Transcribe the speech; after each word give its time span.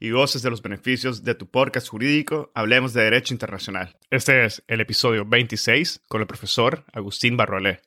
y 0.00 0.10
goces 0.10 0.42
de 0.42 0.50
los 0.50 0.62
beneficios 0.62 1.24
de 1.24 1.34
tu 1.34 1.50
podcast 1.50 1.88
jurídico 1.88 2.50
Hablemos 2.54 2.92
de 2.92 3.02
Derecho 3.02 3.34
Internacional. 3.34 3.96
Este 4.10 4.44
es 4.44 4.62
el 4.68 4.80
episodio 4.80 5.24
26 5.24 6.02
con 6.08 6.20
el 6.20 6.26
profesor 6.26 6.84
Agustín 6.92 7.36
Barroalé. 7.36 7.80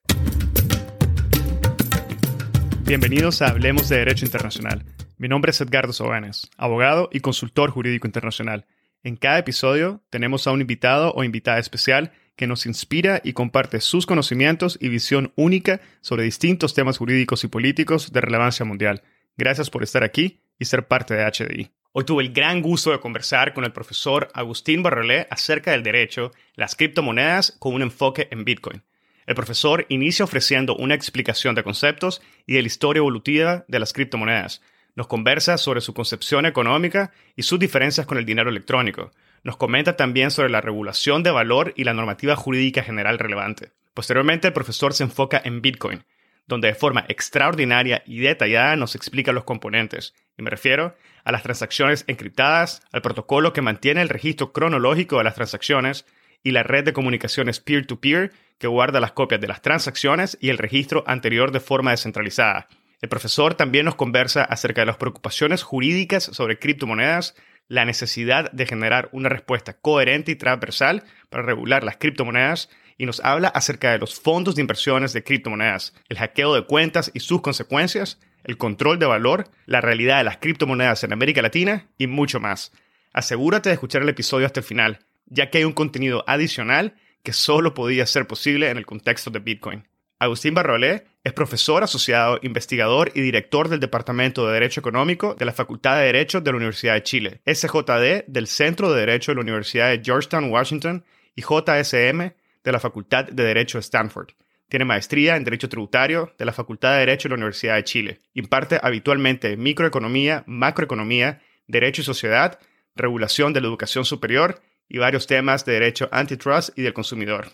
Bienvenidos 2.83 3.41
a 3.41 3.47
Hablemos 3.47 3.87
de 3.87 3.99
Derecho 3.99 4.25
Internacional. 4.25 4.83
Mi 5.17 5.29
nombre 5.29 5.51
es 5.51 5.61
Edgardo 5.61 5.93
Sobanes, 5.93 6.49
abogado 6.57 7.09
y 7.13 7.21
consultor 7.21 7.69
jurídico 7.69 8.07
internacional. 8.07 8.65
En 9.03 9.15
cada 9.15 9.39
episodio 9.39 10.03
tenemos 10.09 10.45
a 10.47 10.51
un 10.51 10.61
invitado 10.61 11.13
o 11.13 11.23
invitada 11.23 11.59
especial 11.59 12.11
que 12.35 12.47
nos 12.47 12.65
inspira 12.65 13.21
y 13.23 13.33
comparte 13.33 13.79
sus 13.79 14.05
conocimientos 14.05 14.77
y 14.81 14.89
visión 14.89 15.31
única 15.35 15.79
sobre 16.01 16.23
distintos 16.23 16.73
temas 16.73 16.97
jurídicos 16.97 17.43
y 17.43 17.47
políticos 17.47 18.11
de 18.11 18.19
relevancia 18.19 18.65
mundial. 18.65 19.03
Gracias 19.37 19.69
por 19.69 19.83
estar 19.83 20.03
aquí 20.03 20.41
y 20.59 20.65
ser 20.65 20.87
parte 20.87 21.13
de 21.13 21.23
HDI. 21.23 21.71
Hoy 21.93 22.05
tuve 22.05 22.23
el 22.23 22.31
gran 22.31 22.61
gusto 22.61 22.91
de 22.91 23.01
conversar 23.01 23.53
con 23.53 23.65
el 23.65 23.73
profesor 23.73 24.29
Agustín 24.33 24.81
Barrolé 24.81 25.27
acerca 25.29 25.71
del 25.71 25.83
derecho, 25.83 26.31
las 26.55 26.77
criptomonedas 26.77 27.57
con 27.59 27.73
un 27.73 27.81
enfoque 27.81 28.29
en 28.31 28.45
Bitcoin. 28.45 28.81
El 29.25 29.35
profesor 29.35 29.85
inicia 29.89 30.23
ofreciendo 30.23 30.73
una 30.77 30.95
explicación 30.95 31.53
de 31.53 31.63
conceptos 31.63 32.21
y 32.47 32.53
de 32.53 32.61
la 32.61 32.67
historia 32.67 32.99
evolutiva 32.99 33.65
de 33.67 33.79
las 33.79 33.91
criptomonedas. 33.91 34.61
Nos 34.95 35.07
conversa 35.07 35.57
sobre 35.57 35.81
su 35.81 35.93
concepción 35.93 36.45
económica 36.45 37.11
y 37.35 37.43
sus 37.43 37.59
diferencias 37.59 38.07
con 38.07 38.17
el 38.17 38.25
dinero 38.25 38.49
electrónico. 38.49 39.11
Nos 39.43 39.57
comenta 39.57 39.97
también 39.97 40.31
sobre 40.31 40.49
la 40.49 40.61
regulación 40.61 41.23
de 41.23 41.31
valor 41.31 41.73
y 41.75 41.83
la 41.83 41.93
normativa 41.93 42.37
jurídica 42.37 42.83
general 42.83 43.19
relevante. 43.19 43.73
Posteriormente, 43.93 44.47
el 44.47 44.53
profesor 44.53 44.93
se 44.93 45.03
enfoca 45.03 45.41
en 45.43 45.61
Bitcoin, 45.61 46.05
donde 46.51 46.67
de 46.67 46.75
forma 46.75 47.05
extraordinaria 47.07 48.03
y 48.05 48.19
detallada 48.19 48.75
nos 48.75 48.95
explica 48.95 49.31
los 49.31 49.45
componentes. 49.45 50.13
Y 50.37 50.43
me 50.43 50.49
refiero 50.49 50.95
a 51.23 51.31
las 51.31 51.43
transacciones 51.43 52.03
encriptadas, 52.07 52.81
al 52.91 53.01
protocolo 53.01 53.53
que 53.53 53.61
mantiene 53.61 54.01
el 54.01 54.09
registro 54.09 54.51
cronológico 54.51 55.17
de 55.17 55.23
las 55.23 55.35
transacciones 55.35 56.05
y 56.43 56.51
la 56.51 56.63
red 56.63 56.83
de 56.83 56.93
comunicaciones 56.93 57.59
peer-to-peer 57.59 58.33
que 58.57 58.67
guarda 58.67 58.99
las 58.99 59.13
copias 59.13 59.39
de 59.39 59.47
las 59.47 59.61
transacciones 59.61 60.37
y 60.41 60.49
el 60.49 60.57
registro 60.57 61.03
anterior 61.07 61.51
de 61.51 61.61
forma 61.61 61.91
descentralizada. 61.91 62.67
El 63.01 63.09
profesor 63.09 63.55
también 63.55 63.85
nos 63.85 63.95
conversa 63.95 64.43
acerca 64.43 64.81
de 64.81 64.87
las 64.87 64.97
preocupaciones 64.97 65.63
jurídicas 65.63 66.23
sobre 66.23 66.59
criptomonedas, 66.59 67.33
la 67.67 67.85
necesidad 67.85 68.51
de 68.51 68.65
generar 68.65 69.07
una 69.13 69.29
respuesta 69.29 69.73
coherente 69.73 70.33
y 70.33 70.35
transversal 70.35 71.03
para 71.29 71.43
regular 71.43 71.83
las 71.85 71.95
criptomonedas 71.97 72.69
y 72.97 73.05
nos 73.05 73.19
habla 73.21 73.47
acerca 73.49 73.91
de 73.91 73.99
los 73.99 74.19
fondos 74.19 74.55
de 74.55 74.61
inversiones 74.61 75.13
de 75.13 75.23
criptomonedas, 75.23 75.93
el 76.09 76.17
hackeo 76.17 76.53
de 76.55 76.65
cuentas 76.65 77.11
y 77.13 77.19
sus 77.19 77.41
consecuencias, 77.41 78.19
el 78.43 78.57
control 78.57 78.99
de 78.99 79.05
valor, 79.05 79.49
la 79.65 79.81
realidad 79.81 80.17
de 80.17 80.23
las 80.23 80.37
criptomonedas 80.37 81.03
en 81.03 81.13
América 81.13 81.41
Latina 81.41 81.87
y 81.97 82.07
mucho 82.07 82.39
más. 82.39 82.71
Asegúrate 83.13 83.69
de 83.69 83.73
escuchar 83.73 84.01
el 84.01 84.09
episodio 84.09 84.45
hasta 84.45 84.61
el 84.61 84.65
final, 84.65 84.99
ya 85.25 85.49
que 85.49 85.59
hay 85.59 85.63
un 85.63 85.73
contenido 85.73 86.23
adicional 86.27 86.95
que 87.23 87.33
solo 87.33 87.73
podía 87.73 88.05
ser 88.05 88.27
posible 88.27 88.69
en 88.69 88.77
el 88.77 88.85
contexto 88.85 89.29
de 89.29 89.39
Bitcoin. 89.39 89.87
Agustín 90.21 90.53
Barrolé 90.53 91.05
es 91.23 91.33
profesor 91.33 91.83
asociado, 91.83 92.39
investigador 92.43 93.11
y 93.15 93.21
director 93.21 93.69
del 93.69 93.79
Departamento 93.79 94.45
de 94.45 94.53
Derecho 94.53 94.79
Económico 94.79 95.33
de 95.33 95.45
la 95.45 95.51
Facultad 95.51 95.97
de 95.97 96.05
Derecho 96.05 96.41
de 96.41 96.51
la 96.51 96.57
Universidad 96.57 96.93
de 96.93 97.03
Chile, 97.03 97.41
SJD 97.45 98.25
del 98.27 98.45
Centro 98.45 98.91
de 98.93 98.99
Derecho 98.99 99.31
de 99.31 99.35
la 99.37 99.41
Universidad 99.41 99.89
de 99.89 100.01
Georgetown, 100.03 100.51
Washington 100.51 101.03
y 101.35 101.41
JSM 101.41 102.33
de 102.63 102.71
la 102.71 102.79
Facultad 102.79 103.25
de 103.25 103.43
Derecho 103.43 103.77
de 103.77 103.81
Stanford. 103.81 104.29
Tiene 104.69 104.85
maestría 104.85 105.35
en 105.35 105.43
Derecho 105.43 105.67
Tributario 105.67 106.33
de 106.37 106.45
la 106.45 106.53
Facultad 106.53 106.93
de 106.93 106.99
Derecho 106.99 107.27
de 107.27 107.33
la 107.33 107.39
Universidad 107.39 107.75
de 107.75 107.83
Chile. 107.83 108.19
Imparte 108.33 108.79
habitualmente 108.81 109.57
microeconomía, 109.57 110.43
macroeconomía, 110.47 111.41
derecho 111.67 112.01
y 112.01 112.05
sociedad, 112.05 112.59
regulación 112.95 113.51
de 113.53 113.61
la 113.61 113.67
educación 113.67 114.05
superior 114.05 114.61
y 114.87 114.97
varios 114.97 115.27
temas 115.27 115.65
de 115.65 115.73
derecho 115.73 116.09
antitrust 116.11 116.77
y 116.77 116.83
del 116.83 116.93
consumidor. 116.93 117.49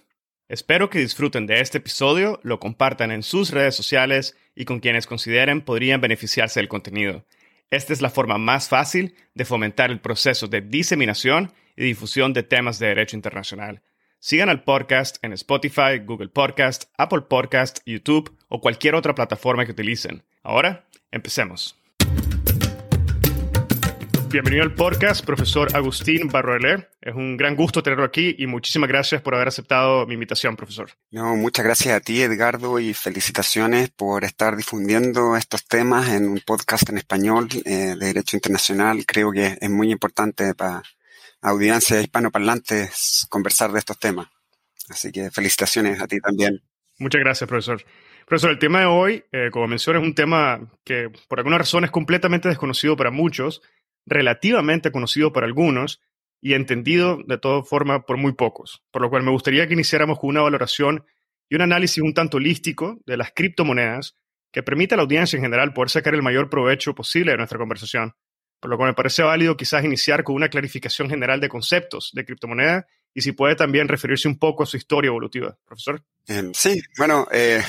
Espero 0.50 0.90
que 0.90 1.00
disfruten 1.00 1.46
de 1.46 1.60
este 1.60 1.80
episodio, 1.80 2.40
lo 2.44 2.60
compartan 2.60 3.12
en 3.12 3.22
sus 3.22 3.52
redes 3.52 3.76
sociales 3.76 4.38
y 4.56 4.66
con 4.66 4.80
quienes 4.80 5.06
consideren 5.06 5.62
podrían 5.62 6.00
beneficiarse 6.00 6.60
del 6.60 6.70
contenido. 6.70 7.26
Esta 7.70 7.92
es 7.92 8.02
la 8.02 8.10
forma 8.10 8.38
más 8.38 8.70
fácil 8.70 9.16
de 9.34 9.44
fomentar 9.44 9.92
el 9.92 10.00
proceso 10.00 10.48
de 10.48 10.62
diseminación 10.62 11.52
y 11.76 11.84
difusión 11.84 12.32
de 12.32 12.44
temas 12.44 12.80
de 12.80 12.88
derecho 12.88 13.18
internacional. 13.18 13.82
Sigan 14.20 14.50
al 14.50 14.64
podcast 14.64 15.18
en 15.22 15.32
Spotify, 15.34 16.00
Google 16.04 16.30
Podcast, 16.30 16.86
Apple 16.98 17.22
Podcast, 17.30 17.80
YouTube 17.86 18.36
o 18.50 18.60
cualquier 18.60 18.96
otra 18.96 19.14
plataforma 19.14 19.64
que 19.64 19.74
utilicen. 19.74 20.24
Ahora, 20.42 20.88
empecemos. 21.12 21.78
Bienvenido 24.30 24.64
al 24.64 24.74
podcast, 24.74 25.24
profesor 25.24 25.74
Agustín 25.76 26.30
Barroelé. 26.30 26.90
Es 27.00 27.14
un 27.14 27.38
gran 27.38 27.56
gusto 27.56 27.84
tenerlo 27.84 28.04
aquí 28.06 28.36
y 28.40 28.48
muchísimas 28.48 28.90
gracias 28.90 29.22
por 29.22 29.36
haber 29.36 29.50
aceptado 29.50 30.08
mi 30.08 30.16
invitación, 30.16 30.56
profesor. 30.56 30.90
No, 31.12 31.36
muchas 31.36 31.64
gracias 31.64 31.96
a 31.96 32.00
ti, 32.00 32.20
Edgardo, 32.24 32.80
y 32.80 32.96
felicitaciones 32.96 33.92
por 33.92 34.24
estar 34.24 34.58
difundiendo 34.58 35.38
estos 35.38 35.64
temas 35.66 36.10
en 36.10 36.28
un 36.28 36.42
podcast 36.44 36.90
en 36.90 36.98
español 36.98 37.48
eh, 37.66 37.96
de 37.96 37.96
Derecho 37.96 38.36
Internacional. 38.36 39.06
Creo 39.06 39.32
que 39.32 39.60
es 39.62 39.70
muy 39.70 39.92
importante 39.92 40.56
para 40.56 40.82
audiencia 41.42 42.02
hispanoparlantes 42.02 43.26
conversar 43.30 43.72
de 43.72 43.80
estos 43.80 44.00
temas. 44.00 44.28
Así 44.90 45.12
que 45.12 45.32
felicitaciones 45.32 46.02
a 46.02 46.08
ti 46.08 46.20
también. 46.20 46.62
Muchas 47.00 47.22
gracias, 47.22 47.48
profesor. 47.48 47.84
Profesor, 48.26 48.52
el 48.52 48.60
tema 48.60 48.82
de 48.82 48.86
hoy, 48.86 49.24
eh, 49.32 49.50
como 49.52 49.68
mencioné, 49.68 50.00
es 50.00 50.06
un 50.06 50.16
tema 50.16 50.60
que 50.84 51.10
por 51.28 51.40
alguna 51.40 51.58
razón 51.58 51.86
es 51.86 51.92
completamente 51.92 52.50
desconocido 52.50 52.98
para 52.98 53.12
muchos, 53.12 53.62
relativamente 54.06 54.92
conocido 54.92 55.32
para 55.32 55.46
algunos 55.46 56.02
y 56.42 56.54
entendido 56.54 57.20
de 57.26 57.38
toda 57.38 57.64
forma 57.64 58.06
por 58.06 58.18
muy 58.18 58.34
pocos. 58.34 58.84
Por 58.92 59.02
lo 59.02 59.10
cual 59.10 59.24
me 59.24 59.32
gustaría 59.32 59.68
que 59.68 59.74
iniciáramos 59.74 60.20
con 60.20 60.30
una 60.30 60.42
valoración 60.42 61.06
y 61.50 61.56
un 61.56 61.62
análisis 61.62 62.04
un 62.04 62.14
tanto 62.14 62.38
holístico 62.38 63.00
de 63.06 63.18
las 63.18 63.32
criptomonedas 63.32 64.18
que 64.52 64.64
permita 64.64 64.96
a 64.96 64.98
la 64.98 65.04
audiencia 65.04 65.38
en 65.38 65.44
general 65.44 65.74
poder 65.74 65.90
sacar 65.90 66.14
el 66.14 66.24
mayor 66.24 66.50
provecho 66.50 66.96
posible 66.96 67.32
de 67.32 67.38
nuestra 67.38 67.60
conversación. 67.60 68.14
Por 68.60 68.70
lo 68.72 68.78
cual 68.78 68.90
me 68.90 68.96
parece 68.96 69.24
válido 69.24 69.56
quizás 69.56 69.84
iniciar 69.84 70.24
con 70.24 70.36
una 70.36 70.50
clarificación 70.50 71.10
general 71.10 71.40
de 71.40 71.50
conceptos 71.50 72.12
de 72.14 72.26
criptomoneda 72.26 72.88
y 73.14 73.22
si 73.22 73.32
puede 73.32 73.56
también 73.56 73.88
referirse 73.88 74.28
un 74.28 74.38
poco 74.38 74.64
a 74.64 74.66
su 74.66 74.78
historia 74.78 75.10
evolutiva, 75.10 75.58
profesor. 75.66 76.04
Em, 76.28 76.54
sí, 76.54 76.82
bueno, 76.98 77.28
eh, 77.32 77.64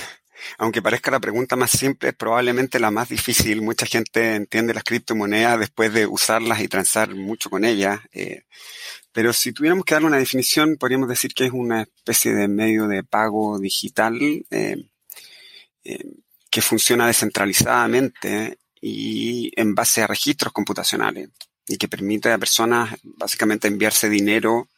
aunque 0.58 0.82
parezca 0.82 1.10
la 1.10 1.20
pregunta 1.20 1.56
más 1.56 1.70
simple, 1.70 2.10
es 2.10 2.14
probablemente 2.14 2.78
la 2.78 2.90
más 2.90 3.08
difícil. 3.08 3.62
Mucha 3.62 3.86
gente 3.86 4.34
entiende 4.34 4.74
las 4.74 4.84
criptomonedas 4.84 5.58
después 5.58 5.92
de 5.92 6.06
usarlas 6.06 6.60
y 6.60 6.68
transar 6.68 7.14
mucho 7.14 7.50
con 7.50 7.64
ellas. 7.64 8.00
Eh, 8.12 8.42
pero 9.12 9.32
si 9.32 9.52
tuviéramos 9.52 9.84
que 9.84 9.94
darle 9.94 10.08
una 10.08 10.18
definición, 10.18 10.76
podríamos 10.76 11.08
decir 11.08 11.32
que 11.34 11.46
es 11.46 11.52
una 11.52 11.82
especie 11.82 12.34
de 12.34 12.48
medio 12.48 12.86
de 12.86 13.02
pago 13.02 13.58
digital 13.58 14.18
eh, 14.50 14.76
que 16.50 16.62
funciona 16.62 17.06
descentralizadamente 17.06 18.58
y 18.80 19.52
en 19.56 19.74
base 19.74 20.02
a 20.02 20.06
registros 20.06 20.52
computacionales 20.52 21.30
y 21.66 21.76
que 21.76 21.88
permite 21.88 22.32
a 22.32 22.38
personas 22.38 22.98
básicamente 23.02 23.68
enviarse 23.68 24.08
dinero 24.08 24.68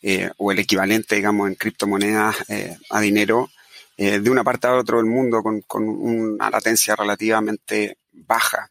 eh, 0.00 0.30
o 0.36 0.52
el 0.52 0.60
equivalente, 0.60 1.16
digamos, 1.16 1.48
en 1.48 1.56
criptomonedas 1.56 2.36
eh, 2.48 2.76
a 2.90 3.00
dinero 3.00 3.50
eh, 3.96 4.20
de 4.20 4.30
una 4.30 4.44
parte 4.44 4.66
a 4.66 4.74
otra 4.74 4.96
del 4.96 5.06
mundo 5.06 5.42
con, 5.42 5.60
con 5.62 5.88
una 5.88 6.50
latencia 6.50 6.94
relativamente 6.96 7.98
baja. 8.12 8.70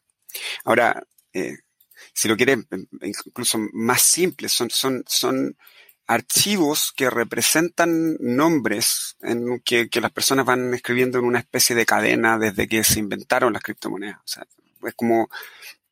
Ahora, 0.64 1.04
si 2.14 2.28
lo 2.28 2.36
quieren 2.36 2.68
incluso 3.02 3.60
más 3.74 4.02
simple, 4.02 4.50
son, 4.50 4.70
son, 4.70 5.04
son 5.06 5.56
archivos 6.08 6.94
que 6.96 7.10
representan 7.10 8.16
nombres 8.20 9.18
en 9.22 9.60
que, 9.60 9.90
que, 9.90 10.02
las 10.02 10.12
personas 10.12 10.46
van 10.46 10.74
escribiendo 10.74 11.20
en 11.20 11.26
una 11.26 11.40
especie 11.40 11.76
de 11.76 11.86
cadena 11.86 12.40
desde 12.40 12.68
que 12.68 12.84
se 12.84 13.00
inventaron 13.00 13.54
las 13.54 13.62
criptomonedas. 13.62 14.40
Es 14.88 14.96
como 14.96 15.30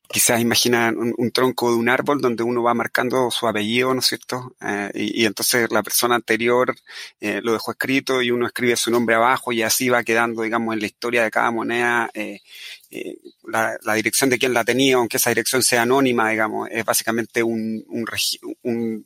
quizás 0.08 0.40
imaginan 0.40 0.96
un, 0.96 1.30
tronco 1.32 1.70
de 1.70 1.76
un 1.76 1.88
árbol 1.88 2.20
donde 2.20 2.42
uno 2.42 2.62
va 2.62 2.74
marcando 2.74 3.30
su 3.30 3.46
apellido, 3.48 3.92
¿no 3.92 4.00
es 4.00 4.06
cierto? 4.06 4.54
Eh, 4.60 4.90
y, 4.94 5.24
entonces 5.26 5.70
la 5.70 5.82
persona 5.82 6.14
anterior 6.14 6.74
eh, 7.20 7.40
lo 7.42 7.52
dejó 7.52 7.72
escrito 7.72 8.22
y 8.22 8.30
uno 8.30 8.46
escribe 8.46 8.76
su 8.76 8.90
nombre 8.90 9.16
abajo 9.16 9.52
y 9.52 9.62
así 9.62 9.88
va 9.88 10.04
quedando, 10.04 10.42
digamos, 10.42 10.74
en 10.74 10.80
la 10.80 10.86
historia 10.86 11.24
de 11.24 11.30
cada 11.30 11.50
moneda 11.50 12.10
eh, 12.14 12.40
la, 13.44 13.94
dirección 13.94 14.30
de 14.30 14.38
quien 14.38 14.54
la 14.54 14.64
tenía, 14.64 14.96
aunque 14.96 15.16
esa 15.16 15.30
dirección 15.30 15.62
sea 15.62 15.82
anónima, 15.82 16.30
digamos, 16.30 16.68
es 16.70 16.84
básicamente 16.84 17.42
un, 17.42 17.84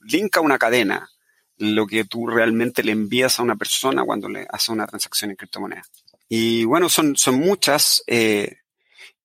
link 0.05 0.37
a 0.37 0.41
una 0.41 0.59
cadena, 0.59 1.09
lo 1.57 1.87
que 1.87 2.05
tú 2.05 2.27
realmente 2.27 2.83
le 2.83 2.93
envías 2.93 3.39
a 3.39 3.43
una 3.43 3.57
persona 3.57 4.05
cuando 4.05 4.29
le 4.29 4.47
hace 4.51 4.73
una 4.73 4.87
transacción 4.87 5.31
en 5.31 5.37
criptomoneda. 5.37 5.83
Y 6.29 6.65
bueno, 6.65 6.89
son, 6.89 7.17
son 7.17 7.35
muchas. 7.37 8.05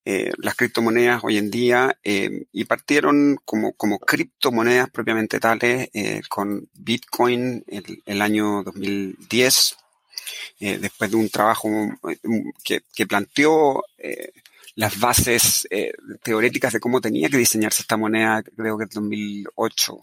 Eh, 0.07 0.31
las 0.37 0.55
criptomonedas 0.55 1.23
hoy 1.23 1.37
en 1.37 1.49
día 1.49 1.97
eh, 2.03 2.45
y 2.53 2.65
partieron 2.65 3.39
como, 3.43 3.73
como 3.73 3.97
criptomonedas 3.97 4.91
propiamente 4.91 5.39
tales 5.39 5.89
eh, 5.93 6.21
con 6.29 6.69
Bitcoin 6.75 7.65
el, 8.05 8.21
año 8.21 8.61
2010, 8.61 9.75
después 10.59 11.09
de 11.09 11.17
un 11.17 11.29
trabajo 11.29 11.69
que, 12.63 12.81
que 12.95 13.07
planteó 13.07 13.83
las 14.75 14.99
bases 14.99 15.67
teóricas 16.21 16.73
de 16.73 16.79
cómo 16.79 17.01
tenía 17.01 17.29
que 17.29 17.37
diseñarse 17.37 17.81
esta 17.81 17.97
moneda, 17.97 18.43
creo 18.43 18.77
que 18.77 18.83
en 18.83 18.89
2008. 18.93 19.97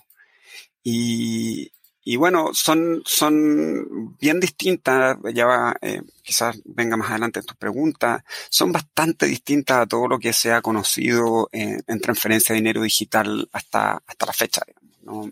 Y, 0.82 1.70
y 2.04 2.16
bueno, 2.16 2.50
son, 2.52 3.02
son 3.04 4.16
bien 4.18 4.40
distintas, 4.40 5.16
ya 5.32 5.76
eh, 5.80 6.02
quizás 6.22 6.60
venga 6.64 6.96
más 6.96 7.10
adelante 7.10 7.38
en 7.38 7.46
tu 7.46 7.54
pregunta, 7.54 8.24
son 8.50 8.72
bastante 8.72 9.26
distintas 9.26 9.78
a 9.78 9.86
todo 9.86 10.08
lo 10.08 10.18
que 10.18 10.32
se 10.32 10.52
ha 10.52 10.62
conocido 10.62 11.48
en, 11.52 12.00
transferencia 12.00 12.54
de 12.54 12.60
dinero 12.60 12.82
digital 12.82 13.48
hasta, 13.52 14.02
hasta 14.04 14.26
la 14.26 14.32
fecha. 14.32 14.62
¿no? 15.02 15.30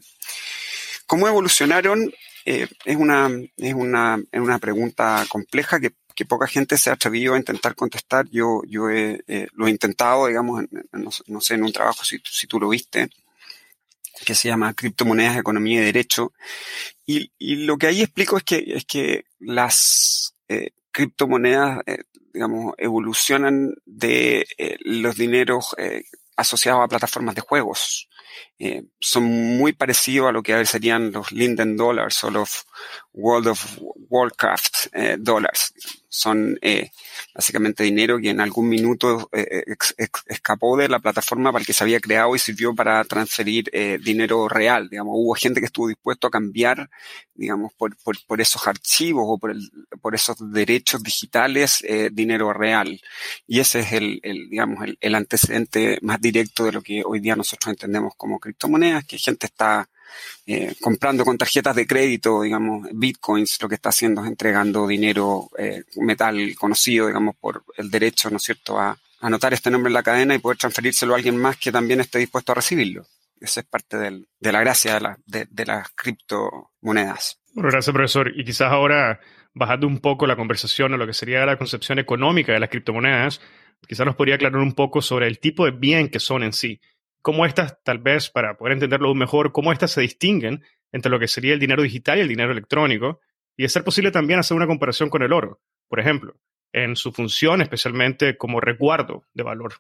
¿Cómo 1.07 1.27
evolucionaron? 1.27 2.13
Eh, 2.45 2.69
es, 2.85 2.97
una, 2.97 3.29
es, 3.57 3.75
una, 3.75 4.23
es 4.31 4.41
una 4.41 4.59
pregunta 4.61 5.27
compleja 5.29 5.81
que, 5.81 5.93
que, 6.15 6.25
poca 6.25 6.47
gente 6.47 6.79
se 6.79 6.91
ha 6.91 6.93
atrevido 6.93 7.35
a 7.35 7.39
intentar 7.39 7.75
contestar. 7.75 8.29
Yo, 8.31 8.63
yo 8.69 8.91
he, 8.91 9.21
eh, 9.27 9.49
lo 9.55 9.67
he 9.67 9.71
intentado, 9.71 10.29
digamos, 10.29 10.65
no, 10.93 11.11
no, 11.27 11.41
sé, 11.41 11.55
en 11.55 11.65
un 11.65 11.73
trabajo 11.73 12.05
si, 12.05 12.21
si 12.25 12.47
tú 12.47 12.61
lo 12.61 12.69
viste 12.69 13.11
que 14.25 14.35
se 14.35 14.49
llama 14.49 14.75
Criptomonedas, 14.75 15.37
Economía 15.37 15.81
y 15.81 15.85
Derecho. 15.85 16.33
Y, 17.07 17.31
lo 17.39 17.77
que 17.77 17.89
ahí 17.89 18.03
explico 18.03 18.37
es 18.37 18.45
que, 18.45 18.65
es 18.67 18.85
que 18.85 19.25
las 19.41 20.35
eh, 20.49 20.71
criptomonedas, 20.93 21.81
eh, 21.87 22.05
digamos, 22.33 22.75
evolucionan 22.79 23.75
de 23.85 24.47
eh, 24.59 24.77
los 24.81 25.17
dineros 25.17 25.75
asociados 26.37 26.85
a 26.85 26.89
plataformas 26.89 27.35
de 27.35 27.41
juegos. 27.41 28.09
Eh, 28.63 28.85
son 29.01 29.25
muy 29.25 29.73
parecidos 29.73 30.29
a 30.29 30.33
lo 30.33 30.43
que 30.43 30.67
serían 30.67 31.13
los 31.13 31.33
Linden 31.33 31.79
Dollars 31.79 32.23
o 32.25 32.31
los 32.31 32.67
World 33.15 33.49
of 33.49 33.79
Warcraft 34.11 34.89
eh, 34.93 35.17
Dollars. 35.19 35.73
Son 36.09 36.59
eh, 36.61 36.91
básicamente 37.35 37.85
dinero 37.85 38.19
que 38.19 38.31
en 38.31 38.41
algún 38.41 38.69
minuto 38.69 39.29
eh, 39.33 39.65
escapó 40.27 40.77
de 40.77 40.89
la 40.89 40.99
plataforma 40.99 41.53
para 41.53 41.61
el 41.61 41.67
que 41.67 41.73
se 41.73 41.85
había 41.85 42.01
creado 42.01 42.35
y 42.35 42.39
sirvió 42.39 42.75
para 42.75 43.03
transferir 43.05 43.71
eh, 43.73 43.99
dinero 44.03 44.49
real. 44.49 44.89
Digamos, 44.89 45.15
hubo 45.17 45.35
gente 45.35 45.61
que 45.61 45.67
estuvo 45.67 45.89
dispuesto 45.89 46.27
a 46.27 46.31
cambiar, 46.31 46.91
digamos, 47.35 47.73
por, 47.75 47.97
por, 47.99 48.17
por 48.27 48.41
esos 48.41 48.67
archivos 48.67 49.25
o 49.27 49.39
por, 49.39 49.53
el, 49.53 49.71
por 50.01 50.15
esos 50.15 50.37
derechos 50.53 51.03
digitales 51.03 51.85
eh, 51.87 52.11
dinero 52.13 52.53
real. 52.53 53.01
Y 53.47 53.61
ese 53.61 53.81
es 53.81 53.93
el, 53.93 54.21
el 54.23 54.49
digamos, 54.51 54.85
el, 54.85 54.99
el, 55.01 55.15
antecedente 55.15 55.99
más 56.03 56.21
directo 56.21 56.65
de 56.65 56.73
lo 56.73 56.83
que 56.83 57.03
hoy 57.05 57.21
día 57.21 57.37
nosotros 57.37 57.71
entendemos 57.71 58.15
como 58.17 58.41
criptomonedas, 58.51 59.05
que 59.05 59.19
gente 59.19 59.47
está 59.47 59.89
eh, 60.47 60.75
comprando 60.81 61.25
con 61.25 61.39
tarjetas 61.39 61.77
de 61.77 61.87
crédito, 61.87 62.43
digamos, 62.43 62.89
bitcoins, 62.93 63.59
lo 63.63 63.69
que 63.69 63.77
está 63.77 63.91
haciendo 63.91 64.23
es 64.23 64.29
entregando 64.29 64.87
dinero, 64.87 65.49
eh, 65.57 65.85
metal 65.97 66.55
conocido, 66.57 67.07
digamos, 67.07 67.37
por 67.37 67.65
el 67.77 67.91
derecho, 67.91 68.31
¿no 68.31 68.39
es 68.39 68.43
cierto?, 68.43 68.79
a 68.79 68.99
anotar 69.21 69.53
este 69.53 69.71
nombre 69.71 69.91
en 69.91 69.95
la 69.95 70.03
cadena 70.03 70.35
y 70.35 70.39
poder 70.39 70.59
transferírselo 70.59 71.13
a 71.13 71.17
alguien 71.17 71.37
más 71.37 71.57
que 71.57 71.71
también 71.71 72.01
esté 72.01 72.19
dispuesto 72.19 72.53
a 72.53 72.57
recibirlo. 72.57 73.07
Esa 73.41 73.61
es 73.61 73.67
parte 73.67 73.97
de 73.97 74.53
la 74.53 74.61
gracia 74.61 75.19
de 75.27 75.67
las 75.67 75.89
criptomonedas. 75.91 77.41
Bueno, 77.55 77.71
gracias, 77.71 77.93
profesor. 77.93 78.33
Y 78.35 78.45
quizás 78.45 78.71
ahora, 78.71 79.21
bajando 79.55 79.87
un 79.87 80.01
poco 80.01 80.27
la 80.27 80.37
conversación 80.37 80.93
a 80.95 80.97
lo 80.97 81.07
que 81.07 81.15
sería 81.15 81.47
la 81.47 81.57
concepción 81.57 81.99
económica 81.99 82.53
de 82.53 82.61
las 82.61 82.69
criptomonedas, 82.69 83.41
quizás 83.87 84.05
nos 84.05 84.17
podría 84.17 84.35
aclarar 84.35 84.61
un 84.61 84.75
poco 84.75 85.01
sobre 85.01 85.27
el 85.27 85.39
tipo 85.39 85.65
de 85.65 85.71
bien 85.71 86.09
que 86.09 86.21
son 86.21 86.43
en 86.43 86.53
sí 86.53 86.81
cómo 87.23 87.47
estas, 87.47 87.83
tal 87.83 87.99
vez, 87.99 88.31
para 88.31 88.57
poder 88.57 88.75
entenderlo 88.75 89.09
aún 89.09 89.19
mejor, 89.19 89.53
cómo 89.53 89.73
estas 89.73 89.93
se 89.93 90.01
distinguen 90.01 90.65
entre 90.93 91.11
lo 91.11 91.19
que 91.19 91.29
sería 91.29 91.55
el 91.55 91.61
dinero 91.61 91.83
digital 91.83 92.19
y 92.19 92.23
el 92.23 92.29
dinero 92.29 92.53
electrónico, 92.53 93.21
y 93.57 93.63
de 93.63 93.69
ser 93.69 93.85
posible 93.85 94.11
también 94.11 94.41
hacer 94.41 94.57
una 94.57 94.67
comparación 94.67 95.11
con 95.11 95.23
el 95.23 95.33
oro, 95.33 95.61
por 95.89 96.01
ejemplo, 96.01 96.35
en 96.73 96.97
su 96.97 97.13
función 97.13 97.61
especialmente 97.61 98.37
como 98.37 98.61
resguardo 98.61 99.25
de 99.35 99.43
valor. 99.43 99.75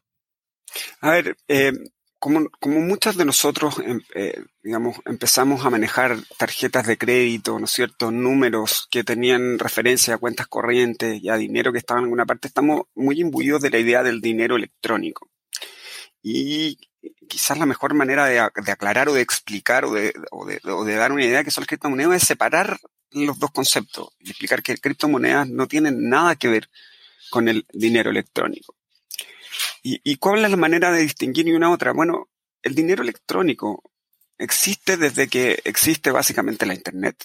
A 1.00 1.10
ver, 1.10 1.36
eh, 1.48 1.72
como, 2.18 2.50
como 2.60 2.80
muchos 2.80 3.16
de 3.16 3.24
nosotros, 3.24 3.78
em, 3.84 4.00
eh, 4.14 4.44
digamos, 4.62 4.98
empezamos 5.06 5.64
a 5.64 5.70
manejar 5.70 6.18
tarjetas 6.36 6.86
de 6.86 6.98
crédito, 6.98 7.58
¿no 7.58 7.64
es 7.64 7.70
cierto?, 7.70 8.10
números 8.10 8.86
que 8.90 9.02
tenían 9.02 9.58
referencia 9.58 10.14
a 10.14 10.18
cuentas 10.18 10.46
corrientes 10.46 11.20
y 11.22 11.30
a 11.30 11.36
dinero 11.36 11.72
que 11.72 11.78
estaba 11.78 12.00
en 12.00 12.04
alguna 12.04 12.26
parte, 12.26 12.48
estamos 12.48 12.82
muy 12.94 13.20
imbuidos 13.20 13.62
de 13.62 13.70
la 13.70 13.78
idea 13.78 14.02
del 14.02 14.20
dinero 14.20 14.56
electrónico. 14.56 15.30
Y 16.22 16.89
quizás 17.28 17.58
la 17.58 17.66
mejor 17.66 17.94
manera 17.94 18.26
de, 18.26 18.38
aclarar 18.40 19.08
o 19.08 19.14
de 19.14 19.22
explicar 19.22 19.84
o 19.84 19.92
de, 19.92 20.12
dar 20.96 21.12
una 21.12 21.24
idea 21.24 21.44
que 21.44 21.50
son 21.50 21.62
las 21.62 21.68
criptomonedas 21.68 22.22
es 22.22 22.28
separar 22.28 22.78
los 23.12 23.38
dos 23.38 23.50
conceptos 23.50 24.10
y 24.18 24.30
explicar 24.30 24.62
que 24.62 24.76
criptomonedas 24.76 25.48
no 25.48 25.66
tienen 25.66 26.08
nada 26.08 26.36
que 26.36 26.48
ver 26.48 26.70
con 27.30 27.48
el 27.48 27.64
dinero 27.72 28.10
electrónico. 28.10 28.74
¿Y, 29.82 30.00
¿Y 30.04 30.16
cuál 30.16 30.44
es 30.44 30.50
la 30.50 30.56
manera 30.56 30.90
de 30.92 31.02
distinguir 31.02 31.54
una 31.54 31.70
otra? 31.70 31.92
Bueno, 31.92 32.28
el 32.62 32.74
dinero 32.74 33.02
electrónico 33.02 33.82
existe 34.38 34.96
desde 34.96 35.28
que 35.28 35.60
existe 35.64 36.10
básicamente 36.10 36.66
la 36.66 36.74
Internet. 36.74 37.24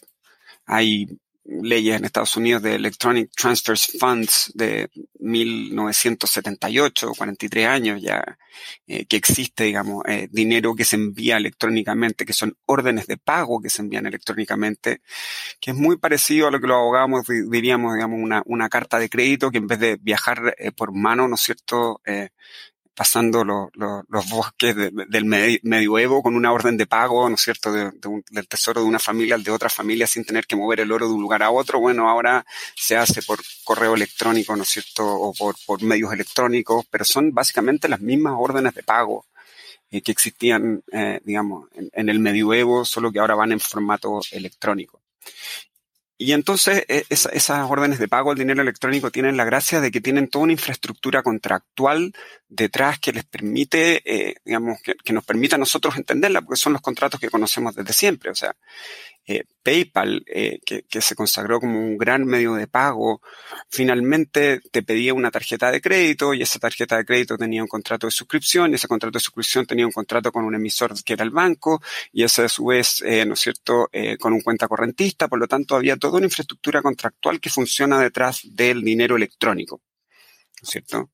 Hay 0.66 1.07
leyes 1.46 1.96
en 1.96 2.06
Estados 2.06 2.36
Unidos 2.38 2.62
de 2.64 2.76
Electronic 2.76 3.32
Transfers 3.36 3.98
Funds 4.00 4.52
de 4.56 4.90
1978, 5.20 7.12
43 7.18 7.68
años 7.68 8.02
ya, 8.02 8.38
eh, 8.88 9.06
que 9.06 9.18
existe, 9.18 9.66
digamos, 9.66 10.04
eh, 10.08 10.28
dinero 10.32 10.75
que 10.75 10.86
se 10.86 10.96
envía 10.96 11.38
electrónicamente, 11.38 12.25
que 12.25 12.34
son 12.34 12.58
órdenes 12.66 13.08
de 13.08 13.18
pago 13.18 13.62
que 13.62 13.70
se 13.70 13.82
envían 13.82 14.06
electrónicamente, 14.06 15.02
que 15.60 15.72
es 15.72 15.78
muy 15.78 15.98
parecido 15.98 16.48
a 16.48 16.52
lo 16.52 16.60
que 16.60 16.68
los 16.68 16.78
abogados 16.78 17.28
diríamos, 17.50 17.94
digamos, 17.96 18.20
una, 18.22 18.42
una 18.46 18.70
carta 18.70 19.00
de 19.00 19.10
crédito 19.10 19.52
que 19.52 19.60
en 19.60 19.68
vez 19.68 19.80
de 19.80 19.98
viajar 20.02 20.56
eh, 20.58 20.72
por 20.72 20.94
mano, 20.94 21.28
¿no 21.28 21.36
es 21.36 21.42
cierto?, 21.42 22.02
pasando 22.96 23.44
los, 23.44 24.30
bosques 24.30 24.75
del 24.75 25.25
medioevo 25.25 26.24
con 26.24 26.36
una 26.36 26.54
orden 26.54 26.78
de 26.78 26.88
pago, 26.88 27.28
¿no 27.28 27.36
es 27.36 27.42
cierto?, 27.42 27.72
de, 27.72 27.92
del 28.32 28.48
tesoro 28.48 28.82
de 28.82 28.88
una 28.88 29.00
familia 29.00 29.36
al 29.36 29.44
de 29.44 29.52
otra 29.52 29.70
familia 29.70 30.08
sin 30.08 30.24
tener 30.24 30.48
que 30.48 30.56
mover 30.56 30.80
el 30.80 30.92
oro 30.92 31.08
de 31.08 31.14
un 31.14 31.22
lugar 31.22 31.44
a 31.44 31.52
otro. 31.52 31.80
Bueno, 31.80 32.10
ahora 32.10 32.46
se 32.75 32.96
hace 32.96 33.22
por 33.22 33.40
correo 33.66 33.96
electrónico, 33.96 34.56
¿no 34.56 34.64
es 34.64 34.70
cierto?, 34.70 35.06
o 35.06 35.34
por, 35.34 35.56
por 35.66 35.84
medios 35.84 36.14
electrónicos, 36.14 36.86
pero 36.90 37.04
son 37.04 37.34
básicamente 37.34 37.90
las 37.90 38.00
mismas 38.00 38.36
órdenes 38.38 38.74
de 38.74 38.84
pago 38.84 39.25
eh, 39.92 40.02
que 40.02 40.14
existían, 40.14 40.82
eh, 40.92 41.20
digamos, 41.25 41.68
en, 41.75 41.90
en 41.92 42.10
el 42.10 42.20
medioevo, 42.20 42.86
solo 42.86 43.12
que 43.12 43.20
ahora 43.20 43.36
van 43.36 43.52
en 43.52 43.60
formato 43.60 44.22
electrónico. 44.32 45.02
Y 46.17 46.31
entonces 46.31 46.86
e, 46.88 47.05
esas 47.10 47.69
órdenes 47.69 48.00
de 48.00 48.07
pago 48.07 48.31
al 48.31 48.38
dinero 48.38 48.62
electrónico 48.62 49.12
tienen 49.12 49.36
la 49.36 49.43
gracia 49.43 49.81
de 49.81 49.91
que 49.91 50.01
tienen 50.01 50.29
toda 50.29 50.43
una 50.43 50.53
infraestructura 50.53 51.24
contractual 51.24 52.13
detrás 52.48 53.00
que 53.00 53.12
les 53.12 53.25
permite, 53.25 54.01
eh, 54.05 54.36
digamos, 54.45 54.79
que, 54.81 55.13
nos 55.13 55.25
permite 55.25 55.55
a 55.55 55.57
nosotros 55.57 55.98
entenderla, 55.98 56.41
porque 56.41 56.60
son 56.60 56.74
los 56.74 56.81
contratos 56.81 57.19
que 57.19 57.29
conocemos 57.29 57.75
desde 57.75 57.93
siempre. 57.93 58.31
O 58.31 58.36
sea, 58.36 58.55
eh, 59.27 59.44
PayPal, 59.63 60.24
eh, 60.27 60.60
que, 60.63 61.01
se 61.01 61.15
consagró 61.15 61.60
como 61.60 61.79
un 61.79 61.98
gran 61.98 62.24
medio 62.25 62.53
de 62.53 62.67
pago, 62.67 63.22
finalmente 63.70 64.62
te 64.72 64.84
pedía 64.84 65.13
una 65.13 65.32
tarjeta 65.32 65.72
de 65.72 65.82
crédito 65.82 66.34
y 66.34 66.44
esa 66.44 66.60
tarjeta 66.60 66.98
de 66.98 67.05
crédito 67.05 67.38
tenía 67.38 67.63
un 67.63 67.67
contrato 67.67 68.05
de 68.05 68.12
suscripción 68.12 68.72
y 68.72 68.75
ese 68.75 68.88
contrato 68.88 69.17
de 69.17 69.24
suscripción 69.24 69.65
tenía 69.65 69.86
un 69.86 69.91
contrato 69.91 70.32
con 70.32 70.46
un 70.46 70.53
emisor 70.53 70.94
que 71.03 71.13
era 71.13 71.24
el 71.24 71.32
banco 71.32 71.82
y 72.13 72.24
ese 72.24 72.44
a 72.44 72.50
su 72.50 72.65
vez, 72.65 73.01
eh, 73.01 73.25
¿no 73.25 73.34
es 73.34 73.39
cierto?, 73.39 73.89
eh, 73.91 74.17
con 74.17 74.34
un 74.34 74.41
cuenta 74.41 74.67
correntista. 74.67 75.27
Por 75.27 75.39
lo 75.39 75.48
tanto, 75.48 75.75
había 75.75 75.98
toda 75.98 76.17
una 76.17 76.27
infraestructura 76.27 76.82
contractual 76.82 77.39
que 77.39 77.50
funciona 77.50 78.00
detrás 78.00 78.41
del 78.44 78.84
dinero 78.84 79.15
electrónico, 79.15 79.82
¿no 80.62 80.65
es 80.65 80.70
cierto? 80.70 81.10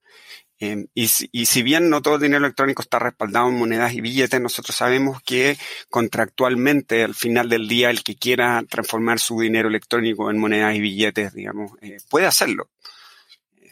Em, 0.62 0.86
y, 0.94 1.08
si 1.08 1.64
bien 1.64 1.90
no 1.90 2.04
todo 2.04 2.16
el 2.16 2.22
dinero 2.22 2.46
electrónico 2.46 2.84
está 2.84 3.00
respaldado 3.00 3.50
en 3.50 3.58
monedas 3.58 3.94
y 3.94 4.02
billetes, 4.02 4.40
nosotros 4.40 4.76
sabemos 4.76 5.20
que 5.24 5.58
contractualmente 5.90 7.04
al 7.04 7.16
final 7.16 7.50
del 7.50 7.68
día 7.68 7.90
el 7.90 8.04
que 8.04 8.16
quiera 8.16 8.64
transformar 8.70 9.18
su 9.18 9.40
dinero 9.40 9.70
electrónico 9.70 10.30
en 10.30 10.38
monedas 10.38 10.76
y 10.76 10.80
billetes, 10.80 11.34
digamos, 11.34 11.72
eh, 11.82 11.98
puede 12.12 12.28
hacerlo. 12.28 12.70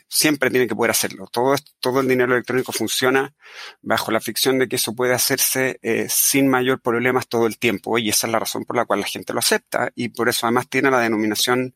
Siempre 0.08 0.50
tiene 0.50 0.68
que 0.68 0.76
poder 0.76 0.90
hacerlo. 0.90 1.28
Todo, 1.32 1.56
todo 1.80 2.00
el 2.00 2.08
dinero 2.08 2.34
electrónico 2.34 2.72
funciona 2.72 3.36
bajo 3.84 4.10
la 4.10 4.20
ficción 4.20 4.58
de 4.58 4.68
que 4.68 4.78
eso 4.78 4.96
puede 4.96 5.14
hacerse 5.14 5.78
eh, 5.84 6.08
sin 6.10 6.48
mayor 6.48 6.82
problemas 6.82 7.28
todo 7.28 7.46
el 7.46 7.60
tiempo. 7.60 8.00
Y 8.00 8.10
esa 8.10 8.26
es 8.26 8.34
la 8.34 8.40
razón 8.40 8.66
por 8.66 8.76
la 8.76 8.86
cual 8.86 9.02
la 9.02 9.06
gente 9.06 9.34
lo 9.34 9.40
acepta. 9.40 9.92
Y 9.94 10.10
por 10.10 10.28
eso 10.28 10.48
además 10.48 10.68
tiene 10.68 10.90
la 10.90 11.02
denominación 11.02 11.76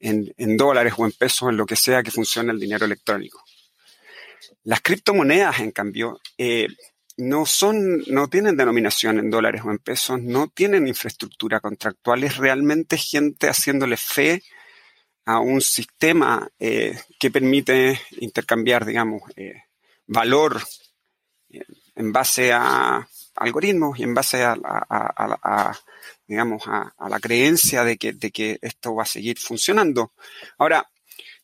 en, 0.00 0.34
en 0.36 0.58
dólares 0.58 0.92
o 0.98 1.06
en 1.06 1.12
pesos, 1.12 1.48
en 1.48 1.56
lo 1.56 1.64
que 1.64 1.76
sea 1.76 2.02
que 2.02 2.10
funcione 2.10 2.52
el 2.52 2.60
dinero 2.60 2.84
electrónico. 2.84 3.42
Las 4.64 4.80
criptomonedas, 4.80 5.60
en 5.60 5.70
cambio, 5.70 6.20
eh, 6.38 6.68
no 7.16 7.46
son, 7.46 8.02
no 8.06 8.28
tienen 8.28 8.56
denominación 8.56 9.18
en 9.18 9.30
dólares 9.30 9.62
o 9.64 9.70
en 9.70 9.78
pesos, 9.78 10.20
no 10.20 10.48
tienen 10.48 10.88
infraestructura 10.88 11.60
contractual, 11.60 12.24
es 12.24 12.36
realmente 12.36 12.96
gente 12.96 13.48
haciéndole 13.48 13.96
fe 13.96 14.42
a 15.26 15.38
un 15.38 15.60
sistema 15.60 16.48
eh, 16.58 16.98
que 17.18 17.30
permite 17.30 18.00
intercambiar, 18.20 18.84
digamos, 18.84 19.22
eh, 19.36 19.64
valor 20.06 20.60
en 21.94 22.12
base 22.12 22.52
a 22.52 23.06
algoritmos 23.36 23.98
y 23.98 24.02
en 24.04 24.14
base 24.14 24.44
a, 24.44 25.78
digamos, 26.26 26.62
a, 26.66 26.92
la 27.08 27.20
creencia 27.20 27.84
de 27.84 27.96
que, 27.96 28.12
de 28.12 28.30
que 28.30 28.58
esto 28.62 28.94
va 28.94 29.02
a 29.02 29.06
seguir 29.06 29.38
funcionando. 29.38 30.12
Ahora, 30.58 30.88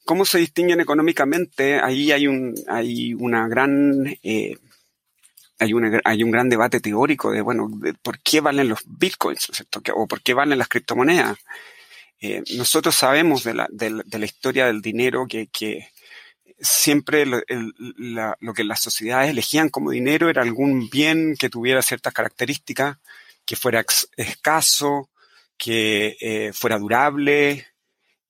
¿Cómo 0.06 0.24
se 0.24 0.38
distinguen 0.38 0.80
económicamente? 0.80 1.80
Ahí 1.80 2.12
hay 2.12 2.28
un, 2.28 2.54
hay 2.68 3.12
una 3.12 3.48
gran, 3.48 4.06
eh, 4.22 4.56
hay, 5.58 5.72
hay 6.04 6.22
un 6.22 6.30
gran 6.30 6.48
debate 6.48 6.78
teórico 6.78 7.32
de, 7.32 7.40
bueno, 7.40 7.68
por 8.02 8.20
qué 8.20 8.40
valen 8.40 8.68
los 8.68 8.78
bitcoins. 8.86 9.48
O 9.94 10.06
por 10.06 10.22
qué 10.22 10.32
valen 10.32 10.58
las 10.58 10.68
criptomonedas. 10.68 11.36
Eh, 12.20 12.40
nosotros 12.56 12.94
sabemos 12.94 13.42
de 13.42 13.54
la, 13.54 13.66
de, 13.68 13.90
la, 13.90 14.24
historia 14.24 14.66
del 14.66 14.80
dinero 14.80 15.26
que, 15.28 15.48
que 15.48 15.88
siempre 16.60 17.26
lo, 17.26 17.42
que 18.54 18.64
las 18.64 18.80
sociedades 18.80 19.30
elegían 19.30 19.70
como 19.70 19.90
dinero 19.90 20.30
era 20.30 20.42
algún 20.42 20.88
bien 20.88 21.34
que 21.36 21.50
tuviera 21.50 21.82
ciertas 21.82 22.14
características, 22.14 22.98
que 23.44 23.56
fuera 23.56 23.84
escaso, 24.16 25.10
que 25.58 26.16
eh, 26.20 26.52
fuera 26.52 26.78
durable, 26.78 27.66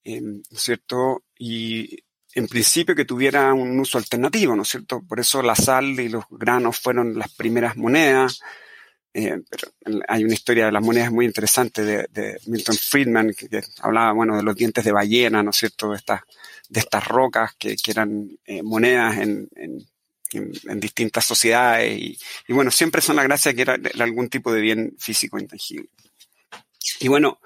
¿no 0.03 0.41
es 0.51 0.61
cierto? 0.63 1.21
Y 1.39 2.03
en 2.33 2.47
principio 2.47 2.95
que 2.95 3.05
tuviera 3.05 3.53
un 3.53 3.79
uso 3.79 3.97
alternativo, 3.97 4.55
¿no 4.55 4.61
es 4.61 4.69
cierto? 4.69 5.01
Por 5.01 5.19
eso 5.19 5.41
la 5.41 5.55
sal 5.55 5.99
y 5.99 6.09
los 6.09 6.25
granos 6.29 6.79
fueron 6.79 7.17
las 7.17 7.33
primeras 7.33 7.75
monedas. 7.77 8.41
Eh, 9.13 9.41
hay 10.07 10.23
una 10.23 10.33
historia 10.33 10.67
de 10.67 10.71
las 10.71 10.83
monedas 10.83 11.11
muy 11.11 11.25
interesante 11.25 11.83
de, 11.83 12.37
Milton 12.45 12.75
Friedman 12.75 13.33
que, 13.33 13.61
hablaba, 13.79 14.11
bueno, 14.11 14.37
de 14.37 14.43
los 14.43 14.55
dientes 14.55 14.83
de 14.83 14.91
ballena, 14.91 15.41
¿no 15.41 15.49
es 15.49 15.57
cierto? 15.57 15.91
De 15.91 15.97
estas, 15.97 16.21
de 16.69 16.79
estas 16.79 17.07
rocas 17.07 17.55
que, 17.57 17.75
eran 17.87 18.29
eh, 18.45 18.61
monedas 18.61 19.17
en, 19.17 19.49
en, 19.55 20.79
distintas 20.79 21.25
sociedades 21.25 21.97
y, 21.97 22.19
y, 22.47 22.53
bueno, 22.53 22.69
siempre 22.69 23.01
son 23.01 23.15
la 23.15 23.23
gracia 23.23 23.53
que 23.53 23.61
era 23.61 23.79
algún 23.99 24.29
tipo 24.29 24.51
de 24.51 24.61
bien 24.61 24.95
físico 24.99 25.39
intangible. 25.39 25.89
Y 26.99 27.07
bueno, 27.07 27.39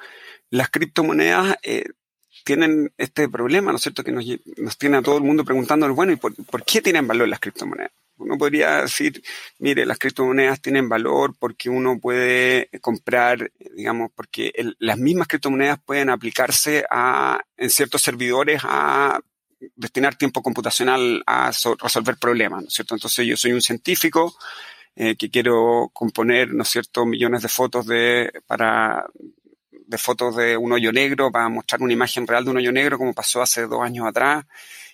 las 0.49 0.69
criptomonedas 0.69 1.55
eh, 1.63 1.85
tienen 2.43 2.91
este 2.97 3.29
problema, 3.29 3.71
¿no 3.71 3.77
es 3.77 3.83
cierto?, 3.83 4.03
que 4.03 4.11
nos, 4.11 4.25
nos 4.57 4.77
tiene 4.77 4.97
a 4.97 5.01
todo 5.01 5.17
el 5.17 5.23
mundo 5.23 5.43
preguntándonos, 5.43 5.95
bueno, 5.95 6.13
¿y 6.13 6.15
por, 6.15 6.63
qué 6.65 6.81
tienen 6.81 7.07
valor 7.07 7.27
las 7.27 7.39
criptomonedas? 7.39 7.91
Uno 8.17 8.37
podría 8.37 8.83
decir, 8.83 9.21
mire, 9.57 9.85
las 9.85 9.97
criptomonedas 9.97 10.61
tienen 10.61 10.87
valor 10.87 11.33
porque 11.39 11.69
uno 11.69 11.99
puede 11.99 12.69
comprar, 12.79 13.51
digamos, 13.75 14.11
porque 14.13 14.53
las 14.77 14.97
mismas 14.97 15.27
criptomonedas 15.27 15.79
pueden 15.83 16.09
aplicarse 16.09 16.85
a, 16.89 17.41
en 17.57 17.69
ciertos 17.71 18.01
servidores 18.01 18.61
a 18.63 19.19
destinar 19.75 20.15
tiempo 20.15 20.41
computacional 20.41 21.23
a 21.25 21.51
resolver 21.81 22.17
problemas, 22.17 22.61
¿no 22.61 22.67
es 22.67 22.73
cierto? 22.73 22.95
Entonces 22.95 23.25
yo 23.25 23.37
soy 23.37 23.53
un 23.53 23.61
científico 23.61 24.35
eh, 24.95 25.15
que 25.15 25.29
quiero 25.29 25.89
componer, 25.93 26.53
¿no 26.53 26.63
es 26.63 26.69
cierto?, 26.69 27.05
millones 27.05 27.41
de 27.41 27.47
fotos 27.47 27.87
de, 27.87 28.31
para 28.45 29.05
de 29.91 29.97
fotos 29.97 30.37
de 30.37 30.55
un 30.55 30.71
hoyo 30.71 30.93
negro 30.93 31.31
para 31.31 31.49
mostrar 31.49 31.81
una 31.81 31.91
imagen 31.91 32.25
real 32.25 32.45
de 32.45 32.51
un 32.51 32.57
hoyo 32.57 32.71
negro, 32.71 32.97
como 32.97 33.13
pasó 33.13 33.41
hace 33.41 33.67
dos 33.67 33.81
años 33.83 34.07
atrás. 34.07 34.45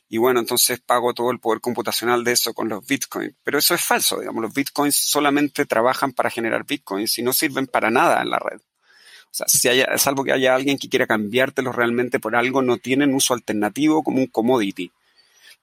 Y 0.10 0.18
bueno, 0.18 0.40
entonces 0.40 0.80
pago 0.80 1.14
todo 1.14 1.30
el 1.32 1.40
poder 1.40 1.62
computacional 1.62 2.24
de 2.24 2.32
eso 2.32 2.54
con 2.54 2.68
los 2.68 2.86
bitcoins. 2.86 3.36
Pero 3.44 3.60
eso 3.60 3.76
es 3.76 3.84
falso, 3.84 4.20
digamos, 4.20 4.42
los 4.42 4.54
bitcoins 4.54 4.96
solamente 4.96 5.68
trabajan 5.68 6.14
para 6.14 6.32
generar 6.32 6.66
bitcoins 6.66 7.20
y 7.20 7.22
no 7.22 7.32
sirven 7.32 7.68
para 7.68 7.92
nada 7.92 8.22
en 8.24 8.32
la 8.32 8.40
red. 8.40 8.60
O 8.60 9.36
sea, 9.38 9.48
si 9.48 9.68
haya, 9.68 9.98
salvo 10.00 10.24
que 10.24 10.32
haya 10.32 10.56
alguien 10.56 10.80
que 10.80 10.90
quiera 10.90 11.06
cambiártelos 11.06 11.76
realmente 11.76 12.20
por 12.20 12.36
algo, 12.36 12.64
no 12.64 12.78
tienen 12.78 13.14
uso 13.14 13.36
alternativo 13.36 14.02
como 14.04 14.18
un 14.18 14.28
commodity. 14.28 14.92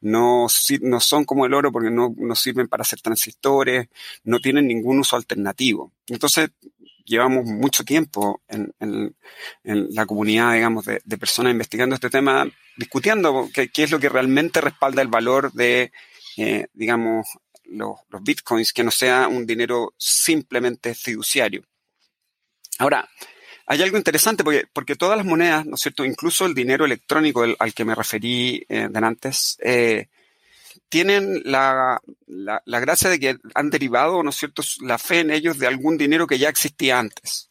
No, 0.01 0.47
no 0.83 1.01
son 1.01 1.25
como 1.25 1.47
el 1.47 1.55
oro 1.55 1.73
porque 1.73 1.91
no, 1.91 2.15
no 2.17 2.37
sirven 2.37 2.69
para 2.69 2.83
hacer 2.83 3.01
transistores, 3.01 3.89
no 4.23 4.39
tienen 4.39 4.69
ningún 4.69 5.01
uso 5.01 5.17
alternativo. 5.17 5.93
Entonces, 6.07 6.51
llevamos 7.05 7.45
mucho 7.45 7.85
tiempo 7.85 8.43
en, 8.49 8.75
en, 8.81 9.15
la 9.95 10.07
comunidad, 10.07 10.55
digamos, 10.55 10.85
de, 10.85 11.01
personas 11.19 11.53
investigando 11.53 11.95
este 11.95 12.11
tema, 12.11 12.47
discutiendo 12.77 13.49
qué, 13.53 13.71
es 13.77 13.91
lo 13.91 14.01
que 14.01 14.09
realmente 14.09 14.61
respalda 14.61 15.03
el 15.03 15.09
valor 15.09 15.53
de, 15.53 15.93
eh, 16.37 16.67
digamos, 16.73 17.27
los, 17.65 17.97
los, 18.09 18.23
bitcoins, 18.23 18.73
que 18.73 18.85
no 18.85 18.91
sea 18.91 19.29
un 19.29 19.47
dinero 19.47 19.95
simplemente 19.99 20.95
fiduciario. 20.95 21.65
Ahora, 22.79 23.09
hay 23.67 23.83
algo 23.83 23.97
interesante 23.97 24.45
porque, 24.45 24.65
porque 24.73 24.97
todas 24.97 25.17
las 25.17 25.27
monedas, 25.27 25.65
¿no 25.65 25.77
es 25.77 25.81
cierto? 25.81 26.05
Incluso 26.05 26.45
el 26.47 26.55
dinero 26.55 26.85
electrónico 26.85 27.45
al 27.59 27.75
que 27.75 27.85
me 27.85 27.95
referí 27.95 28.65
eh, 28.69 28.89
antes, 28.95 29.57
eh, 29.63 30.09
tienen 30.95 31.43
la, 31.45 32.01
la, 32.29 32.81
gracia 32.81 33.11
de 33.11 33.19
que 33.19 33.37
han 33.57 33.69
derivado, 33.69 34.23
¿no 34.23 34.31
es 34.31 34.37
cierto?, 34.37 34.63
la 34.81 34.97
fe 34.97 35.19
en 35.19 35.33
ellos 35.33 35.59
de 35.59 35.67
algún 35.67 35.99
dinero 35.99 36.29
que 36.29 36.39
ya 36.39 36.49
existía 36.49 37.01
antes. 37.01 37.51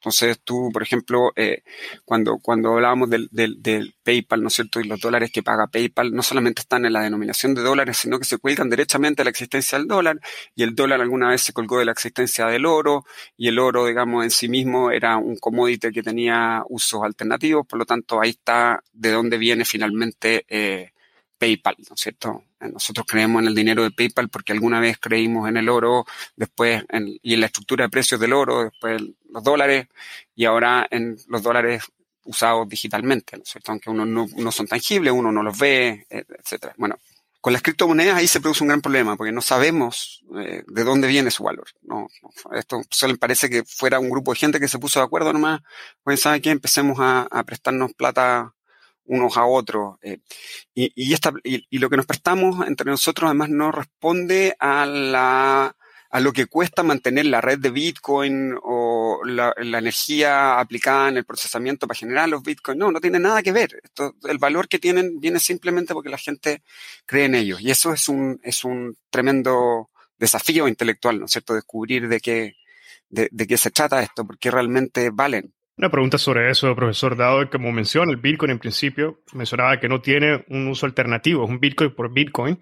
Entonces 0.00 0.40
tú, 0.42 0.70
por 0.72 0.82
ejemplo, 0.82 1.30
eh, 1.36 1.62
cuando, 2.04 2.38
cuando 2.38 2.72
hablábamos 2.72 3.08
del, 3.08 3.28
del, 3.30 3.62
del, 3.62 3.94
PayPal, 4.02 4.42
¿no 4.42 4.48
es 4.48 4.54
cierto? 4.54 4.80
Y 4.80 4.84
los 4.84 4.98
dólares 4.98 5.30
que 5.30 5.44
paga 5.44 5.68
PayPal 5.68 6.12
no 6.12 6.24
solamente 6.24 6.62
están 6.62 6.84
en 6.84 6.92
la 6.92 7.02
denominación 7.02 7.54
de 7.54 7.62
dólares, 7.62 7.98
sino 7.98 8.18
que 8.18 8.24
se 8.24 8.38
cuelgan 8.38 8.68
derechamente 8.68 9.22
a 9.22 9.24
la 9.24 9.30
existencia 9.30 9.78
del 9.78 9.86
dólar, 9.86 10.18
y 10.56 10.64
el 10.64 10.74
dólar 10.74 11.00
alguna 11.00 11.28
vez 11.28 11.42
se 11.42 11.52
colgó 11.52 11.78
de 11.78 11.84
la 11.84 11.92
existencia 11.92 12.46
del 12.46 12.66
oro, 12.66 13.04
y 13.36 13.46
el 13.46 13.60
oro, 13.60 13.86
digamos, 13.86 14.24
en 14.24 14.32
sí 14.32 14.48
mismo 14.48 14.90
era 14.90 15.18
un 15.18 15.36
commodity 15.36 15.92
que 15.92 16.02
tenía 16.02 16.64
usos 16.68 17.04
alternativos, 17.04 17.64
por 17.64 17.78
lo 17.78 17.86
tanto 17.86 18.20
ahí 18.20 18.30
está 18.30 18.82
de 18.92 19.12
dónde 19.12 19.38
viene 19.38 19.64
finalmente 19.64 20.44
eh, 20.48 20.90
PayPal, 21.38 21.76
¿no 21.88 21.94
es 21.94 22.00
cierto? 22.00 22.42
Nosotros 22.60 23.06
creemos 23.06 23.42
en 23.42 23.48
el 23.48 23.54
dinero 23.54 23.82
de 23.82 23.90
PayPal 23.90 24.28
porque 24.28 24.52
alguna 24.52 24.80
vez 24.80 24.98
creímos 24.98 25.48
en 25.48 25.56
el 25.56 25.68
oro, 25.68 26.06
después 26.36 26.84
en, 26.88 27.18
y 27.22 27.34
en 27.34 27.40
la 27.40 27.46
estructura 27.46 27.84
de 27.84 27.90
precios 27.90 28.20
del 28.20 28.32
oro, 28.32 28.64
después 28.64 29.02
los 29.30 29.42
dólares 29.42 29.88
y 30.34 30.44
ahora 30.46 30.86
en 30.90 31.16
los 31.28 31.42
dólares 31.42 31.84
usados 32.24 32.68
digitalmente, 32.68 33.36
¿no 33.36 33.42
es 33.42 33.50
cierto? 33.50 33.72
Aunque 33.72 33.90
uno 33.90 34.04
no, 34.04 34.26
no 34.36 34.52
son 34.52 34.66
tangibles, 34.66 35.12
uno 35.12 35.30
no 35.30 35.42
los 35.42 35.58
ve, 35.58 36.06
eh, 36.10 36.24
etcétera. 36.28 36.74
Bueno, 36.76 36.96
con 37.40 37.52
las 37.52 37.62
criptomonedas 37.62 38.16
ahí 38.16 38.26
se 38.26 38.40
produce 38.40 38.64
un 38.64 38.68
gran 38.68 38.80
problema 38.80 39.16
porque 39.16 39.32
no 39.32 39.40
sabemos 39.42 40.24
eh, 40.36 40.64
de 40.66 40.84
dónde 40.84 41.06
viene 41.06 41.30
su 41.30 41.44
valor. 41.44 41.68
No, 41.82 42.08
esto 42.54 42.82
solo 42.90 43.16
parece 43.16 43.48
que 43.48 43.64
fuera 43.64 44.00
un 44.00 44.10
grupo 44.10 44.32
de 44.32 44.38
gente 44.38 44.58
que 44.58 44.68
se 44.68 44.78
puso 44.78 44.98
de 44.98 45.06
acuerdo 45.06 45.32
nomás, 45.32 45.60
pues 46.02 46.20
sabe 46.20 46.40
que 46.40 46.50
empecemos 46.50 46.98
a 46.98 47.44
prestarnos 47.44 47.92
plata 47.94 48.55
unos 49.06 49.36
a 49.36 49.44
otros. 49.46 49.96
Eh, 50.02 50.18
y, 50.74 50.92
y, 50.94 51.14
esta, 51.14 51.32
y, 51.44 51.66
y, 51.70 51.78
lo 51.78 51.90
que 51.90 51.96
nos 51.96 52.06
prestamos 52.06 52.66
entre 52.66 52.90
nosotros 52.90 53.28
además 53.28 53.50
no 53.50 53.72
responde 53.72 54.56
a 54.58 54.86
la 54.86 55.76
a 56.16 56.20
lo 56.20 56.32
que 56.32 56.46
cuesta 56.46 56.82
mantener 56.82 57.26
la 57.26 57.40
red 57.40 57.58
de 57.58 57.70
Bitcoin 57.70 58.54
o 58.62 59.20
la, 59.24 59.52
energía 59.58 60.58
aplicada 60.58 61.08
en 61.08 61.18
el 61.18 61.24
procesamiento 61.24 61.86
para 61.86 61.98
generar 61.98 62.28
los 62.28 62.42
Bitcoin. 62.42 62.78
No, 62.78 62.90
no 62.90 63.00
tiene 63.00 63.18
nada 63.18 63.42
que 63.42 63.52
ver. 63.52 63.80
Esto, 63.82 64.14
el 64.24 64.38
valor 64.38 64.68
que 64.68 64.78
tienen 64.78 65.20
viene 65.20 65.40
simplemente 65.40 65.94
porque 65.94 66.08
la 66.08 66.18
gente 66.18 66.62
cree 67.04 67.26
en 67.26 67.34
ellos. 67.34 67.60
Y 67.60 67.70
eso 67.70 67.92
es 67.92 68.08
un, 68.08 68.40
es 68.42 68.64
un 68.64 68.96
tremendo 69.10 69.90
desafío 70.18 70.68
intelectual, 70.68 71.18
¿no 71.18 71.26
es 71.26 71.32
cierto? 71.32 71.54
Descubrir 71.54 72.08
de 72.08 72.20
qué, 72.20 72.56
de, 73.10 73.28
de 73.30 73.46
qué 73.46 73.58
se 73.58 73.70
trata 73.70 74.02
esto, 74.02 74.26
porque 74.26 74.50
realmente 74.50 75.10
valen. 75.10 75.52
Una 75.78 75.90
pregunta 75.90 76.16
sobre 76.16 76.50
eso, 76.50 76.74
profesor, 76.74 77.16
dado 77.16 77.50
como 77.50 77.70
menciona 77.70 78.10
el 78.10 78.16
Bitcoin 78.16 78.50
en 78.52 78.58
principio, 78.58 79.20
mencionaba 79.34 79.78
que 79.78 79.90
no 79.90 80.00
tiene 80.00 80.42
un 80.48 80.68
uso 80.68 80.86
alternativo, 80.86 81.44
es 81.44 81.50
un 81.50 81.60
Bitcoin 81.60 81.94
por 81.94 82.10
Bitcoin, 82.10 82.58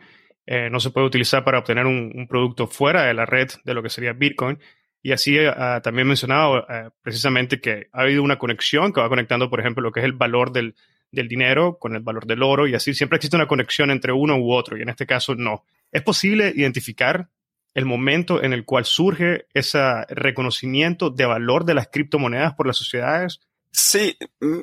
eh, 0.47 0.69
no 0.69 0.81
se 0.81 0.91
puede 0.91 1.07
utilizar 1.07 1.45
para 1.45 1.61
obtener 1.61 1.87
un, 1.87 2.27
producto 2.29 2.67
fuera 2.67 3.05
de 3.05 3.15
la 3.15 3.25
red 3.25 3.49
de 3.65 3.73
lo 3.73 3.85
que 3.85 3.89
sería 3.89 4.15
Bitcoin. 4.15 4.59
Y 5.01 5.13
así 5.13 5.39
uh, 5.39 5.81
también 5.83 6.09
mencionaba 6.09 6.61
uh, 6.61 6.91
precisamente 7.03 7.61
que 7.61 7.89
ha 7.93 8.03
habido 8.03 8.23
una 8.23 8.39
conexión 8.39 8.93
que 8.93 9.01
va 9.01 9.09
conectando, 9.09 9.49
por 9.49 9.61
ejemplo, 9.61 9.83
lo 9.83 9.93
que 9.93 10.01
es 10.01 10.07
el 10.07 10.15
valor 10.15 10.51
del, 10.51 10.75
del 11.13 11.29
dinero 11.29 11.79
con 11.79 11.95
el 11.95 12.03
valor 12.03 12.27
del 12.27 12.43
oro 12.43 12.67
y 12.67 12.75
así 12.75 12.95
siempre 12.95 13.17
existe 13.17 13.37
una 13.37 13.47
conexión 13.47 13.91
entre 13.91 14.13
uno 14.13 14.37
u 14.39 14.53
otro 14.53 14.77
y 14.77 14.83
en 14.83 14.89
este 14.89 15.07
caso 15.07 15.35
no. 15.35 15.65
¿Es 15.93 16.03
posible 16.03 16.53
identificar 16.55 17.29
el 17.75 17.85
momento 17.85 18.43
en 18.43 18.53
el 18.53 18.65
cual 18.65 18.85
surge 18.85 19.47
ese 19.53 19.81
reconocimiento 20.09 21.11
de 21.11 21.27
valor 21.27 21.65
de 21.65 21.75
las 21.75 21.89
criptomonedas 21.89 22.55
por 22.55 22.67
las 22.67 22.77
sociedades? 22.77 23.41
Sí, 23.73 24.17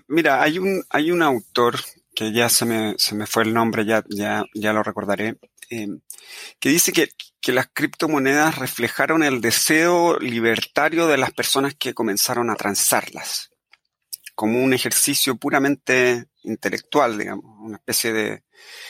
mira, 0.08 0.42
hay 0.42 0.58
un, 0.58 0.84
hay 0.90 1.12
un 1.12 1.22
autor 1.22 1.76
que 2.16 2.32
ya 2.32 2.50
se 2.50 2.66
me, 2.66 2.96
se 2.98 3.16
me 3.16 3.28
fue 3.28 3.44
el 3.44 3.54
nombre, 3.54 3.86
ya, 3.86 4.04
ya, 4.10 4.46
ya 4.54 4.74
lo 4.74 4.84
recordaré, 4.84 5.38
eh, 5.70 5.88
que 6.60 6.70
dice 6.70 6.92
que, 6.92 7.10
que 7.42 7.52
las 7.52 7.68
criptomonedas 7.74 8.58
reflejaron 8.58 9.24
el 9.24 9.42
deseo 9.42 10.20
libertario 10.20 11.08
de 11.08 11.18
las 11.18 11.32
personas 11.32 11.76
que 11.76 11.94
comenzaron 11.94 12.50
a 12.50 12.56
transarlas, 12.56 13.52
como 14.36 14.64
un 14.64 14.74
ejercicio 14.74 15.36
puramente 15.36 16.28
intelectual, 16.44 17.18
digamos, 17.18 17.46
una 17.60 17.78
especie 17.78 18.14
de 18.14 18.44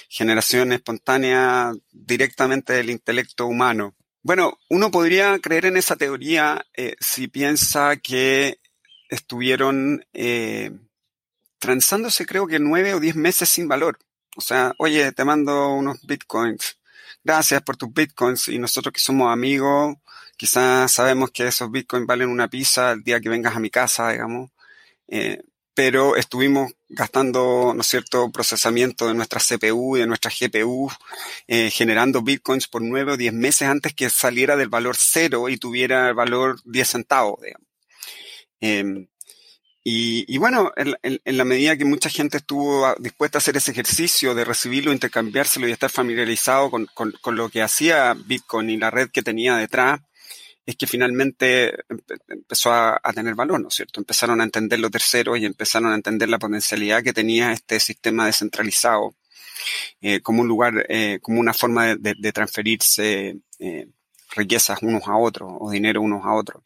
generación 0.09 0.71
espontánea 0.71 1.71
directamente 1.91 2.73
del 2.73 2.89
intelecto 2.89 3.45
humano. 3.45 3.95
Bueno, 4.23 4.59
uno 4.69 4.91
podría 4.91 5.39
creer 5.39 5.65
en 5.65 5.77
esa 5.77 5.95
teoría 5.95 6.65
eh, 6.75 6.95
si 6.99 7.27
piensa 7.27 7.97
que 7.97 8.59
estuvieron 9.09 10.05
eh, 10.13 10.71
transándose 11.59 12.25
creo 12.25 12.47
que 12.47 12.59
nueve 12.59 12.93
o 12.93 12.99
diez 12.99 13.15
meses 13.15 13.49
sin 13.49 13.67
valor. 13.67 13.97
O 14.37 14.41
sea, 14.41 14.73
oye, 14.77 15.11
te 15.11 15.25
mando 15.25 15.69
unos 15.73 16.01
bitcoins. 16.05 16.77
Gracias 17.23 17.61
por 17.63 17.77
tus 17.77 17.93
bitcoins. 17.93 18.47
Y 18.47 18.59
nosotros 18.59 18.93
que 18.93 18.99
somos 18.99 19.31
amigos, 19.31 19.97
quizás 20.37 20.91
sabemos 20.91 21.31
que 21.31 21.47
esos 21.47 21.71
bitcoins 21.71 22.07
valen 22.07 22.29
una 22.29 22.47
pizza 22.47 22.91
el 22.91 23.03
día 23.03 23.19
que 23.21 23.29
vengas 23.29 23.55
a 23.55 23.59
mi 23.59 23.69
casa, 23.69 24.11
digamos. 24.11 24.51
Eh, 25.07 25.41
pero 25.83 26.15
estuvimos 26.15 26.71
gastando, 26.89 27.73
¿no 27.75 27.81
cierto?, 27.81 28.31
procesamiento 28.31 29.07
de 29.07 29.15
nuestra 29.15 29.39
CPU 29.39 29.97
y 29.97 30.01
de 30.01 30.05
nuestra 30.05 30.29
GPU, 30.29 30.91
eh, 31.47 31.71
generando 31.71 32.21
bitcoins 32.21 32.67
por 32.67 32.83
nueve 32.83 33.13
o 33.13 33.17
diez 33.17 33.33
meses 33.33 33.67
antes 33.67 33.95
que 33.95 34.11
saliera 34.11 34.55
del 34.55 34.69
valor 34.69 34.95
cero 34.95 35.49
y 35.49 35.57
tuviera 35.57 36.09
el 36.09 36.13
valor 36.13 36.59
10 36.65 36.87
centavos. 36.87 37.39
Em, 38.59 39.07
y, 39.83 40.37
bueno, 40.37 40.71
en, 40.75 41.19
la 41.25 41.45
medida 41.45 41.75
que 41.75 41.85
mucha 41.85 42.11
gente 42.11 42.37
estuvo 42.37 42.93
dispuesta 42.99 43.39
a 43.39 43.41
hacer 43.41 43.57
ese 43.57 43.71
ejercicio 43.71 44.35
de 44.35 44.45
recibirlo, 44.45 44.93
intercambiárselo 44.93 45.67
y 45.67 45.71
estar 45.71 45.89
familiarizado 45.89 46.69
con, 46.69 46.87
lo 47.25 47.49
que 47.49 47.63
hacía 47.63 48.13
Bitcoin 48.13 48.69
y 48.69 48.77
la 48.77 48.91
red 48.91 49.09
que 49.09 49.23
tenía 49.23 49.55
detrás, 49.55 49.99
es 50.65 50.75
que 50.75 50.87
finalmente 50.87 51.75
empezó 52.27 52.71
a, 52.71 52.99
tener 53.15 53.35
valor, 53.35 53.59
¿no 53.59 53.69
es 53.69 53.75
cierto? 53.75 53.99
Empezaron 53.99 54.41
a 54.41 54.43
entender 54.43 54.79
lo 54.79 54.89
tercero 54.89 55.35
y 55.35 55.45
empezaron 55.45 55.91
a 55.91 55.95
entender 55.95 56.29
la 56.29 56.39
potencialidad 56.39 57.03
que 57.03 57.13
tenía 57.13 57.51
este 57.51 57.79
sistema 57.79 58.25
descentralizado 58.25 59.15
eh, 60.01 60.21
como 60.21 60.41
un 60.41 60.47
lugar, 60.47 60.85
eh, 60.89 61.19
como 61.21 61.39
una 61.39 61.53
forma 61.53 61.95
de, 61.95 62.31
transferirse 62.31 63.37
eh, 63.59 63.87
riquezas 64.35 64.81
unos 64.81 65.07
a 65.07 65.17
otros 65.17 65.51
o 65.59 65.71
dinero 65.71 66.01
unos 66.01 66.25
a 66.25 66.33
otros. 66.33 66.63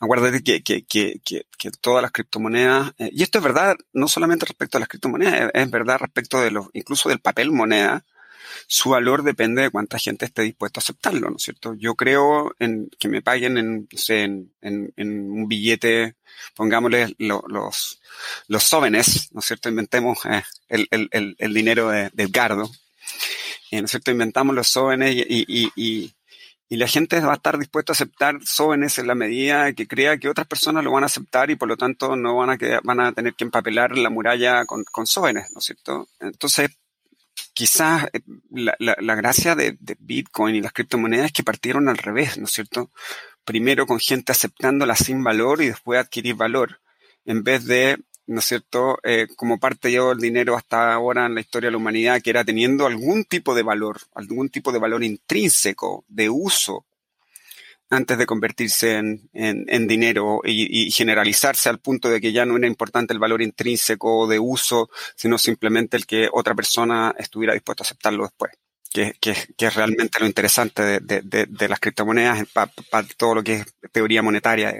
Acuérdate 0.00 0.42
que, 0.42 0.62
que, 0.62 0.84
que, 0.84 1.20
que, 1.22 1.70
todas 1.80 2.02
las 2.02 2.12
criptomonedas, 2.12 2.92
eh, 2.98 3.10
y 3.12 3.22
esto 3.22 3.38
es 3.38 3.44
verdad 3.44 3.76
no 3.92 4.08
solamente 4.08 4.46
respecto 4.46 4.76
a 4.76 4.80
las 4.80 4.88
criptomonedas, 4.88 5.50
es, 5.54 5.70
verdad 5.70 5.98
respecto 5.98 6.40
de 6.40 6.50
los, 6.50 6.68
incluso 6.72 7.08
del 7.08 7.20
papel 7.20 7.50
moneda, 7.50 8.04
su 8.66 8.90
valor 8.90 9.22
depende 9.22 9.62
de 9.62 9.70
cuánta 9.70 9.98
gente 9.98 10.24
esté 10.24 10.42
dispuesta 10.42 10.80
a 10.80 10.82
aceptarlo, 10.82 11.30
¿no 11.30 11.36
es 11.36 11.42
cierto? 11.42 11.74
Yo 11.74 11.94
creo 11.94 12.54
en 12.58 12.90
que 12.98 13.08
me 13.08 13.22
paguen 13.22 13.58
en, 13.58 13.88
en, 14.60 15.30
un 15.30 15.46
billete, 15.46 16.16
pongámosle 16.54 17.14
los, 17.18 18.00
los 18.48 18.68
jóvenes, 18.68 19.28
¿no 19.32 19.40
es 19.40 19.46
cierto? 19.46 19.68
Inventemos 19.68 20.18
eh, 20.26 20.42
el, 20.68 20.88
el, 20.90 21.36
el, 21.38 21.54
dinero 21.54 21.90
de, 21.90 22.10
de 22.12 22.24
Edgardo, 22.24 22.68
eh, 23.70 23.80
¿no 23.80 23.84
es 23.84 23.90
cierto? 23.90 24.10
Inventamos 24.10 24.54
los 24.54 24.72
jóvenes 24.72 25.14
y, 25.14 25.44
y, 25.46 25.72
y, 25.76 26.12
la 26.76 26.88
gente 26.88 27.20
va 27.20 27.32
a 27.32 27.36
estar 27.36 27.58
dispuesta 27.58 27.92
a 27.92 27.94
aceptar 27.94 28.38
jóvenes 28.44 28.98
en 28.98 29.06
la 29.06 29.14
medida 29.14 29.72
que 29.74 29.86
crea 29.86 30.18
que 30.18 30.28
otras 30.28 30.48
personas 30.48 30.82
lo 30.82 30.90
van 30.90 31.04
a 31.04 31.06
aceptar 31.06 31.48
y 31.50 31.56
por 31.56 31.68
lo 31.68 31.76
tanto 31.76 32.16
no 32.16 32.34
van 32.34 32.50
a, 32.50 32.58
van 32.82 32.98
a 32.98 33.12
tener 33.12 33.34
que 33.34 33.44
empapelar 33.44 33.96
la 33.96 34.10
muralla 34.10 34.66
con, 34.66 34.82
con 34.82 35.04
¿no 35.14 35.40
es 35.40 35.64
cierto? 35.64 36.08
Entonces, 36.18 36.70
quizás 37.56 38.04
eh, 38.12 38.20
la, 38.50 38.76
la, 38.78 39.14
gracia 39.14 39.54
de, 39.54 39.78
de, 39.80 39.96
Bitcoin 39.98 40.56
y 40.56 40.60
las 40.60 40.74
criptomonedas 40.74 41.26
es 41.26 41.32
que 41.32 41.42
partieron 41.42 41.88
al 41.88 41.96
revés, 41.96 42.36
¿no 42.36 42.44
es 42.44 42.52
cierto? 42.52 42.90
Primero 43.46 43.86
con 43.86 43.98
gente 43.98 44.30
aceptándola 44.30 44.94
sin 44.94 45.24
valor 45.24 45.62
y 45.62 45.68
después 45.68 45.98
adquirir 45.98 46.34
valor, 46.34 46.80
en 47.24 47.42
vez 47.42 47.64
de 47.64 47.96
¿no 48.26 48.40
es 48.40 48.44
cierto?, 48.44 48.98
eh, 49.04 49.28
como 49.36 49.58
parte 49.58 49.90
llevó 49.90 50.12
el 50.12 50.18
dinero 50.18 50.56
hasta 50.56 50.92
ahora 50.92 51.26
en 51.26 51.34
la 51.34 51.40
historia 51.40 51.68
de 51.68 51.72
la 51.72 51.78
humanidad, 51.78 52.20
que 52.20 52.30
era 52.30 52.44
teniendo 52.44 52.86
algún 52.86 53.24
tipo 53.24 53.54
de 53.54 53.62
valor, 53.62 54.00
algún 54.14 54.48
tipo 54.50 54.72
de 54.72 54.80
valor 54.80 55.04
intrínseco, 55.04 56.04
de 56.08 56.28
uso, 56.28 56.84
antes 57.90 58.18
de 58.18 58.26
convertirse 58.26 58.96
en, 59.32 59.86
dinero 59.86 60.40
y, 60.44 60.90
generalizarse 60.90 61.68
al 61.68 61.78
punto 61.78 62.08
de 62.08 62.20
que 62.20 62.32
ya 62.32 62.44
no 62.44 62.56
era 62.56 62.66
importante 62.66 63.12
el 63.12 63.20
valor 63.20 63.42
intrínseco 63.42 64.26
de 64.26 64.38
uso, 64.38 64.90
sino 65.14 65.38
simplemente 65.38 65.96
el 65.96 66.06
que 66.06 66.28
otra 66.32 66.54
persona 66.54 67.14
estuviera 67.18 67.54
dispuesta 67.54 67.82
a 67.82 67.86
aceptarlo 67.86 68.24
después. 68.24 68.52
Que, 68.92 69.14
es 69.22 69.74
realmente 69.74 70.18
lo 70.20 70.26
interesante 70.26 71.00
de, 71.00 71.68
las 71.68 71.80
criptomonedas 71.80 72.46
para 72.52 73.06
todo 73.16 73.36
lo 73.36 73.42
que 73.42 73.54
es 73.56 73.74
teoría 73.92 74.22
monetaria. 74.22 74.74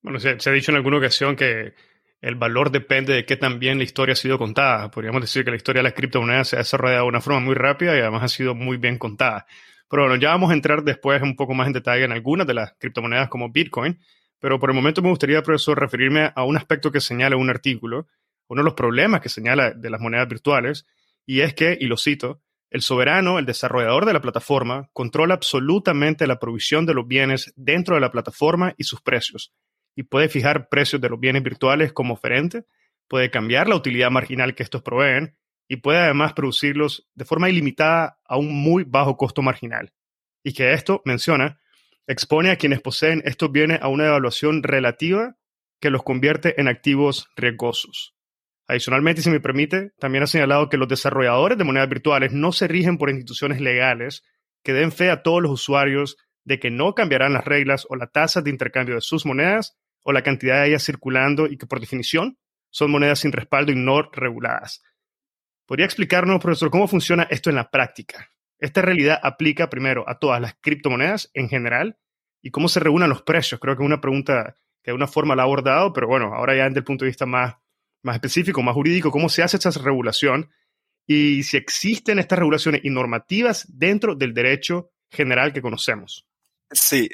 Bueno, 0.00 0.18
se, 0.18 0.40
se 0.40 0.50
ha 0.50 0.52
dicho 0.52 0.72
en 0.72 0.76
alguna 0.76 0.98
ocasión 0.98 1.36
que 1.36 1.74
el 2.22 2.36
valor 2.36 2.70
depende 2.70 3.14
de 3.14 3.26
qué 3.26 3.36
tan 3.36 3.58
bien 3.58 3.78
la 3.78 3.84
historia 3.84 4.14
ha 4.14 4.16
sido 4.16 4.38
contada. 4.38 4.90
Podríamos 4.90 5.20
decir 5.20 5.44
que 5.44 5.50
la 5.50 5.56
historia 5.56 5.80
de 5.80 5.88
las 5.88 5.92
criptomonedas 5.92 6.48
se 6.48 6.56
ha 6.56 6.60
desarrollado 6.60 7.02
de 7.02 7.08
una 7.08 7.20
forma 7.20 7.40
muy 7.40 7.54
rápida 7.54 7.96
y 7.96 8.00
además 8.00 8.22
ha 8.22 8.28
sido 8.28 8.54
muy 8.54 8.76
bien 8.76 8.96
contada. 8.96 9.46
Pero 9.92 10.04
bueno, 10.04 10.16
ya 10.16 10.30
vamos 10.30 10.50
a 10.50 10.54
entrar 10.54 10.84
después 10.84 11.20
un 11.20 11.36
poco 11.36 11.52
más 11.52 11.66
en 11.66 11.74
detalle 11.74 12.04
en 12.04 12.12
algunas 12.12 12.46
de 12.46 12.54
las 12.54 12.72
criptomonedas 12.78 13.28
como 13.28 13.52
Bitcoin. 13.52 14.00
Pero 14.40 14.58
por 14.58 14.70
el 14.70 14.74
momento 14.74 15.02
me 15.02 15.10
gustaría, 15.10 15.42
profesor, 15.42 15.78
referirme 15.78 16.32
a 16.34 16.44
un 16.44 16.56
aspecto 16.56 16.90
que 16.90 16.98
señala 16.98 17.36
un 17.36 17.50
artículo, 17.50 18.06
uno 18.48 18.62
de 18.62 18.64
los 18.64 18.72
problemas 18.72 19.20
que 19.20 19.28
señala 19.28 19.72
de 19.72 19.90
las 19.90 20.00
monedas 20.00 20.26
virtuales, 20.28 20.86
y 21.26 21.40
es 21.40 21.52
que, 21.52 21.76
y 21.78 21.88
lo 21.88 21.98
cito, 21.98 22.40
el 22.70 22.80
soberano, 22.80 23.38
el 23.38 23.44
desarrollador 23.44 24.06
de 24.06 24.14
la 24.14 24.22
plataforma, 24.22 24.88
controla 24.94 25.34
absolutamente 25.34 26.26
la 26.26 26.38
provisión 26.38 26.86
de 26.86 26.94
los 26.94 27.06
bienes 27.06 27.52
dentro 27.56 27.94
de 27.94 28.00
la 28.00 28.10
plataforma 28.10 28.72
y 28.78 28.84
sus 28.84 29.02
precios, 29.02 29.52
y 29.94 30.04
puede 30.04 30.30
fijar 30.30 30.70
precios 30.70 31.02
de 31.02 31.10
los 31.10 31.20
bienes 31.20 31.42
virtuales 31.42 31.92
como 31.92 32.14
oferente, 32.14 32.64
puede 33.08 33.30
cambiar 33.30 33.68
la 33.68 33.76
utilidad 33.76 34.10
marginal 34.10 34.54
que 34.54 34.62
estos 34.62 34.80
proveen 34.80 35.36
y 35.68 35.76
puede 35.76 35.98
además 35.98 36.32
producirlos 36.32 37.08
de 37.14 37.24
forma 37.24 37.50
ilimitada 37.50 38.18
a 38.24 38.36
un 38.36 38.52
muy 38.52 38.84
bajo 38.84 39.16
costo 39.16 39.42
marginal. 39.42 39.92
Y 40.44 40.52
que 40.52 40.72
esto, 40.72 41.02
menciona, 41.04 41.60
expone 42.06 42.50
a 42.50 42.56
quienes 42.56 42.80
poseen 42.80 43.22
estos 43.24 43.50
bienes 43.50 43.80
a 43.80 43.88
una 43.88 44.06
evaluación 44.06 44.62
relativa 44.62 45.36
que 45.80 45.90
los 45.90 46.02
convierte 46.02 46.60
en 46.60 46.68
activos 46.68 47.28
riesgosos. 47.36 48.14
Adicionalmente, 48.68 49.22
si 49.22 49.30
me 49.30 49.40
permite, 49.40 49.92
también 49.98 50.24
ha 50.24 50.26
señalado 50.26 50.68
que 50.68 50.76
los 50.76 50.88
desarrolladores 50.88 51.58
de 51.58 51.64
monedas 51.64 51.88
virtuales 51.88 52.32
no 52.32 52.52
se 52.52 52.68
rigen 52.68 52.98
por 52.98 53.10
instituciones 53.10 53.60
legales 53.60 54.22
que 54.62 54.72
den 54.72 54.92
fe 54.92 55.10
a 55.10 55.22
todos 55.22 55.42
los 55.42 55.50
usuarios 55.50 56.16
de 56.44 56.58
que 56.58 56.70
no 56.70 56.94
cambiarán 56.94 57.32
las 57.32 57.44
reglas 57.44 57.86
o 57.88 57.96
la 57.96 58.06
tasa 58.06 58.42
de 58.42 58.50
intercambio 58.50 58.94
de 58.94 59.00
sus 59.00 59.26
monedas 59.26 59.76
o 60.02 60.12
la 60.12 60.22
cantidad 60.22 60.62
de 60.62 60.68
ellas 60.68 60.84
circulando 60.84 61.46
y 61.46 61.56
que 61.56 61.66
por 61.66 61.80
definición 61.80 62.38
son 62.70 62.90
monedas 62.90 63.20
sin 63.20 63.32
respaldo 63.32 63.72
y 63.72 63.76
no 63.76 64.10
reguladas. 64.10 64.82
¿Podría 65.72 65.86
explicarnos, 65.86 66.38
profesor, 66.38 66.70
cómo 66.70 66.86
funciona 66.86 67.22
esto 67.30 67.48
en 67.48 67.56
la 67.56 67.70
práctica? 67.70 68.28
¿Esta 68.58 68.82
realidad 68.82 69.18
aplica 69.22 69.70
primero 69.70 70.06
a 70.06 70.18
todas 70.18 70.38
las 70.38 70.54
criptomonedas 70.60 71.30
en 71.32 71.48
general? 71.48 71.96
¿Y 72.42 72.50
cómo 72.50 72.68
se 72.68 72.78
reúnen 72.78 73.08
los 73.08 73.22
precios? 73.22 73.58
Creo 73.58 73.74
que 73.74 73.82
es 73.82 73.86
una 73.86 74.02
pregunta 74.02 74.54
que 74.82 74.90
de 74.90 74.94
una 74.94 75.06
forma 75.06 75.34
la 75.34 75.40
ha 75.40 75.46
abordado, 75.46 75.94
pero 75.94 76.06
bueno, 76.06 76.34
ahora 76.34 76.54
ya 76.54 76.64
desde 76.64 76.80
el 76.80 76.84
punto 76.84 77.06
de 77.06 77.08
vista 77.08 77.24
más, 77.24 77.54
más 78.02 78.16
específico, 78.16 78.60
más 78.60 78.74
jurídico, 78.74 79.10
¿cómo 79.10 79.30
se 79.30 79.42
hace 79.42 79.56
esta 79.56 79.70
regulación? 79.70 80.50
Y 81.06 81.42
si 81.42 81.56
existen 81.56 82.18
estas 82.18 82.38
regulaciones 82.38 82.82
y 82.84 82.90
normativas 82.90 83.64
dentro 83.66 84.14
del 84.14 84.34
derecho 84.34 84.90
general 85.10 85.54
que 85.54 85.62
conocemos. 85.62 86.26
Sí, 86.70 87.08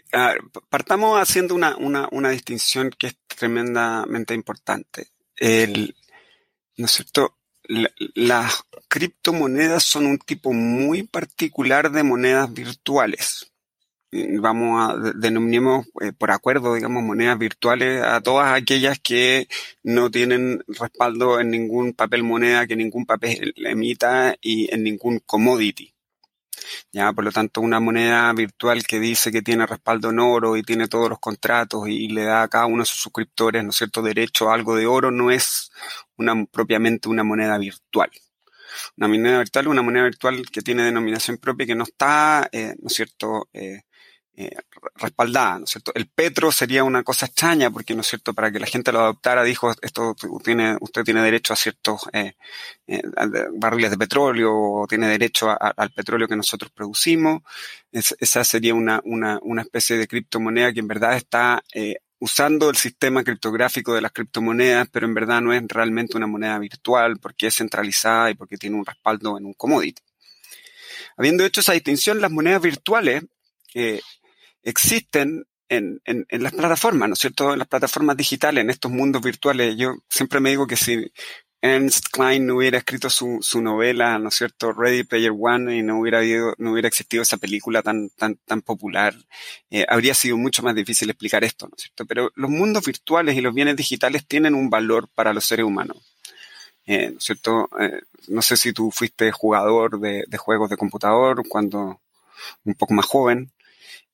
partamos 0.68 1.20
haciendo 1.20 1.54
una, 1.54 1.76
una, 1.76 2.08
una, 2.10 2.30
distinción 2.30 2.90
que 2.90 3.06
es 3.06 3.18
tremendamente 3.28 4.34
importante. 4.34 5.10
¿No 5.38 6.86
es 6.86 6.90
cierto? 6.90 7.37
Las 7.68 8.64
criptomonedas 8.88 9.82
son 9.82 10.06
un 10.06 10.18
tipo 10.18 10.52
muy 10.52 11.02
particular 11.02 11.90
de 11.90 12.02
monedas 12.02 12.52
virtuales. 12.52 13.52
Vamos 14.10 14.80
a, 14.80 15.12
denominemos 15.16 15.86
eh, 16.00 16.12
por 16.16 16.30
acuerdo, 16.30 16.74
digamos, 16.74 17.02
monedas 17.02 17.38
virtuales 17.38 18.02
a 18.02 18.22
todas 18.22 18.54
aquellas 18.54 18.98
que 18.98 19.48
no 19.82 20.10
tienen 20.10 20.64
respaldo 20.66 21.40
en 21.40 21.50
ningún 21.50 21.92
papel 21.92 22.22
moneda, 22.22 22.66
que 22.66 22.74
ningún 22.74 23.04
papel 23.04 23.52
emita 23.56 24.34
y 24.40 24.72
en 24.74 24.82
ningún 24.82 25.20
commodity. 25.20 25.94
Ya, 26.92 27.12
por 27.12 27.24
lo 27.24 27.30
tanto, 27.32 27.60
una 27.60 27.80
moneda 27.80 28.32
virtual 28.32 28.82
que 28.86 28.98
dice 28.98 29.30
que 29.30 29.42
tiene 29.42 29.66
respaldo 29.66 30.08
en 30.10 30.18
oro 30.20 30.56
y 30.56 30.62
tiene 30.62 30.88
todos 30.88 31.10
los 31.10 31.18
contratos 31.18 31.86
y 31.88 32.08
le 32.08 32.24
da 32.24 32.42
a 32.44 32.48
cada 32.48 32.66
uno 32.66 32.82
de 32.82 32.86
sus 32.86 33.00
suscriptores, 33.00 33.62
¿no 33.62 33.70
es 33.70 33.76
cierto?, 33.76 34.00
derecho 34.02 34.50
a 34.50 34.54
algo 34.54 34.74
de 34.74 34.86
oro, 34.86 35.10
no 35.10 35.30
es 35.30 35.70
una, 36.16 36.44
propiamente 36.46 37.08
una 37.10 37.24
moneda 37.24 37.58
virtual. 37.58 38.10
Una 38.96 39.08
moneda 39.08 39.38
virtual 39.38 39.68
una 39.68 39.82
moneda 39.82 40.04
virtual 40.04 40.44
que 40.50 40.62
tiene 40.62 40.84
denominación 40.84 41.38
propia 41.38 41.64
y 41.64 41.68
que 41.68 41.74
no 41.74 41.84
está, 41.84 42.48
eh, 42.52 42.74
¿no 42.80 42.88
es 42.88 42.94
cierto?, 42.94 43.48
eh, 43.52 43.82
eh, 44.40 44.54
respaldada, 44.94 45.58
¿no 45.58 45.64
es 45.64 45.70
cierto? 45.70 45.90
El 45.96 46.06
petro 46.06 46.52
sería 46.52 46.84
una 46.84 47.02
cosa 47.02 47.26
extraña 47.26 47.72
porque, 47.72 47.96
¿no 47.96 48.02
es 48.02 48.06
cierto?, 48.06 48.34
para 48.34 48.52
que 48.52 48.60
la 48.60 48.68
gente 48.68 48.92
lo 48.92 49.00
adoptara 49.00 49.42
dijo, 49.42 49.74
esto 49.82 50.14
tiene, 50.44 50.76
usted 50.80 51.02
tiene 51.02 51.22
derecho 51.22 51.52
a 51.52 51.56
ciertos 51.56 52.02
eh, 52.12 52.34
eh, 52.86 53.02
barriles 53.54 53.90
de 53.90 53.98
petróleo 53.98 54.52
o 54.54 54.86
tiene 54.86 55.08
derecho 55.08 55.50
al 55.60 55.90
petróleo 55.90 56.28
que 56.28 56.36
nosotros 56.36 56.70
producimos. 56.70 57.42
esa 57.90 58.44
sería 58.44 58.74
una, 58.74 59.00
una, 59.02 59.40
una 59.42 59.62
especie 59.62 59.96
de 59.96 60.06
criptomoneda 60.06 60.72
que 60.72 60.80
en 60.80 60.88
verdad 60.88 61.16
está 61.16 61.60
usando 62.20 62.70
el 62.70 62.76
sistema 62.76 63.24
criptográfico 63.24 63.92
de 63.92 64.02
las 64.02 64.12
criptomonedas, 64.12 64.88
pero 64.92 65.06
en 65.06 65.14
verdad 65.14 65.40
no 65.40 65.52
es 65.52 65.64
realmente 65.66 66.16
una 66.16 66.28
moneda 66.28 66.60
virtual 66.60 67.18
porque 67.18 67.48
es 67.48 67.56
centralizada 67.56 68.30
y 68.30 68.34
porque 68.34 68.56
tiene 68.56 68.76
un 68.76 68.86
respaldo 68.86 69.36
en 69.36 69.46
un 69.46 69.54
commodity. 69.54 70.00
Habiendo 71.16 71.44
hecho 71.44 71.60
esa 71.60 71.72
distinción, 71.72 72.20
las 72.20 72.30
monedas 72.30 72.62
virtuales 72.62 73.24
existen 74.68 75.46
en, 75.70 76.00
en, 76.04 76.42
las 76.42 76.52
plataformas, 76.52 77.08
¿no 77.08 77.12
es 77.14 77.18
cierto? 77.18 77.52
En 77.52 77.58
las 77.58 77.68
plataformas 77.68 78.16
digitales, 78.16 78.62
en 78.62 78.70
estos 78.70 78.90
mundos 78.90 79.22
virtuales. 79.22 79.76
Yo 79.76 79.96
siempre 80.08 80.40
me 80.40 80.50
digo 80.50 80.66
que 80.66 80.76
si 80.76 81.12
Ernst 81.60 82.06
Klein 82.10 82.46
no 82.46 82.56
hubiera 82.56 82.78
escrito 82.78 83.10
su, 83.10 83.38
su 83.42 83.60
novela, 83.60 84.18
¿no 84.18 84.28
es 84.28 84.34
cierto? 84.36 84.72
Ready 84.72 85.04
Player 85.04 85.32
One 85.38 85.76
y 85.76 85.82
no 85.82 86.00
hubiera 86.00 86.18
habido, 86.18 86.54
no 86.58 86.72
hubiera 86.72 86.88
existido 86.88 87.22
esa 87.22 87.36
película 87.36 87.82
tan, 87.82 88.10
tan, 88.10 88.36
tan 88.36 88.62
popular, 88.62 89.14
eh, 89.70 89.84
habría 89.88 90.14
sido 90.14 90.36
mucho 90.36 90.62
más 90.62 90.74
difícil 90.74 91.10
explicar 91.10 91.44
esto, 91.44 91.66
¿no 91.66 91.74
es 91.76 91.82
cierto? 91.82 92.06
Pero 92.06 92.30
los 92.34 92.50
mundos 92.50 92.84
virtuales 92.84 93.36
y 93.36 93.40
los 93.40 93.54
bienes 93.54 93.76
digitales 93.76 94.26
tienen 94.26 94.54
un 94.54 94.70
valor 94.70 95.08
para 95.14 95.32
los 95.32 95.44
seres 95.44 95.66
humanos. 95.66 95.96
Eh, 96.86 97.10
¿no 97.10 97.18
es 97.18 97.24
cierto? 97.24 97.68
Eh, 97.78 98.00
no 98.28 98.40
sé 98.40 98.56
si 98.56 98.72
tú 98.72 98.90
fuiste 98.90 99.30
jugador 99.32 100.00
de, 100.00 100.24
de 100.26 100.38
juegos 100.38 100.70
de 100.70 100.76
computador 100.76 101.42
cuando 101.46 102.00
un 102.64 102.74
poco 102.74 102.94
más 102.94 103.06
joven, 103.06 103.50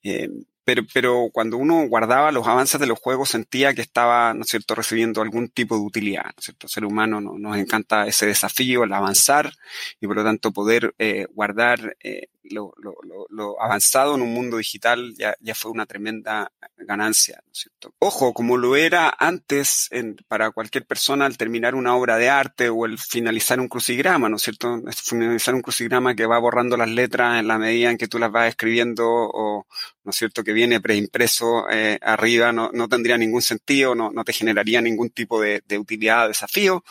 eh, 0.04 0.28
pero, 0.64 0.82
pero 0.92 1.28
cuando 1.32 1.58
uno 1.58 1.86
guardaba 1.88 2.32
los 2.32 2.46
avances 2.46 2.80
de 2.80 2.86
los 2.86 2.98
juegos 2.98 3.28
sentía 3.28 3.74
que 3.74 3.82
estaba, 3.82 4.32
¿no 4.32 4.42
es 4.42 4.48
cierto?, 4.48 4.74
recibiendo 4.74 5.20
algún 5.20 5.48
tipo 5.48 5.76
de 5.76 5.82
utilidad, 5.82 6.24
¿no 6.24 6.34
es 6.38 6.44
cierto? 6.44 6.68
Ser 6.68 6.86
humano 6.86 7.20
no, 7.20 7.38
nos 7.38 7.56
encanta 7.58 8.06
ese 8.06 8.26
desafío, 8.26 8.84
el 8.84 8.92
avanzar 8.92 9.52
y 10.00 10.06
por 10.06 10.16
lo 10.16 10.24
tanto 10.24 10.52
poder 10.52 10.94
eh, 10.98 11.26
guardar 11.34 11.96
eh, 12.00 12.28
lo, 12.50 13.60
avanzado 13.60 14.14
en 14.14 14.22
un 14.22 14.32
mundo 14.32 14.56
digital 14.56 15.14
ya, 15.16 15.34
ya 15.40 15.54
fue 15.54 15.70
una 15.70 15.86
tremenda 15.86 16.50
ganancia, 16.76 17.40
¿no 17.46 17.52
es 17.52 17.58
cierto? 17.58 17.94
Ojo, 17.98 18.32
como 18.34 18.56
lo 18.56 18.76
era 18.76 19.14
antes 19.18 19.88
para 20.28 20.50
cualquier 20.50 20.86
persona 20.86 21.26
al 21.26 21.36
terminar 21.36 21.74
una 21.74 21.96
obra 21.96 22.16
de 22.16 22.28
arte 22.28 22.68
o 22.68 22.84
el 22.86 22.98
finalizar 22.98 23.60
un 23.60 23.68
crucigrama, 23.68 24.28
¿no 24.28 24.36
es 24.36 24.42
cierto? 24.42 24.82
Finalizar 24.94 25.54
un 25.54 25.62
crucigrama 25.62 26.14
que 26.14 26.26
va 26.26 26.38
borrando 26.38 26.76
las 26.76 26.88
letras 26.88 27.40
en 27.40 27.48
la 27.48 27.58
medida 27.58 27.90
en 27.90 27.98
que 27.98 28.08
tú 28.08 28.18
las 28.18 28.30
vas 28.30 28.48
escribiendo 28.48 29.06
o, 29.06 29.66
¿no 30.04 30.10
es 30.10 30.16
cierto?, 30.16 30.44
que 30.44 30.52
viene 30.52 30.80
preimpreso 30.80 31.68
eh, 31.70 31.98
arriba, 32.02 32.52
no, 32.52 32.70
no, 32.72 32.88
tendría 32.88 33.16
ningún 33.16 33.42
sentido, 33.42 33.94
no, 33.94 34.10
no 34.10 34.24
te 34.24 34.32
generaría 34.32 34.80
ningún 34.80 35.10
tipo 35.10 35.40
de, 35.40 35.62
de 35.66 35.78
utilidad, 35.78 36.28
desafío. 36.28 36.84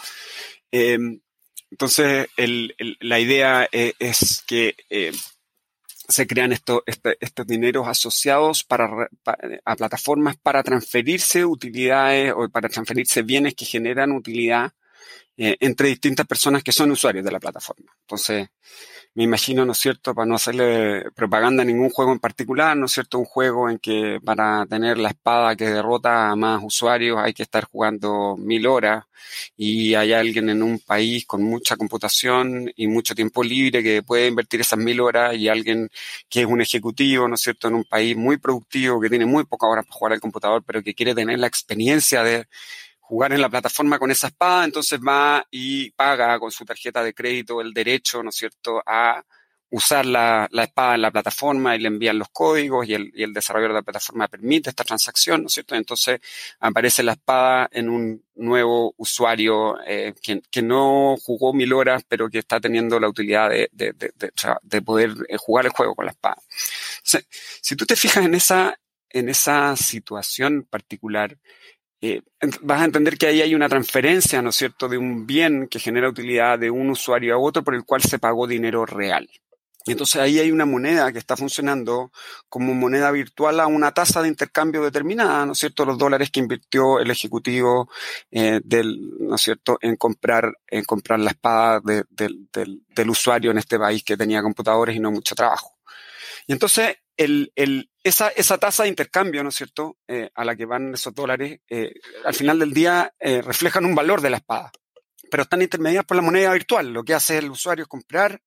Eh, 0.72 0.98
entonces, 1.74 2.28
el, 2.38 2.76
la 3.00 3.20
idea 3.20 3.68
es, 3.72 3.96
es 3.98 4.44
que 4.46 4.76
eh, 4.92 5.12
se 6.08 6.28
crean 6.28 6.52
estos, 6.52 6.82
este, 6.86 7.18
estos 7.22 7.48
dineros 7.48 7.88
asociados 7.88 8.64
para, 8.64 9.10
a 9.66 9.76
plataformas 9.76 10.36
para 10.38 10.64
transferirse 10.64 11.46
utilidades 11.46 12.34
o 12.36 12.50
para 12.50 12.70
transferirse 12.70 13.22
bienes 13.22 13.56
que 13.56 13.66
generan 13.66 14.12
utilidad 14.12 14.74
eh, 15.38 15.58
entre 15.60 15.90
distintas 15.90 16.28
personas 16.28 16.64
que 16.64 16.72
son 16.72 16.92
usuarios 16.92 17.26
de 17.26 17.32
la 17.32 17.40
plataforma. 17.40 17.92
Entonces, 18.02 18.50
me 19.16 19.24
imagino, 19.24 19.64
¿no 19.66 19.74
es 19.74 19.78
cierto?, 19.78 20.16
para 20.16 20.26
no 20.26 20.36
hacerle 20.36 21.12
propaganda 21.12 21.62
a 21.62 21.66
ningún 21.66 21.90
juego 21.92 22.12
en 22.12 22.20
particular, 22.20 22.76
¿no 22.76 22.88
es 22.88 22.94
cierto?, 22.94 23.20
un 23.20 23.26
juego 23.26 23.70
en 23.70 23.78
que 23.78 24.20
para 24.24 24.66
tener 24.66 24.98
la 24.98 25.10
espada 25.10 25.56
que 25.56 25.66
derrota 25.70 26.32
a 26.32 26.36
más 26.36 26.62
usuarios 26.64 27.20
hay 27.20 27.34
que 27.34 27.44
estar 27.44 27.66
jugando 27.66 28.36
mil 28.38 28.66
horas 28.66 29.06
y 29.56 29.94
hay 29.94 30.14
alguien 30.14 30.50
en 30.50 30.64
un 30.64 30.80
país 30.80 31.26
con 31.28 31.44
mucha 31.44 31.78
computación 31.78 32.72
y 32.76 32.88
mucho 32.88 33.14
tiempo 33.14 33.44
libre 33.44 33.84
que 33.84 34.02
puede 34.02 34.28
invertir 34.28 34.62
esas 34.62 34.80
mil 34.80 35.00
horas 35.00 35.36
y 35.36 35.48
alguien 35.48 35.90
que 36.28 36.42
es 36.42 36.48
un 36.48 36.62
ejecutivo, 36.62 37.28
¿no 37.28 37.36
es 37.36 37.42
cierto?, 37.42 37.68
en 37.68 37.76
un 37.76 37.84
país 37.84 38.16
muy 38.18 38.38
productivo 38.38 39.00
que 39.00 39.10
tiene 39.10 39.26
muy 39.28 39.44
pocas 39.46 39.70
horas 39.70 39.86
para 39.86 39.96
jugar 39.96 40.14
al 40.14 40.22
computador, 40.22 40.64
pero 40.66 40.82
que 40.82 40.96
quiere 40.96 41.14
tener 41.14 41.38
la 41.40 41.48
experiencia 41.48 42.24
de 42.24 42.48
jugar 43.14 43.32
en 43.32 43.42
la 43.42 43.50
plataforma 43.50 44.00
con 44.00 44.10
esa 44.10 44.26
espada, 44.26 44.66
entonces 44.66 45.00
va 45.00 45.46
y 45.52 45.92
paga 45.92 46.40
con 46.40 46.50
su 46.50 46.66
tarjeta 46.66 47.04
de 47.04 47.14
crédito 47.14 47.62
el 47.62 47.72
derecho, 47.72 48.24
¿no 48.24 48.30
es 48.30 48.36
cierto?, 48.36 48.82
a 48.84 49.24
usar 49.70 50.04
la, 50.04 50.48
la 50.50 50.64
espada 50.64 50.96
en 50.96 51.04
la 51.04 51.12
plataforma 51.12 51.76
y 51.76 51.80
le 51.80 51.90
envían 51.90 52.18
los 52.18 52.30
códigos 52.30 52.88
y 52.88 52.96
el, 52.96 53.12
y 53.14 53.22
el, 53.22 53.32
desarrollador 53.32 53.74
de 53.74 53.80
la 53.82 53.84
plataforma 53.84 54.28
permite 54.28 54.72
esta 54.72 54.84
transacción, 54.84 55.42
¿no 55.42 55.48
es 55.48 55.54
cierto? 55.54 55.76
Entonces 55.76 56.22
aparece 56.60 57.04
la 57.04 57.12
espada 57.12 57.70
en 57.72 57.90
un 57.90 58.24
nuevo 58.34 58.96
usuario 58.98 59.80
eh, 59.86 60.16
que, 60.20 60.42
que, 60.50 60.64
no 60.64 61.16
jugó 61.22 61.54
mil 61.54 61.72
horas, 61.72 62.04
pero 62.08 62.30
que 62.30 62.40
está 62.40 62.60
teniendo 62.60 63.00
la 63.00 63.10
utilidad 63.10 63.52
de, 63.52 63.70
de, 63.74 63.94
de, 63.94 64.32
de 64.64 64.82
poder 64.82 65.12
eh, 65.30 65.38
jugar 65.38 65.66
el 65.66 65.72
juego 65.72 65.94
con 65.94 66.06
la 66.06 66.12
espada. 66.12 66.38
Si 67.62 67.76
tú 67.76 67.86
te 67.86 67.96
fijas 67.96 68.26
en 68.26 68.34
esa, 68.34 68.80
en 69.10 69.30
esa 69.30 69.76
situación 69.76 70.68
particular, 70.68 71.38
eh, 72.06 72.22
vas 72.62 72.82
a 72.82 72.86
entender 72.86 73.18
que 73.18 73.28
ahí 73.28 73.42
hay 73.42 73.56
una 73.56 73.70
transferencia, 73.70 74.42
¿no 74.42 74.50
es 74.50 74.58
cierto?, 74.58 74.90
de 74.90 74.98
un 74.98 75.26
bien 75.26 75.70
que 75.70 75.80
genera 75.80 76.10
utilidad 76.10 76.60
de 76.60 76.70
un 76.70 76.90
usuario 76.90 77.34
a 77.34 77.38
otro 77.38 77.64
por 77.64 77.76
el 77.76 77.86
cual 77.86 78.02
se 78.02 78.20
pagó 78.20 78.46
dinero 78.46 78.86
real. 78.86 79.30
Entonces 79.86 80.22
ahí 80.22 80.38
hay 80.38 80.52
una 80.52 80.66
moneda 80.66 81.14
que 81.14 81.20
está 81.20 81.38
funcionando 81.38 82.12
como 82.50 82.74
moneda 82.74 83.10
virtual 83.12 83.62
a 83.62 83.68
una 83.68 83.94
tasa 83.94 84.22
de 84.22 84.28
intercambio 84.28 84.84
determinada, 84.84 85.46
¿no 85.46 85.54
es 85.54 85.60
cierto? 85.60 85.86
Los 85.86 85.98
dólares 85.98 86.30
que 86.30 86.42
invirtió 86.42 87.00
el 87.00 87.10
ejecutivo 87.10 87.90
eh, 88.32 88.60
del, 88.66 89.00
¿no 89.20 89.36
es 89.36 89.42
cierto?, 89.42 89.78
en 89.80 89.96
comprar, 89.96 90.54
en 90.68 90.84
comprar 90.84 91.22
la 91.22 91.32
espada 91.32 91.80
de, 91.86 92.04
de, 92.10 92.30
del, 92.52 92.82
del 92.90 93.10
usuario 93.10 93.52
en 93.52 93.60
este 93.60 93.80
país 93.80 94.04
que 94.04 94.18
tenía 94.18 94.42
computadores 94.42 94.94
y 94.94 95.00
no 95.00 95.10
mucho 95.10 95.36
trabajo. 95.36 95.78
Y 96.48 96.52
entonces 96.52 96.98
el, 97.16 97.52
el, 97.56 97.90
esa, 98.04 98.30
esa 98.30 98.58
tasa 98.58 98.84
de 98.84 98.90
intercambio, 98.90 99.44
¿no 99.44 99.50
es 99.50 99.56
cierto?, 99.56 99.98
eh, 100.08 100.30
a 100.36 100.44
la 100.44 100.56
que 100.56 100.66
van 100.66 100.94
esos 100.94 101.14
dólares, 101.14 101.60
eh, 101.70 101.94
al 102.26 102.34
final 102.34 102.60
del 102.60 102.74
día 102.74 103.14
eh, 103.20 103.42
reflejan 103.42 103.86
un 103.86 103.96
valor 103.96 104.22
de 104.22 104.30
la 104.30 104.38
espada, 104.38 104.72
pero 105.32 105.44
están 105.44 105.62
intermediadas 105.62 106.06
por 106.06 106.18
la 106.18 106.24
moneda 106.24 106.54
virtual. 106.54 106.92
Lo 106.92 107.04
que 107.04 107.14
hace 107.14 107.38
el 107.38 107.50
usuario 107.50 107.84
es 107.84 107.88
comprar 107.88 108.42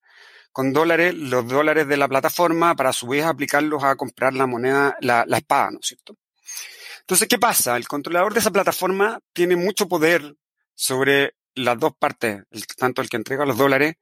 con 0.52 0.72
dólares 0.72 1.14
los 1.14 1.46
dólares 1.46 1.86
de 1.86 1.96
la 1.96 2.08
plataforma 2.08 2.74
para 2.74 2.90
a 2.90 2.92
su 2.92 3.08
vez 3.08 3.24
aplicarlos 3.24 3.84
a 3.84 3.96
comprar 3.96 4.32
la 4.34 4.46
moneda, 4.46 4.96
la, 5.00 5.24
la 5.26 5.38
espada, 5.38 5.70
¿no 5.70 5.78
es 5.80 5.86
cierto? 5.86 6.16
Entonces, 7.00 7.28
¿qué 7.28 7.38
pasa? 7.38 7.76
El 7.76 7.86
controlador 7.86 8.32
de 8.32 8.40
esa 8.40 8.50
plataforma 8.50 9.20
tiene 9.32 9.54
mucho 9.54 9.86
poder 9.86 10.34
sobre 10.74 11.34
las 11.54 11.78
dos 11.78 11.92
partes, 11.98 12.42
tanto 12.76 13.00
el 13.00 13.08
que 13.08 13.16
entrega 13.16 13.46
los 13.46 13.56
dólares 13.56 13.94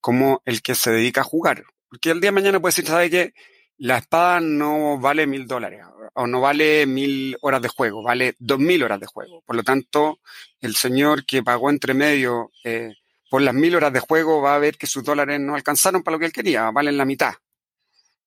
como 0.00 0.42
el 0.44 0.62
que 0.62 0.74
se 0.74 0.90
dedica 0.90 1.22
a 1.22 1.24
jugar. 1.24 1.64
Porque 1.88 2.10
el 2.10 2.20
día 2.20 2.28
de 2.28 2.32
mañana 2.32 2.60
puede 2.60 2.70
decir, 2.70 2.86
¿sabe 2.86 3.10
qué? 3.10 3.34
La 3.78 3.98
espada 3.98 4.40
no 4.40 4.98
vale 4.98 5.26
mil 5.26 5.46
dólares 5.46 5.84
o 6.14 6.26
no 6.26 6.40
vale 6.40 6.86
mil 6.86 7.36
horas 7.40 7.62
de 7.62 7.68
juego, 7.68 8.02
vale 8.02 8.36
dos 8.38 8.58
mil 8.58 8.82
horas 8.82 9.00
de 9.00 9.06
juego. 9.06 9.42
Por 9.46 9.56
lo 9.56 9.62
tanto, 9.62 10.20
el 10.60 10.76
señor 10.76 11.24
que 11.24 11.42
pagó 11.42 11.70
entre 11.70 11.94
medio 11.94 12.50
eh, 12.64 12.94
por 13.30 13.42
las 13.42 13.54
mil 13.54 13.74
horas 13.74 13.92
de 13.92 14.00
juego 14.00 14.42
va 14.42 14.54
a 14.54 14.58
ver 14.58 14.76
que 14.76 14.86
sus 14.86 15.02
dólares 15.02 15.40
no 15.40 15.54
alcanzaron 15.54 16.02
para 16.02 16.14
lo 16.14 16.18
que 16.18 16.26
él 16.26 16.32
quería, 16.32 16.70
valen 16.70 16.98
la 16.98 17.04
mitad. 17.04 17.34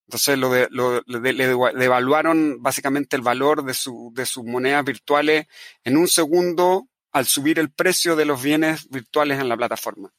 Entonces 0.08 0.38
lo 0.38 0.52
de, 0.52 0.68
lo, 0.72 1.02
le 1.02 1.34
devaluaron 1.34 2.62
básicamente 2.62 3.16
el 3.16 3.22
valor 3.22 3.64
de, 3.64 3.74
su, 3.74 4.12
de 4.14 4.26
sus 4.26 4.44
monedas 4.44 4.84
virtuales 4.84 5.48
en 5.84 5.98
un 5.98 6.08
segundo 6.08 6.88
al 7.12 7.26
subir 7.26 7.60
el 7.60 7.72
precio 7.72 8.16
de 8.16 8.26
los 8.26 8.42
bienes 8.42 8.90
virtuales 8.90 9.40
en 9.40 9.50
la 9.50 9.58
plataforma. 9.58 10.12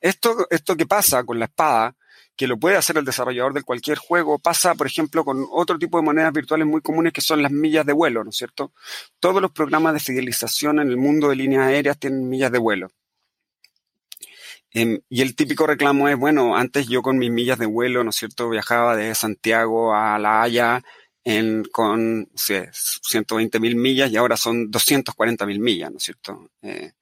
Esto, 0.00 0.46
esto 0.50 0.76
que 0.76 0.86
pasa 0.86 1.24
con 1.24 1.38
la 1.38 1.46
espada, 1.46 1.94
que 2.38 2.46
lo 2.46 2.56
puede 2.56 2.76
hacer 2.76 2.96
el 2.96 3.04
desarrollador 3.04 3.52
de 3.52 3.64
cualquier 3.64 3.98
juego, 3.98 4.38
pasa, 4.38 4.76
por 4.76 4.86
ejemplo, 4.86 5.24
con 5.24 5.44
otro 5.50 5.76
tipo 5.76 5.98
de 5.98 6.04
monedas 6.04 6.32
virtuales 6.32 6.68
muy 6.68 6.80
comunes 6.80 7.12
que 7.12 7.20
son 7.20 7.42
las 7.42 7.50
millas 7.50 7.84
de 7.84 7.92
vuelo, 7.92 8.22
¿no 8.22 8.30
es 8.30 8.36
cierto? 8.36 8.72
Todos 9.18 9.42
los 9.42 9.50
programas 9.50 9.92
de 9.92 10.00
fidelización 10.00 10.78
en 10.78 10.88
el 10.88 10.96
mundo 10.96 11.28
de 11.28 11.36
líneas 11.36 11.66
aéreas 11.66 11.98
tienen 11.98 12.28
millas 12.28 12.52
de 12.52 12.58
vuelo. 12.58 12.90
Eh, 14.72 15.00
y 15.08 15.22
el 15.22 15.34
típico 15.34 15.66
reclamo 15.66 16.08
es, 16.08 16.16
bueno, 16.16 16.56
antes 16.56 16.86
yo 16.86 17.02
con 17.02 17.18
mis 17.18 17.32
millas 17.32 17.58
de 17.58 17.66
vuelo, 17.66 18.04
¿no 18.04 18.10
es 18.10 18.16
cierto? 18.16 18.48
Viajaba 18.48 18.94
de 18.94 19.14
Santiago 19.16 19.92
a 19.94 20.16
La 20.20 20.42
Haya 20.42 20.82
con 21.72 22.22
o 22.22 22.38
sea, 22.38 22.70
120 22.72 23.60
mil 23.60 23.76
millas 23.76 24.10
y 24.10 24.16
ahora 24.16 24.36
son 24.36 24.70
240 24.70 25.44
mil 25.44 25.60
millas, 25.60 25.90
¿no 25.90 25.98
es 25.98 26.04
cierto? 26.04 26.50
Eh, 26.62 26.92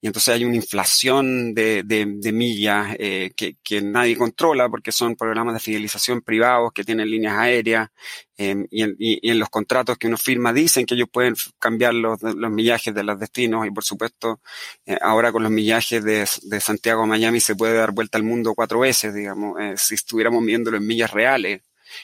y 0.00 0.06
entonces 0.06 0.34
hay 0.34 0.44
una 0.44 0.54
inflación 0.54 1.54
de, 1.54 1.82
de, 1.84 2.32
millas 2.32 2.94
eh, 2.98 3.32
que, 3.36 3.56
que, 3.64 3.82
nadie 3.82 4.16
controla 4.16 4.68
porque 4.68 4.92
son 4.92 5.16
programas 5.16 5.54
de 5.54 5.60
fidelización 5.60 6.22
privados 6.22 6.72
que 6.72 6.84
tienen 6.84 7.10
líneas 7.10 7.36
aéreas 7.36 7.88
em, 8.36 8.66
y, 8.70 8.82
en, 8.82 8.94
y, 8.98 9.28
en, 9.28 9.38
los 9.40 9.48
contratos 9.48 9.98
que 9.98 10.06
uno 10.06 10.16
firma 10.16 10.52
dicen 10.52 10.86
que 10.86 10.94
ellos 10.94 11.08
pueden 11.12 11.34
cambiar 11.58 11.94
los, 11.94 12.22
los 12.22 12.50
millajes 12.50 12.94
de 12.94 13.02
los 13.02 13.18
destinos 13.18 13.66
y 13.66 13.70
por 13.72 13.84
supuesto 13.84 14.40
eh, 14.86 14.98
ahora 15.00 15.32
con 15.32 15.42
los 15.42 15.50
millajes 15.50 16.04
de, 16.04 16.28
de, 16.42 16.60
Santiago 16.60 17.02
a 17.02 17.06
Miami 17.06 17.40
se 17.40 17.56
puede 17.56 17.74
dar 17.74 17.92
vuelta 17.92 18.18
al 18.18 18.24
mundo 18.24 18.54
cuatro 18.54 18.80
veces, 18.80 19.12
digamos, 19.14 19.60
eh, 19.60 19.74
si 19.76 19.94
estuviéramos 19.94 20.44
viéndolo 20.44 20.76
en 20.76 20.86
millas 20.86 21.10
reales 21.10 21.62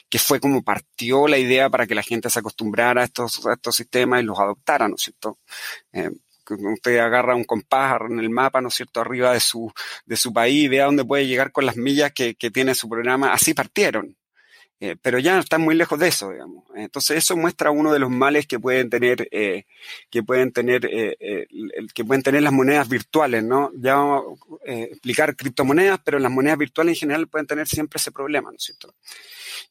que 0.09 0.19
fue 0.19 0.39
como 0.39 0.63
partió 0.63 1.27
la 1.27 1.37
idea 1.37 1.69
para 1.69 1.87
que 1.87 1.95
la 1.95 2.03
gente 2.03 2.29
se 2.29 2.39
acostumbrara 2.39 3.01
a 3.01 3.05
estos, 3.05 3.45
a 3.45 3.53
estos 3.53 3.75
sistemas 3.75 4.21
y 4.21 4.25
los 4.25 4.39
adoptara, 4.39 4.87
¿no 4.87 4.95
es 4.95 5.01
cierto? 5.03 5.39
Eh, 5.93 6.09
usted 6.53 6.97
agarra 6.99 7.35
un 7.35 7.43
compás 7.43 7.99
en 8.09 8.19
el 8.19 8.29
mapa, 8.29 8.61
¿no 8.61 8.69
es 8.69 8.75
cierto?, 8.75 9.01
arriba 9.01 9.33
de 9.33 9.39
su, 9.39 9.71
de 10.05 10.15
su 10.15 10.31
país, 10.33 10.69
vea 10.69 10.85
dónde 10.85 11.05
puede 11.05 11.27
llegar 11.27 11.51
con 11.51 11.65
las 11.65 11.77
millas 11.77 12.11
que, 12.13 12.35
que 12.35 12.51
tiene 12.51 12.75
su 12.75 12.87
programa. 12.89 13.33
Así 13.33 13.53
partieron. 13.53 14.15
Eh, 14.81 14.97
pero 15.01 15.19
ya 15.19 15.39
están 15.39 15.61
muy 15.61 15.73
lejos 15.73 15.97
de 15.97 16.09
eso, 16.09 16.31
digamos. 16.31 16.65
Entonces 16.75 17.17
eso 17.17 17.37
muestra 17.37 17.71
uno 17.71 17.93
de 17.93 17.99
los 17.99 18.09
males 18.09 18.45
que 18.45 18.59
pueden 18.59 18.89
tener, 18.89 19.27
eh, 19.31 19.63
que 20.09 20.21
pueden 20.21 20.51
tener, 20.51 20.85
eh, 20.91 21.47
que 21.93 22.03
pueden 22.03 22.21
tener 22.21 22.43
las 22.43 22.51
monedas 22.51 22.89
virtuales, 22.89 23.41
¿no? 23.43 23.71
Ya 23.75 23.95
vamos 23.95 24.39
a 24.67 24.71
explicar 24.71 25.35
criptomonedas, 25.37 26.01
pero 26.03 26.19
las 26.19 26.31
monedas 26.31 26.57
virtuales 26.57 26.95
en 26.95 26.99
general 26.99 27.27
pueden 27.27 27.47
tener 27.47 27.67
siempre 27.67 27.97
ese 27.97 28.11
problema, 28.11 28.51
¿no 28.51 28.57
es 28.57 28.63
cierto? 28.63 28.93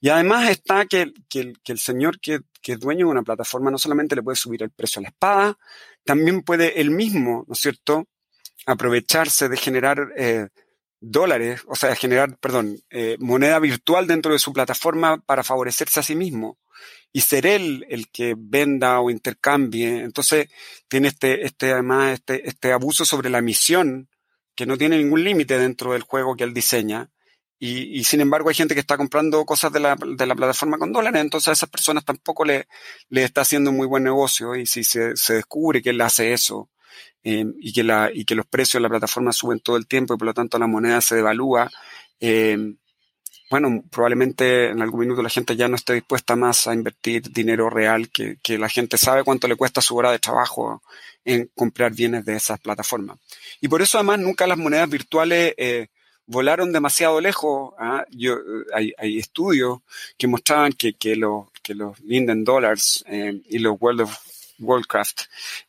Y 0.05 0.11
además 0.11 0.51
está 0.51 0.85
que, 0.85 1.15
el 1.33 1.79
señor 1.79 2.21
que, 2.21 2.41
que 2.61 2.73
es 2.73 2.79
dueño 2.79 3.07
de 3.07 3.13
una 3.13 3.23
plataforma 3.23 3.71
no 3.71 3.79
solamente 3.79 4.15
le 4.15 4.23
puede 4.23 4.37
subir 4.37 4.63
el 4.63 4.69
precio 4.69 5.01
a 5.01 5.05
la 5.05 5.09
espada, 5.09 5.59
también 6.05 6.43
puede 6.43 6.79
él 6.79 6.91
mismo, 6.91 7.47
¿no 7.49 7.55
es 7.55 7.61
cierto?, 7.61 8.07
aprovecharse 8.67 9.49
de 9.49 9.57
generar 9.57 10.13
eh, 10.15 10.49
dólares, 11.01 11.63
o 11.69 11.75
sea, 11.75 11.97
generar, 11.97 12.37
perdón, 12.37 12.83
eh, 12.91 13.17
moneda 13.19 13.59
virtual 13.61 14.07
dentro 14.07 14.35
de 14.35 14.39
su 14.39 14.53
plataforma 14.53 15.23
para 15.25 15.43
favorecerse 15.43 16.01
a 16.01 16.03
sí 16.03 16.15
mismo 16.15 16.59
y 17.11 17.23
ser 17.23 17.47
él 17.47 17.87
el 17.89 18.11
que 18.11 18.35
venda 18.37 19.01
o 19.01 19.09
intercambie. 19.09 20.01
Entonces, 20.03 20.49
tiene 20.87 21.09
este, 21.09 21.47
este, 21.47 21.73
además, 21.73 22.13
este, 22.13 22.47
este 22.47 22.73
abuso 22.73 23.07
sobre 23.07 23.31
la 23.31 23.41
misión 23.41 24.11
que 24.55 24.67
no 24.67 24.77
tiene 24.77 24.99
ningún 24.99 25.25
límite 25.25 25.59
dentro 25.59 25.95
del 25.95 26.03
juego 26.03 26.37
que 26.37 26.45
él 26.45 26.53
diseña. 26.53 27.09
Y, 27.59 27.99
y, 28.01 28.05
sin 28.05 28.21
embargo 28.21 28.49
hay 28.49 28.55
gente 28.55 28.75
que 28.75 28.81
está 28.81 28.97
comprando 28.97 29.45
cosas 29.45 29.73
de 29.73 29.81
la, 29.81 29.97
de 29.97 30.27
la 30.27 30.35
plataforma 30.35 30.77
con 30.77 30.93
dólares, 30.93 31.21
entonces 31.23 31.49
a 31.49 31.53
esas 31.53 31.71
personas 31.71 32.05
tampoco 32.05 32.45
le, 32.45 32.67
le 33.09 33.25
está 33.25 33.43
haciendo 33.43 33.73
muy 33.73 33.87
buen 33.87 34.03
negocio 34.03 34.57
y 34.57 34.67
si 34.67 34.83
se, 34.85 35.17
se 35.17 35.35
descubre 35.35 35.81
que 35.81 35.91
él 35.91 36.01
hace 36.01 36.33
eso, 36.33 36.69
eh, 37.23 37.45
y, 37.59 37.73
que 37.73 37.83
la, 37.85 38.11
y 38.13 38.25
que 38.25 38.35
los 38.35 38.47
precios 38.47 38.81
de 38.81 38.83
la 38.83 38.91
plataforma 38.91 39.33
suben 39.33 39.61
todo 39.61 39.77
el 39.77 39.87
tiempo 39.87 40.15
y 40.15 40.19
por 40.19 40.27
lo 40.27 40.35
tanto 40.35 40.59
la 40.59 40.67
moneda 40.67 41.01
se 41.01 41.17
devalúa, 41.17 41.71
eh, 42.21 42.75
bueno, 43.51 43.85
probablemente 43.91 44.71
en 44.71 44.83
algún 44.83 45.01
minuto 45.01 45.23
la 45.23 45.31
gente 45.31 45.57
ya 45.57 45.69
no 45.69 45.77
esté 45.77 45.95
dispuesta 45.95 46.35
más 46.35 46.67
a 46.67 46.75
invertir 46.75 47.31
dinero 47.31 47.71
real, 47.71 48.11
que, 48.11 48.39
que 48.43 48.59
la 48.59 48.69
gente 48.69 48.99
sabe 48.99 49.23
cuánto 49.23 49.47
le 49.49 49.57
cuesta 49.57 49.81
su 49.81 49.97
hora 49.97 50.11
de 50.11 50.19
trabajo 50.19 50.83
en 51.25 51.51
comprar 51.55 51.93
bienes 51.93 52.25
de 52.25 52.37
esas 52.37 52.59
plataformas. 52.61 53.19
Y 53.61 53.69
por 53.69 53.81
eso 53.81 53.99
además 53.99 54.19
nunca 54.19 54.47
las 54.47 54.59
monedas 54.59 54.89
virtuales 54.89 55.55
eh, 55.57 55.89
volaron 56.27 56.73
demasiado 56.73 57.21
lejos. 57.21 57.75
¿ah? 57.79 58.05
Yo, 58.11 58.37
hay, 58.75 58.93
hay, 58.99 59.19
estudios 59.19 59.81
que 60.17 60.27
mostraban 60.27 60.73
que, 60.73 60.95
que, 60.95 61.17
los, 61.17 61.51
que 61.63 61.75
los 61.75 61.99
Linden 62.01 62.45
Dollars 62.45 63.05
eh, 63.09 63.41
y 63.49 63.59
los 63.59 63.77
World 63.81 64.03
of 64.03 64.19
Worldcraft 64.59 65.23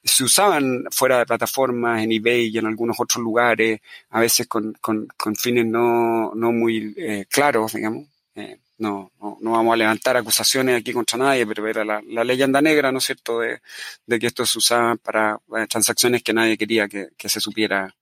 se 0.04 0.24
usaban 0.24 0.86
fuera 0.92 1.20
de 1.20 1.26
plataformas, 1.26 2.04
en 2.04 2.12
eBay 2.12 2.48
y 2.48 2.58
en 2.58 2.68
algunos 2.68 3.00
otros 3.00 3.24
lugares, 3.24 3.82
a 4.12 4.20
veces 4.20 4.48
con, 4.48 4.74
con, 4.74 5.08
con 5.18 5.36
fines 5.36 5.66
no, 5.66 6.34
no 6.36 6.52
muy 6.52 6.94
eh, 6.98 7.26
claros, 7.30 7.74
digamos. 7.74 8.08
Eh, 8.36 8.60
no, 8.78 9.12
no, 9.22 9.38
no, 9.40 9.52
vamos 9.52 9.74
a 9.74 9.78
levantar 9.78 10.18
acusaciones 10.18 10.78
aquí 10.78 10.92
contra 10.92 11.18
nadie, 11.18 11.48
pero 11.48 11.66
era 11.66 11.86
la, 11.86 12.02
la 12.10 12.26
leyenda 12.26 12.62
negra, 12.62 12.92
¿no 12.92 12.98
es 12.98 13.06
cierto?, 13.06 13.40
de, 13.40 13.62
de, 14.06 14.20
que 14.20 14.28
esto 14.28 14.46
se 14.46 14.58
usaba 14.58 14.98
para 14.98 15.40
eh, 15.58 15.66
transacciones 15.68 16.22
que 16.24 16.34
nadie 16.34 16.58
quería 16.58 16.90
que, 16.90 17.10
que 17.18 17.30
se 17.30 17.40
supiera 17.40 17.96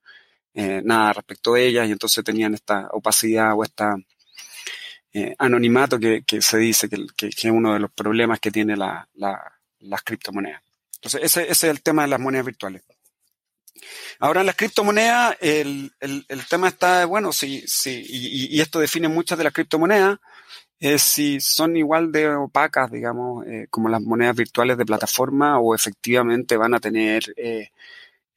eh, 0.54 0.80
nada 0.84 1.12
respecto 1.12 1.54
de 1.54 1.66
ellas 1.66 1.88
y 1.88 1.92
entonces 1.92 2.24
tenían 2.24 2.54
esta 2.54 2.88
opacidad 2.92 3.54
o 3.54 3.64
esta 3.64 3.96
eh, 5.12 5.34
anonimato 5.38 5.98
que, 5.98 6.22
que, 6.24 6.40
se 6.42 6.58
dice 6.58 6.88
que, 6.88 7.06
que, 7.16 7.28
es 7.28 7.44
uno 7.44 7.74
de 7.74 7.80
los 7.80 7.92
problemas 7.92 8.40
que 8.40 8.50
tiene 8.50 8.76
la, 8.76 9.08
la, 9.14 9.40
las 9.80 10.02
criptomonedas. 10.02 10.62
Entonces, 10.96 11.20
ese, 11.22 11.42
ese, 11.42 11.52
es 11.52 11.64
el 11.64 11.82
tema 11.82 12.02
de 12.02 12.08
las 12.08 12.20
monedas 12.20 12.46
virtuales. 12.46 12.82
Ahora, 14.18 14.40
en 14.40 14.46
las 14.46 14.56
criptomonedas, 14.56 15.36
el, 15.40 15.92
el, 16.00 16.24
el 16.28 16.46
tema 16.46 16.68
está, 16.68 17.04
bueno, 17.06 17.32
sí, 17.32 17.62
sí, 17.66 18.04
y, 18.08 18.56
y, 18.56 18.60
esto 18.60 18.78
define 18.78 19.08
muchas 19.08 19.36
de 19.36 19.44
las 19.44 19.52
criptomonedas, 19.52 20.18
es 20.80 21.02
si 21.02 21.40
son 21.40 21.76
igual 21.76 22.12
de 22.12 22.28
opacas, 22.34 22.90
digamos, 22.90 23.46
eh, 23.46 23.66
como 23.70 23.88
las 23.88 24.02
monedas 24.02 24.36
virtuales 24.36 24.76
de 24.76 24.86
plataforma 24.86 25.58
o 25.58 25.74
efectivamente 25.74 26.56
van 26.56 26.74
a 26.74 26.80
tener 26.80 27.24
eh, 27.36 27.70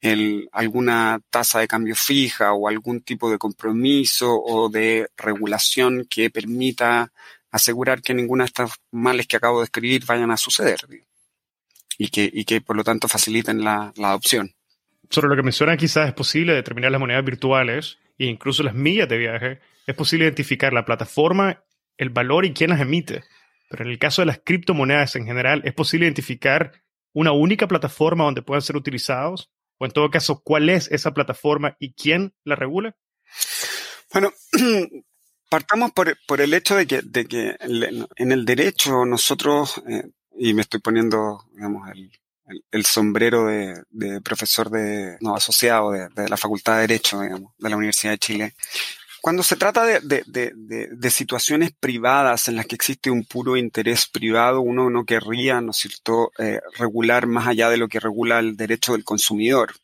el, 0.00 0.48
alguna 0.52 1.20
tasa 1.30 1.60
de 1.60 1.68
cambio 1.68 1.94
fija 1.96 2.52
o 2.52 2.68
algún 2.68 3.00
tipo 3.00 3.30
de 3.30 3.38
compromiso 3.38 4.34
o 4.34 4.68
de 4.68 5.08
regulación 5.16 6.06
que 6.08 6.30
permita 6.30 7.12
asegurar 7.50 8.02
que 8.02 8.14
ninguna 8.14 8.44
de 8.44 8.48
estos 8.48 8.72
males 8.92 9.26
que 9.26 9.36
acabo 9.36 9.58
de 9.60 9.64
escribir 9.64 10.04
vayan 10.06 10.30
a 10.30 10.36
suceder. 10.36 10.80
Y 11.96 12.08
que, 12.08 12.30
y 12.32 12.44
que 12.44 12.60
por 12.60 12.76
lo 12.76 12.84
tanto 12.84 13.08
faciliten 13.08 13.64
la, 13.64 13.92
la 13.96 14.10
adopción. 14.10 14.54
Sobre 15.10 15.28
lo 15.28 15.36
que 15.36 15.42
menciona, 15.42 15.76
quizás 15.76 16.08
es 16.08 16.14
posible 16.14 16.54
determinar 16.54 16.92
las 16.92 17.00
monedas 17.00 17.24
virtuales 17.24 17.98
e 18.18 18.26
incluso 18.26 18.62
las 18.62 18.74
millas 18.74 19.08
de 19.08 19.18
viaje. 19.18 19.60
Es 19.86 19.96
posible 19.96 20.26
identificar 20.26 20.72
la 20.72 20.84
plataforma, 20.84 21.64
el 21.96 22.10
valor 22.10 22.44
y 22.44 22.52
quién 22.52 22.70
las 22.70 22.80
emite. 22.80 23.24
Pero 23.68 23.84
en 23.84 23.90
el 23.90 23.98
caso 23.98 24.22
de 24.22 24.26
las 24.26 24.40
criptomonedas 24.44 25.16
en 25.16 25.26
general, 25.26 25.62
¿es 25.64 25.74
posible 25.74 26.06
identificar 26.06 26.72
una 27.12 27.32
única 27.32 27.66
plataforma 27.66 28.24
donde 28.24 28.42
puedan 28.42 28.62
ser 28.62 28.76
utilizados? 28.76 29.50
O 29.78 29.86
en 29.86 29.92
todo 29.92 30.10
caso, 30.10 30.42
¿cuál 30.42 30.68
es 30.68 30.90
esa 30.90 31.12
plataforma 31.12 31.76
y 31.78 31.92
quién 31.94 32.34
la 32.44 32.56
regula? 32.56 32.96
Bueno, 34.12 34.32
partamos 35.50 35.92
por, 35.92 36.16
por 36.26 36.40
el 36.40 36.52
hecho 36.54 36.76
de 36.76 36.86
que, 36.86 37.00
de 37.02 37.26
que 37.26 37.56
en 38.16 38.32
el 38.32 38.44
derecho 38.44 39.04
nosotros 39.04 39.82
eh, 39.88 40.10
y 40.38 40.54
me 40.54 40.62
estoy 40.62 40.80
poniendo, 40.80 41.44
digamos, 41.52 41.90
el, 41.90 42.12
el, 42.46 42.64
el 42.70 42.84
sombrero 42.84 43.46
de, 43.46 43.82
de, 43.90 44.20
profesor 44.20 44.70
de, 44.70 45.18
no, 45.20 45.34
asociado 45.34 45.90
de, 45.90 46.08
de, 46.14 46.28
la 46.28 46.36
Facultad 46.36 46.76
de 46.76 46.82
Derecho, 46.82 47.20
digamos, 47.20 47.52
de 47.58 47.68
la 47.68 47.76
Universidad 47.76 48.12
de 48.12 48.18
Chile. 48.18 48.54
Cuando 49.20 49.42
se 49.42 49.56
trata 49.56 49.84
de, 49.84 50.00
de, 50.00 50.52
de, 50.54 51.10
situaciones 51.10 51.72
privadas 51.78 52.48
en 52.48 52.56
las 52.56 52.66
que 52.66 52.76
existe 52.76 53.10
un 53.10 53.24
puro 53.24 53.56
interés 53.56 54.06
privado, 54.06 54.60
uno 54.60 54.90
no 54.90 55.04
querría, 55.04 55.60
¿no 55.60 55.72
es 55.72 55.78
cierto?, 55.78 56.30
eh, 56.38 56.60
regular 56.76 57.26
más 57.26 57.48
allá 57.48 57.68
de 57.68 57.78
lo 57.78 57.88
que 57.88 58.00
regula 58.00 58.38
el 58.38 58.56
derecho 58.56 58.92
del 58.92 59.04
consumidor. 59.04 59.74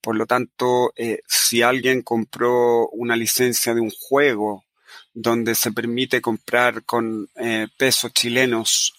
Por 0.00 0.16
lo 0.16 0.26
tanto, 0.26 0.92
eh, 0.96 1.20
si 1.26 1.62
alguien 1.62 2.02
compró 2.02 2.88
una 2.88 3.16
licencia 3.16 3.74
de 3.74 3.82
un 3.82 3.90
juego 3.90 4.64
donde 5.12 5.54
se 5.54 5.72
permite 5.72 6.22
comprar 6.22 6.84
con 6.84 7.28
eh, 7.36 7.68
pesos 7.76 8.12
chilenos 8.12 8.94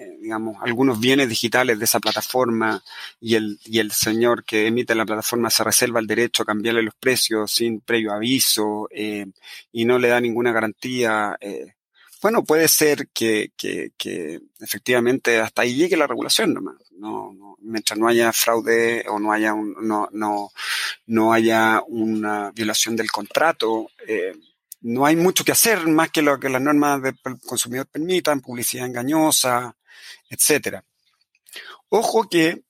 eh, 0.00 0.16
digamos, 0.18 0.56
algunos 0.62 0.98
bienes 0.98 1.28
digitales 1.28 1.78
de 1.78 1.84
esa 1.84 2.00
plataforma 2.00 2.82
y 3.20 3.34
el, 3.34 3.60
y 3.66 3.80
el 3.80 3.92
señor 3.92 4.44
que 4.44 4.66
emite 4.66 4.94
la 4.94 5.04
plataforma 5.04 5.50
se 5.50 5.62
reserva 5.62 6.00
el 6.00 6.06
derecho 6.06 6.42
a 6.42 6.46
cambiarle 6.46 6.82
los 6.82 6.94
precios 6.94 7.52
sin 7.52 7.80
previo 7.80 8.14
aviso 8.14 8.88
eh, 8.92 9.26
y 9.72 9.84
no 9.84 9.98
le 9.98 10.08
da 10.08 10.18
ninguna 10.18 10.52
garantía. 10.52 11.36
Eh, 11.38 11.74
bueno, 12.22 12.44
puede 12.44 12.66
ser 12.68 13.08
que, 13.08 13.52
que, 13.58 13.92
que, 13.98 14.40
efectivamente 14.58 15.38
hasta 15.38 15.62
ahí 15.62 15.74
llegue 15.74 15.98
la 15.98 16.06
regulación 16.06 16.54
nomás. 16.54 16.76
No, 16.92 17.34
no, 17.34 17.56
mientras 17.60 17.98
no 17.98 18.08
haya 18.08 18.32
fraude 18.32 19.04
o 19.06 19.18
no 19.18 19.32
haya 19.32 19.52
un, 19.52 19.74
no, 19.86 20.08
no, 20.12 20.50
no 21.08 21.32
haya 21.34 21.82
una 21.86 22.52
violación 22.52 22.96
del 22.96 23.10
contrato, 23.10 23.90
eh, 24.06 24.32
no 24.82 25.04
hay 25.04 25.16
mucho 25.16 25.44
que 25.44 25.52
hacer 25.52 25.86
más 25.88 26.10
que 26.10 26.22
lo 26.22 26.40
que 26.40 26.48
las 26.48 26.62
normas 26.62 27.02
del 27.02 27.18
consumidor 27.46 27.86
permitan, 27.86 28.40
publicidad 28.40 28.86
engañosa, 28.86 29.76
etcétera. 30.30 30.84
Ojo 31.90 32.28
que, 32.28 32.62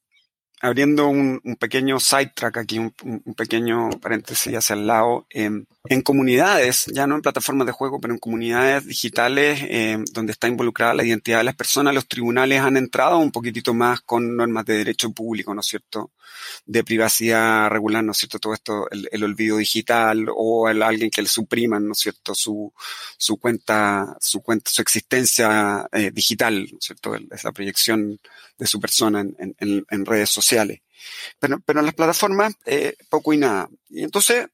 abriendo 0.60 1.06
un, 1.08 1.40
un 1.44 1.56
pequeño 1.56 2.00
sidetrack 2.00 2.56
aquí, 2.56 2.78
un, 2.78 2.94
un, 3.04 3.34
pequeño 3.34 3.90
paréntesis 4.00 4.54
hacia 4.54 4.74
el 4.74 4.86
lado, 4.86 5.26
eh, 5.30 5.50
en 5.84 6.02
comunidades, 6.02 6.86
ya 6.92 7.06
no 7.06 7.14
en 7.14 7.22
plataformas 7.22 7.66
de 7.66 7.72
juego, 7.72 8.00
pero 8.00 8.12
en 8.12 8.20
comunidades 8.20 8.86
digitales 8.86 9.60
eh, 9.62 9.96
donde 10.12 10.32
está 10.32 10.46
involucrada 10.46 10.92
la 10.92 11.04
identidad 11.04 11.38
de 11.38 11.44
las 11.44 11.56
personas, 11.56 11.94
los 11.94 12.06
tribunales 12.06 12.60
han 12.60 12.76
entrado 12.76 13.18
un 13.18 13.32
poquitito 13.32 13.72
más 13.72 14.02
con 14.02 14.36
normas 14.36 14.66
de 14.66 14.76
derecho 14.76 15.10
público, 15.12 15.54
¿no 15.54 15.62
es 15.62 15.66
cierto? 15.66 16.10
De 16.66 16.84
privacidad 16.84 17.70
regular, 17.70 18.04
¿no 18.04 18.12
es 18.12 18.18
cierto? 18.18 18.38
Todo 18.38 18.52
esto, 18.52 18.88
el, 18.90 19.24
olvido 19.24 19.56
digital 19.56 20.26
o 20.34 20.66
alguien 20.66 21.10
que 21.10 21.22
le 21.22 21.28
supriman, 21.28 21.86
¿no 21.86 21.92
es 21.92 21.98
cierto? 21.98 22.34
Su, 22.34 22.72
cuenta, 23.40 24.16
su 24.20 24.42
cuenta, 24.42 24.70
su 24.70 24.82
existencia 24.82 25.88
eh, 25.92 26.10
digital, 26.12 26.68
¿no 26.70 26.78
es 26.78 26.84
cierto? 26.84 27.14
Es 27.14 27.42
la 27.42 27.52
proyección 27.52 28.20
de 28.58 28.66
su 28.66 28.80
persona 28.80 29.24
en, 29.38 30.06
redes 30.06 30.28
sociales. 30.28 30.80
Pero, 31.38 31.58
pero 31.60 31.80
en 31.80 31.86
las 31.86 31.94
plataformas, 31.94 32.54
eh, 32.66 32.94
poco 33.08 33.32
y 33.32 33.38
nada. 33.38 33.70
Y 33.88 34.02
entonces, 34.02 34.46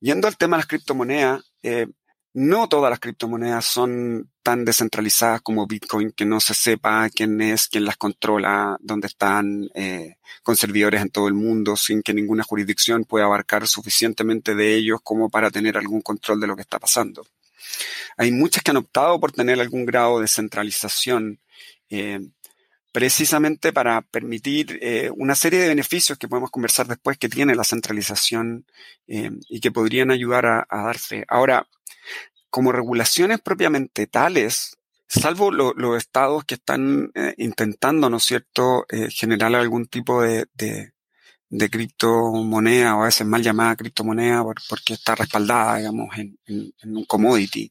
Yendo 0.00 0.28
al 0.28 0.36
tema 0.36 0.56
de 0.56 0.60
las 0.60 0.66
criptomonedas, 0.66 1.42
eh, 1.62 1.86
no 2.34 2.68
todas 2.68 2.90
las 2.90 3.00
criptomonedas 3.00 3.64
son 3.64 4.30
tan 4.42 4.64
descentralizadas 4.64 5.40
como 5.42 5.66
Bitcoin, 5.66 6.12
que 6.12 6.24
no 6.24 6.38
se 6.40 6.54
sepa 6.54 7.10
quién 7.10 7.40
es, 7.40 7.66
quién 7.66 7.84
las 7.84 7.96
controla, 7.96 8.76
dónde 8.80 9.08
están, 9.08 9.68
eh, 9.74 10.16
con 10.42 10.56
servidores 10.56 11.02
en 11.02 11.10
todo 11.10 11.26
el 11.26 11.34
mundo, 11.34 11.76
sin 11.76 12.02
que 12.02 12.14
ninguna 12.14 12.44
jurisdicción 12.44 13.04
pueda 13.04 13.24
abarcar 13.24 13.66
suficientemente 13.66 14.54
de 14.54 14.74
ellos 14.76 15.00
como 15.02 15.30
para 15.30 15.50
tener 15.50 15.76
algún 15.76 16.00
control 16.00 16.40
de 16.40 16.46
lo 16.46 16.54
que 16.54 16.62
está 16.62 16.78
pasando. 16.78 17.26
Hay 18.16 18.30
muchas 18.30 18.62
que 18.62 18.70
han 18.70 18.76
optado 18.76 19.18
por 19.18 19.32
tener 19.32 19.60
algún 19.60 19.84
grado 19.84 20.20
de 20.20 20.28
centralización. 20.28 21.40
Eh, 21.90 22.20
precisamente 22.92 23.72
para 23.72 24.02
permitir 24.02 24.78
eh, 24.80 25.10
una 25.14 25.34
serie 25.34 25.60
de 25.60 25.68
beneficios 25.68 26.18
que 26.18 26.28
podemos 26.28 26.50
conversar 26.50 26.86
después 26.86 27.18
que 27.18 27.28
tiene 27.28 27.54
la 27.54 27.64
centralización 27.64 28.66
eh, 29.06 29.30
y 29.48 29.60
que 29.60 29.70
podrían 29.70 30.10
ayudar 30.10 30.46
a, 30.46 30.66
darse. 30.70 31.24
Ahora, 31.28 31.68
como 32.50 32.72
regulaciones 32.72 33.40
propiamente 33.40 34.06
tales, 34.06 34.78
salvo 35.06 35.50
los 35.50 35.98
estados 35.98 36.44
que 36.44 36.54
están 36.54 37.10
eh, 37.14 37.34
intentando, 37.38 38.08
¿no 38.08 38.16
es 38.18 38.24
cierto?, 38.24 38.86
generar 39.10 39.54
algún 39.54 39.86
tipo 39.86 40.22
de, 40.22 40.46
de, 40.54 40.92
criptomoneda 41.70 42.96
o 42.96 43.02
a 43.02 43.06
veces 43.06 43.26
mal 43.26 43.42
llamada 43.42 43.76
criptomoneda 43.76 44.44
porque 44.68 44.94
está 44.94 45.14
respaldada, 45.14 45.78
digamos, 45.78 46.08
en, 46.16 46.38
un 46.84 47.04
commodity. 47.04 47.70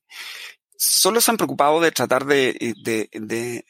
Solo 0.75 1.21
se 1.21 1.31
han 1.31 1.37
preocupado 1.37 1.81
de 1.81 1.91
tratar 1.91 2.25
de, 2.25 2.75
de 2.83 3.65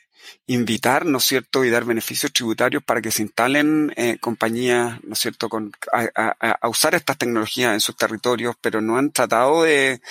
invitar, 0.48 1.06
¿no 1.06 1.18
es 1.18 1.26
cierto?, 1.26 1.64
y 1.64 1.70
dar 1.70 1.86
beneficios 1.86 2.32
tributarios 2.32 2.84
para 2.84 3.02
que 3.02 3.12
se 3.12 3.22
instalen 3.22 3.94
eh, 3.96 4.18
compañías, 4.20 5.04
¿no 5.04 5.14
es 5.14 5.20
cierto?, 5.20 5.50
con, 5.50 5.72
a, 5.94 6.68
usar 6.70 6.96
estas 6.96 7.18
tecnologías 7.18 7.74
en 7.74 7.80
sus 7.80 7.96
territorios, 7.98 8.56
pero 8.62 8.82
no 8.82 8.98
han 8.98 9.12
tratado 9.12 9.64
de, 9.64 10.02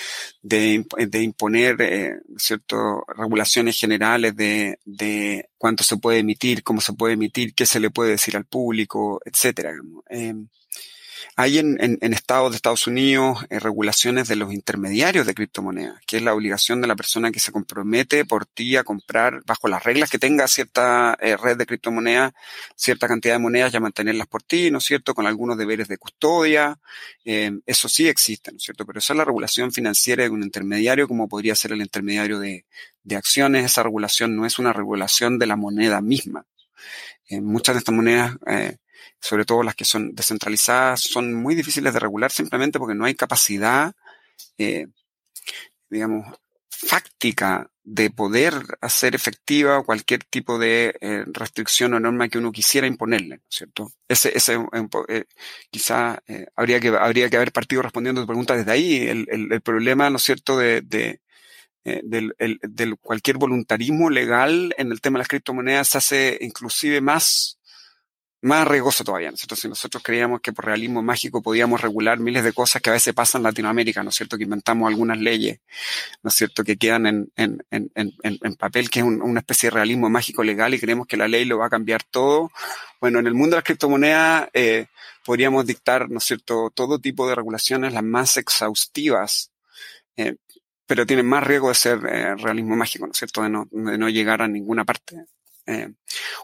de, 0.41 1.21
imponer, 1.21 1.81
eh, 1.81 2.15
¿no 2.27 2.37
es 2.37 2.43
cierto?, 2.43 3.05
regulaciones 3.15 3.79
generales 3.79 4.35
de, 4.35 4.79
de 4.85 5.49
cuánto 5.57 5.83
se 5.83 5.97
puede 5.97 6.19
emitir, 6.19 6.63
cómo 6.63 6.81
se 6.81 6.93
puede 6.93 7.13
emitir, 7.13 7.53
qué 7.53 7.65
se 7.65 7.79
le 7.79 7.89
puede 7.89 8.11
decir 8.11 8.37
al 8.37 8.45
público, 8.45 9.21
etcétera. 9.25 9.73
Hay 11.35 11.59
en, 11.59 11.77
en, 11.79 12.13
estados 12.13 12.51
de 12.51 12.55
Estados 12.55 12.87
Unidos 12.87 13.45
eh, 13.49 13.59
regulaciones 13.59 14.27
de 14.27 14.35
los 14.35 14.53
intermediarios 14.53 15.25
de 15.25 15.33
criptomonedas, 15.33 15.99
que 16.05 16.17
es 16.17 16.23
la 16.23 16.33
obligación 16.33 16.81
de 16.81 16.87
la 16.87 16.95
persona 16.95 17.31
que 17.31 17.39
se 17.39 17.51
compromete 17.51 18.25
por 18.25 18.45
ti 18.45 18.75
a 18.75 18.83
comprar 18.83 19.43
bajo 19.45 19.67
las 19.67 19.83
reglas 19.83 20.09
que 20.09 20.19
tenga 20.19 20.47
cierta 20.47 21.17
eh, 21.21 21.37
red 21.37 21.57
de 21.57 21.65
criptomonedas, 21.65 22.33
cierta 22.75 23.07
cantidad 23.07 23.35
de 23.35 23.39
monedas 23.39 23.73
y 23.73 23.77
a 23.77 23.79
mantenerlas 23.79 24.27
por 24.27 24.43
ti, 24.43 24.71
¿no 24.71 24.79
es 24.79 24.85
cierto? 24.85 25.13
Con 25.13 25.27
algunos 25.27 25.57
deberes 25.57 25.87
de 25.87 25.97
custodia. 25.97 26.79
Eh, 27.25 27.51
eso 27.65 27.89
sí 27.89 28.07
existe, 28.07 28.51
¿no 28.51 28.57
es 28.57 28.63
cierto? 28.63 28.85
Pero 28.85 28.99
esa 28.99 29.13
es 29.13 29.17
la 29.17 29.25
regulación 29.25 29.71
financiera 29.71 30.23
de 30.23 30.29
un 30.29 30.43
intermediario, 30.43 31.07
como 31.07 31.27
podría 31.27 31.55
ser 31.55 31.71
el 31.73 31.81
intermediario 31.81 32.39
de, 32.39 32.65
de 33.03 33.15
acciones. 33.15 33.65
Esa 33.65 33.83
regulación 33.83 34.35
no 34.35 34.45
es 34.45 34.59
una 34.59 34.73
regulación 34.73 35.39
de 35.39 35.47
la 35.47 35.55
moneda 35.55 36.01
misma. 36.01 36.45
muchas 37.29 37.75
de 37.75 37.79
estas 37.79 37.95
monedas 37.95 38.35
sobre 39.19 39.45
todo 39.45 39.63
las 39.63 39.75
que 39.75 39.85
son 39.85 40.13
descentralizadas, 40.15 41.01
son 41.01 41.33
muy 41.33 41.55
difíciles 41.55 41.93
de 41.93 41.99
regular 41.99 42.31
simplemente 42.31 42.79
porque 42.79 42.95
no 42.95 43.05
hay 43.05 43.15
capacidad, 43.15 43.93
eh, 44.57 44.87
digamos, 45.89 46.27
fáctica 46.77 47.69
de 47.83 48.09
poder 48.11 48.53
hacer 48.81 49.15
efectiva 49.15 49.81
cualquier 49.83 50.23
tipo 50.25 50.59
de 50.59 50.95
eh, 51.01 51.23
restricción 51.27 51.93
o 51.93 51.99
norma 51.99 52.29
que 52.29 52.37
uno 52.37 52.51
quisiera 52.51 52.85
imponerle, 52.85 53.37
¿no 53.37 53.43
es 53.49 53.55
cierto? 53.55 53.91
Ese, 54.07 54.37
ese 54.37 54.59
eh, 55.07 55.23
quizá 55.71 56.21
eh, 56.27 56.47
habría 56.55 56.79
que 56.79 56.89
habría 56.89 57.29
que 57.29 57.37
haber 57.37 57.51
partido 57.51 57.81
respondiendo 57.81 58.21
tu 58.21 58.27
pregunta 58.27 58.55
desde 58.55 58.71
ahí. 58.71 59.07
El, 59.07 59.25
el, 59.29 59.61
problema, 59.61 60.09
¿no 60.09 60.17
es 60.17 60.23
cierto?, 60.23 60.57
de, 60.57 60.81
de 60.81 61.21
del, 62.03 62.35
el, 62.37 62.59
del, 62.61 62.97
cualquier 62.97 63.37
voluntarismo 63.37 64.09
legal 64.09 64.75
en 64.77 64.91
el 64.91 64.99
tema 64.99 65.17
de 65.17 65.19
las 65.19 65.29
criptomonedas 65.29 65.87
se 65.87 65.97
hace 65.97 66.37
inclusive 66.41 66.99
más 66.99 67.56
más 68.47 68.67
riesgoso 68.67 69.03
todavía, 69.03 69.29
¿no 69.29 69.35
es 69.35 69.41
cierto? 69.41 69.55
Si 69.55 69.67
nosotros 69.67 70.01
creíamos 70.01 70.41
que 70.41 70.53
por 70.53 70.65
realismo 70.65 71.03
mágico 71.03 71.41
podíamos 71.41 71.81
regular 71.81 72.19
miles 72.19 72.43
de 72.43 72.53
cosas 72.53 72.81
que 72.81 72.89
a 72.89 72.93
veces 72.93 73.13
pasan 73.13 73.41
en 73.41 73.43
Latinoamérica, 73.43 74.01
¿no 74.01 74.09
es 74.09 74.15
cierto? 74.15 74.37
Que 74.37 74.45
inventamos 74.45 74.87
algunas 74.87 75.19
leyes, 75.19 75.59
¿no 76.23 76.29
es 76.29 76.33
cierto? 76.33 76.63
Que 76.63 76.77
quedan 76.77 77.05
en, 77.05 77.31
en, 77.35 77.63
en, 77.69 77.91
en 78.23 78.55
papel, 78.55 78.89
que 78.89 78.99
es 78.99 79.05
una 79.05 79.39
especie 79.41 79.69
de 79.69 79.75
realismo 79.75 80.09
mágico 80.09 80.43
legal 80.43 80.73
y 80.73 80.79
creemos 80.79 81.05
que 81.05 81.17
la 81.17 81.27
ley 81.27 81.45
lo 81.45 81.59
va 81.59 81.67
a 81.67 81.69
cambiar 81.69 82.03
todo. 82.03 82.51
Bueno, 82.99 83.19
en 83.19 83.27
el 83.27 83.33
mundo 83.33 83.55
de 83.55 83.57
las 83.57 83.63
criptomonedas 83.63 84.49
eh, 84.53 84.87
podríamos 85.23 85.65
dictar, 85.65 86.09
¿no 86.09 86.17
es 86.17 86.23
cierto?, 86.23 86.71
todo 86.73 86.99
tipo 86.99 87.27
de 87.27 87.35
regulaciones, 87.35 87.93
las 87.93 88.03
más 88.03 88.37
exhaustivas, 88.37 89.51
eh, 90.15 90.35
pero 90.85 91.05
tienen 91.05 91.25
más 91.25 91.43
riesgo 91.43 91.67
de 91.67 91.75
ser 91.75 91.99
eh, 92.05 92.35
realismo 92.35 92.75
mágico, 92.75 93.05
¿no 93.05 93.11
es 93.11 93.17
cierto?, 93.17 93.43
de 93.43 93.49
no, 93.49 93.67
de 93.69 93.97
no 93.97 94.09
llegar 94.09 94.41
a 94.41 94.47
ninguna 94.47 94.85
parte. 94.85 95.25
Eh, 95.67 95.89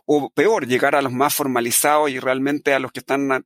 o 0.06 0.30
peor, 0.30 0.68
llegar 0.68 0.96
a 0.96 1.02
los 1.02 1.14
más 1.14 1.34
formalizados 1.34 2.10
y 2.10 2.20
realmente 2.20 2.74
a 2.74 2.80
los 2.80 2.92
que 2.92 3.00
están, 3.00 3.32
a, 3.32 3.42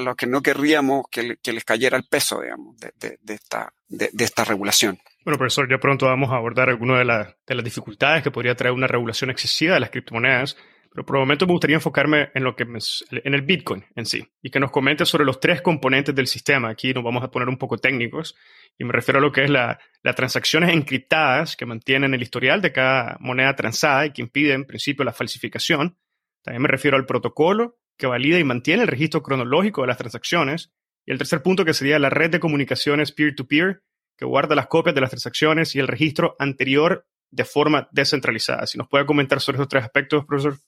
los 0.00 0.16
que 0.16 0.26
no 0.26 0.42
querríamos 0.42 1.06
que, 1.10 1.38
les 1.42 1.64
cayera 1.64 1.96
el 1.96 2.04
peso, 2.04 2.42
digamos, 2.42 2.76
de, 2.78 3.18
esta, 3.26 3.72
de, 3.88 4.10
esta 4.18 4.44
regulación. 4.44 4.98
Bueno, 5.24 5.38
profesor, 5.38 5.68
ya 5.70 5.78
pronto 5.78 6.06
vamos 6.06 6.30
a 6.30 6.36
abordar 6.36 6.68
algunas 6.68 6.98
de, 6.98 7.34
de 7.46 7.54
las 7.54 7.64
dificultades 7.64 8.22
que 8.22 8.30
podría 8.30 8.54
traer 8.54 8.74
una 8.74 8.86
regulación 8.86 9.30
excesiva 9.30 9.74
de 9.74 9.80
las 9.80 9.90
criptomonedas, 9.90 10.58
pero 10.92 11.06
por 11.06 11.16
el 11.16 11.20
momento 11.20 11.46
me 11.46 11.52
gustaría 11.52 11.76
enfocarme 11.76 12.30
en 12.34 12.44
lo 12.44 12.54
que 12.54 12.64
en 12.64 13.34
el 13.34 13.42
Bitcoin 13.42 13.84
en 13.96 14.04
sí 14.04 14.28
y 14.42 14.50
que 14.50 14.60
nos 14.60 14.70
comente 14.70 15.06
sobre 15.06 15.24
los 15.24 15.40
tres 15.40 15.62
componentes 15.62 16.14
del 16.14 16.26
sistema. 16.26 16.68
Aquí 16.68 16.92
nos 16.92 17.02
vamos 17.02 17.24
a 17.24 17.30
poner 17.30 17.48
un 17.48 17.56
poco 17.56 17.78
técnicos 17.78 18.36
y 18.78 18.84
me 18.84 18.92
refiero 18.92 19.18
a 19.18 19.22
lo 19.22 19.32
que 19.32 19.44
es 19.44 19.50
las 19.50 19.78
transacciones 20.14 20.70
encriptadas 20.70 21.56
que 21.56 21.64
mantienen 21.64 22.12
el 22.12 22.22
historial 22.22 22.60
de 22.60 22.72
cada 22.72 23.16
moneda 23.20 23.56
transada 23.56 24.04
y 24.04 24.12
que 24.12 24.20
impiden 24.20 24.56
en 24.56 24.64
principio 24.66 25.04
la 25.04 25.14
falsificación. 25.14 25.96
También 26.42 26.62
me 26.62 26.68
refiero 26.68 26.98
al 26.98 27.06
protocolo 27.06 27.78
que 27.96 28.06
valida 28.06 28.38
y 28.38 28.44
mantiene 28.44 28.82
el 28.82 28.88
registro 28.88 29.22
cronológico 29.22 29.80
de 29.80 29.86
las 29.86 29.96
transacciones. 29.96 30.72
Y 31.06 31.12
el 31.12 31.18
tercer 31.18 31.42
punto 31.42 31.64
que 31.64 31.74
sería 31.74 31.98
la 31.98 32.10
red 32.10 32.30
de 32.30 32.40
comunicaciones 32.40 33.12
peer-to-peer 33.12 33.64
-peer, 33.64 33.82
que 34.18 34.24
guarda 34.24 34.54
las 34.54 34.66
copias 34.66 34.94
de 34.94 35.00
las 35.00 35.10
transacciones 35.10 35.74
y 35.74 35.78
el 35.78 35.88
registro 35.88 36.36
anterior 36.38 37.06
de 37.30 37.44
forma 37.44 37.88
descentralizada. 37.92 38.66
Si 38.66 38.76
nos 38.76 38.88
puede 38.88 39.06
comentar 39.06 39.40
sobre 39.40 39.56
esos 39.56 39.68
tres 39.68 39.84
aspectos, 39.84 40.24
profesor. 40.26 40.58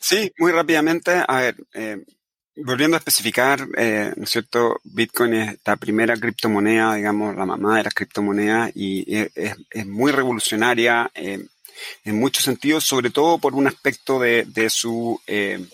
Sí, 0.00 0.32
muy 0.38 0.52
rápidamente. 0.52 1.22
A 1.26 1.40
ver, 1.40 1.56
eh, 1.74 2.02
volviendo 2.56 2.96
a 2.96 2.98
especificar, 2.98 3.66
eh, 3.76 4.12
¿no 4.16 4.24
es 4.24 4.30
cierto? 4.30 4.80
Bitcoin 4.84 5.34
es 5.34 5.58
la 5.64 5.76
primera 5.76 6.16
criptomoneda, 6.16 6.94
digamos, 6.94 7.36
la 7.36 7.46
mamá 7.46 7.78
de 7.78 7.84
las 7.84 7.94
criptomonedas 7.94 8.72
y 8.74 9.04
es, 9.08 9.86
muy 9.86 10.12
revolucionaria 10.12 11.10
eh, 11.14 11.46
en 12.04 12.18
muchos 12.18 12.44
sentidos, 12.44 12.84
sobre 12.84 13.10
todo 13.10 13.38
por 13.38 13.54
un 13.54 13.66
aspecto 13.66 14.18
de, 14.18 14.44
su, 14.70 15.20
de, 15.26 15.68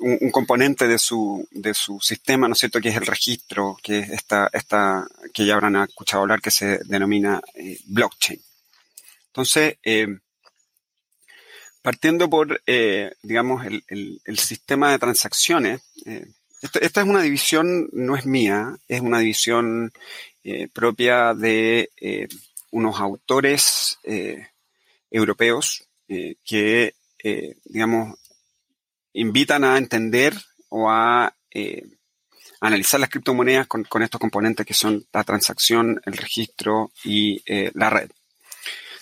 un, 0.00 0.30
componente 0.30 0.88
de 0.88 0.98
su, 0.98 1.46
de 1.52 1.74
su 1.74 2.00
sistema, 2.00 2.48
¿no 2.48 2.54
es 2.54 2.60
cierto? 2.60 2.80
Que 2.80 2.88
es 2.88 2.96
el 2.96 3.06
registro, 3.06 3.76
que 3.82 4.00
es 4.00 4.10
esta, 4.10 4.50
esta, 4.52 5.06
que 5.32 5.46
ya 5.46 5.54
habrán 5.54 5.76
escuchado 5.76 6.22
hablar, 6.22 6.40
que 6.40 6.50
se 6.50 6.78
denomina 6.84 7.40
blockchain. 7.86 8.40
Entonces, 9.28 9.76
partiendo 11.82 12.28
por, 12.28 12.60
eh, 12.66 13.12
digamos, 13.22 13.64
el, 13.64 13.82
el, 14.24 14.38
sistema 14.38 14.90
de 14.90 14.98
transacciones, 14.98 15.82
eh, 16.04 16.26
esta, 16.62 17.00
es 17.00 17.06
una 17.06 17.22
división, 17.22 17.88
no 17.92 18.16
es 18.16 18.26
mía, 18.26 18.76
es 18.86 19.00
una 19.00 19.20
división 19.20 19.92
eh, 20.44 20.68
propia 20.68 21.32
de 21.34 21.88
unos 22.70 23.00
autores 23.00 23.98
europeos 25.10 25.88
que, 26.44 26.94
digamos, 27.64 28.18
invitan 29.14 29.64
a 29.64 29.78
entender 29.78 30.34
o 30.68 30.90
a 30.90 31.34
analizar 32.60 33.00
las 33.00 33.08
criptomonedas 33.08 33.66
con, 33.66 33.84
con, 33.84 34.02
estos 34.02 34.20
componentes 34.20 34.66
que 34.66 34.74
son 34.74 35.04
la 35.12 35.24
transacción, 35.24 36.00
el 36.04 36.16
registro 36.16 36.92
y 37.04 37.42
la 37.74 37.88
red. 37.88 38.10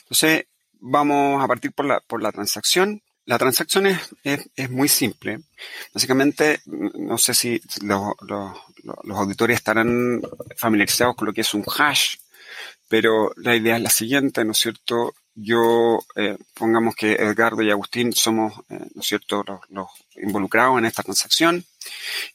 Entonces, 0.02 0.46
vamos 0.80 1.42
a 1.42 1.46
partir 1.46 1.72
por 1.72 1.86
la, 1.86 2.00
por 2.00 2.22
la 2.22 2.32
transacción. 2.32 3.02
La 3.24 3.38
transacción 3.38 3.86
es, 3.86 3.98
es, 4.24 4.70
muy 4.70 4.88
simple. 4.88 5.40
Básicamente, 5.92 6.60
no 6.66 7.18
sé 7.18 7.34
si 7.34 7.60
los, 7.82 8.14
los 8.22 9.18
auditores 9.18 9.56
estarán 9.56 10.22
familiarizados 10.56 11.14
con 11.14 11.26
lo 11.26 11.34
que 11.34 11.42
es 11.42 11.52
un 11.52 11.64
hash, 11.66 12.16
pero 12.88 13.32
la 13.36 13.54
idea 13.54 13.76
es 13.76 13.82
la 13.82 13.90
siguiente, 13.90 14.44
¿no 14.44 14.52
es 14.52 14.58
cierto? 14.58 15.14
Yo, 15.34 16.00
eh, 16.16 16.36
pongamos 16.54 16.96
que 16.96 17.12
Edgardo 17.12 17.62
y 17.62 17.70
Agustín 17.70 18.12
somos, 18.12 18.54
eh, 18.70 18.80
¿no 18.94 19.02
es 19.02 19.06
cierto?, 19.06 19.44
los, 19.46 19.60
los, 19.68 19.88
involucrados 20.16 20.78
en 20.78 20.86
esta 20.86 21.02
transacción, 21.02 21.64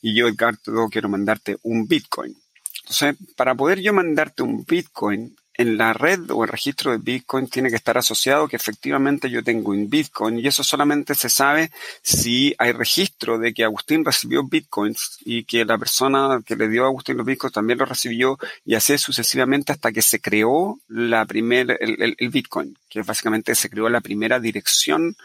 y 0.02 0.16
yo, 0.16 0.28
Edgardo, 0.28 0.88
quiero 0.90 1.10
mandarte 1.10 1.58
un 1.64 1.88
Bitcoin. 1.88 2.38
Entonces, 2.82 3.16
para 3.36 3.56
poder 3.56 3.82
yo 3.82 3.94
mandarte 3.94 4.44
un 4.44 4.64
Bitcoin, 4.64 5.36
en 5.56 5.78
la 5.78 5.94
red 5.94 6.32
o 6.32 6.44
el 6.44 6.50
registro 6.50 6.92
de 6.92 6.98
Bitcoin 6.98 7.48
tiene 7.48 7.70
que 7.70 7.76
estar 7.76 7.98
asociado 7.98 8.48
que 8.48 8.56
efectivamente 8.56 9.30
yo 9.30 9.44
tengo 9.44 9.72
un 9.72 9.90
Bitcoin 9.90 10.40
y 10.40 10.48
eso 10.48 10.64
solamente 10.64 11.14
se 11.14 11.30
sabe 11.30 11.72
si 12.02 12.56
hay 12.58 12.72
registro 12.72 13.38
de 13.38 13.54
que 13.54 13.64
Agustín 13.64 14.04
recibió 14.04 14.44
Bitcoins 14.44 15.20
y 15.24 15.44
que 15.44 15.64
la 15.64 15.78
persona 15.78 16.42
que 16.46 16.56
le 16.56 16.70
dio 16.70 16.84
a 16.84 16.88
Agustín 16.88 17.18
los 17.18 17.26
Bitcoins 17.26 17.54
también 17.54 17.78
lo 17.78 17.86
recibió 17.86 18.40
y 18.66 18.76
así 18.76 18.98
sucesivamente 18.98 19.72
hasta 19.72 19.92
que 19.92 20.02
se 20.02 20.20
creó 20.20 20.80
la 20.88 21.26
primer, 21.26 21.78
el, 21.80 22.16
el, 22.18 22.30
Bitcoin, 22.30 22.78
que 22.90 23.04
básicamente 23.04 23.54
se 23.54 23.70
creó 23.70 23.90
la 23.90 24.02
primera 24.02 24.40
dirección 24.40 25.16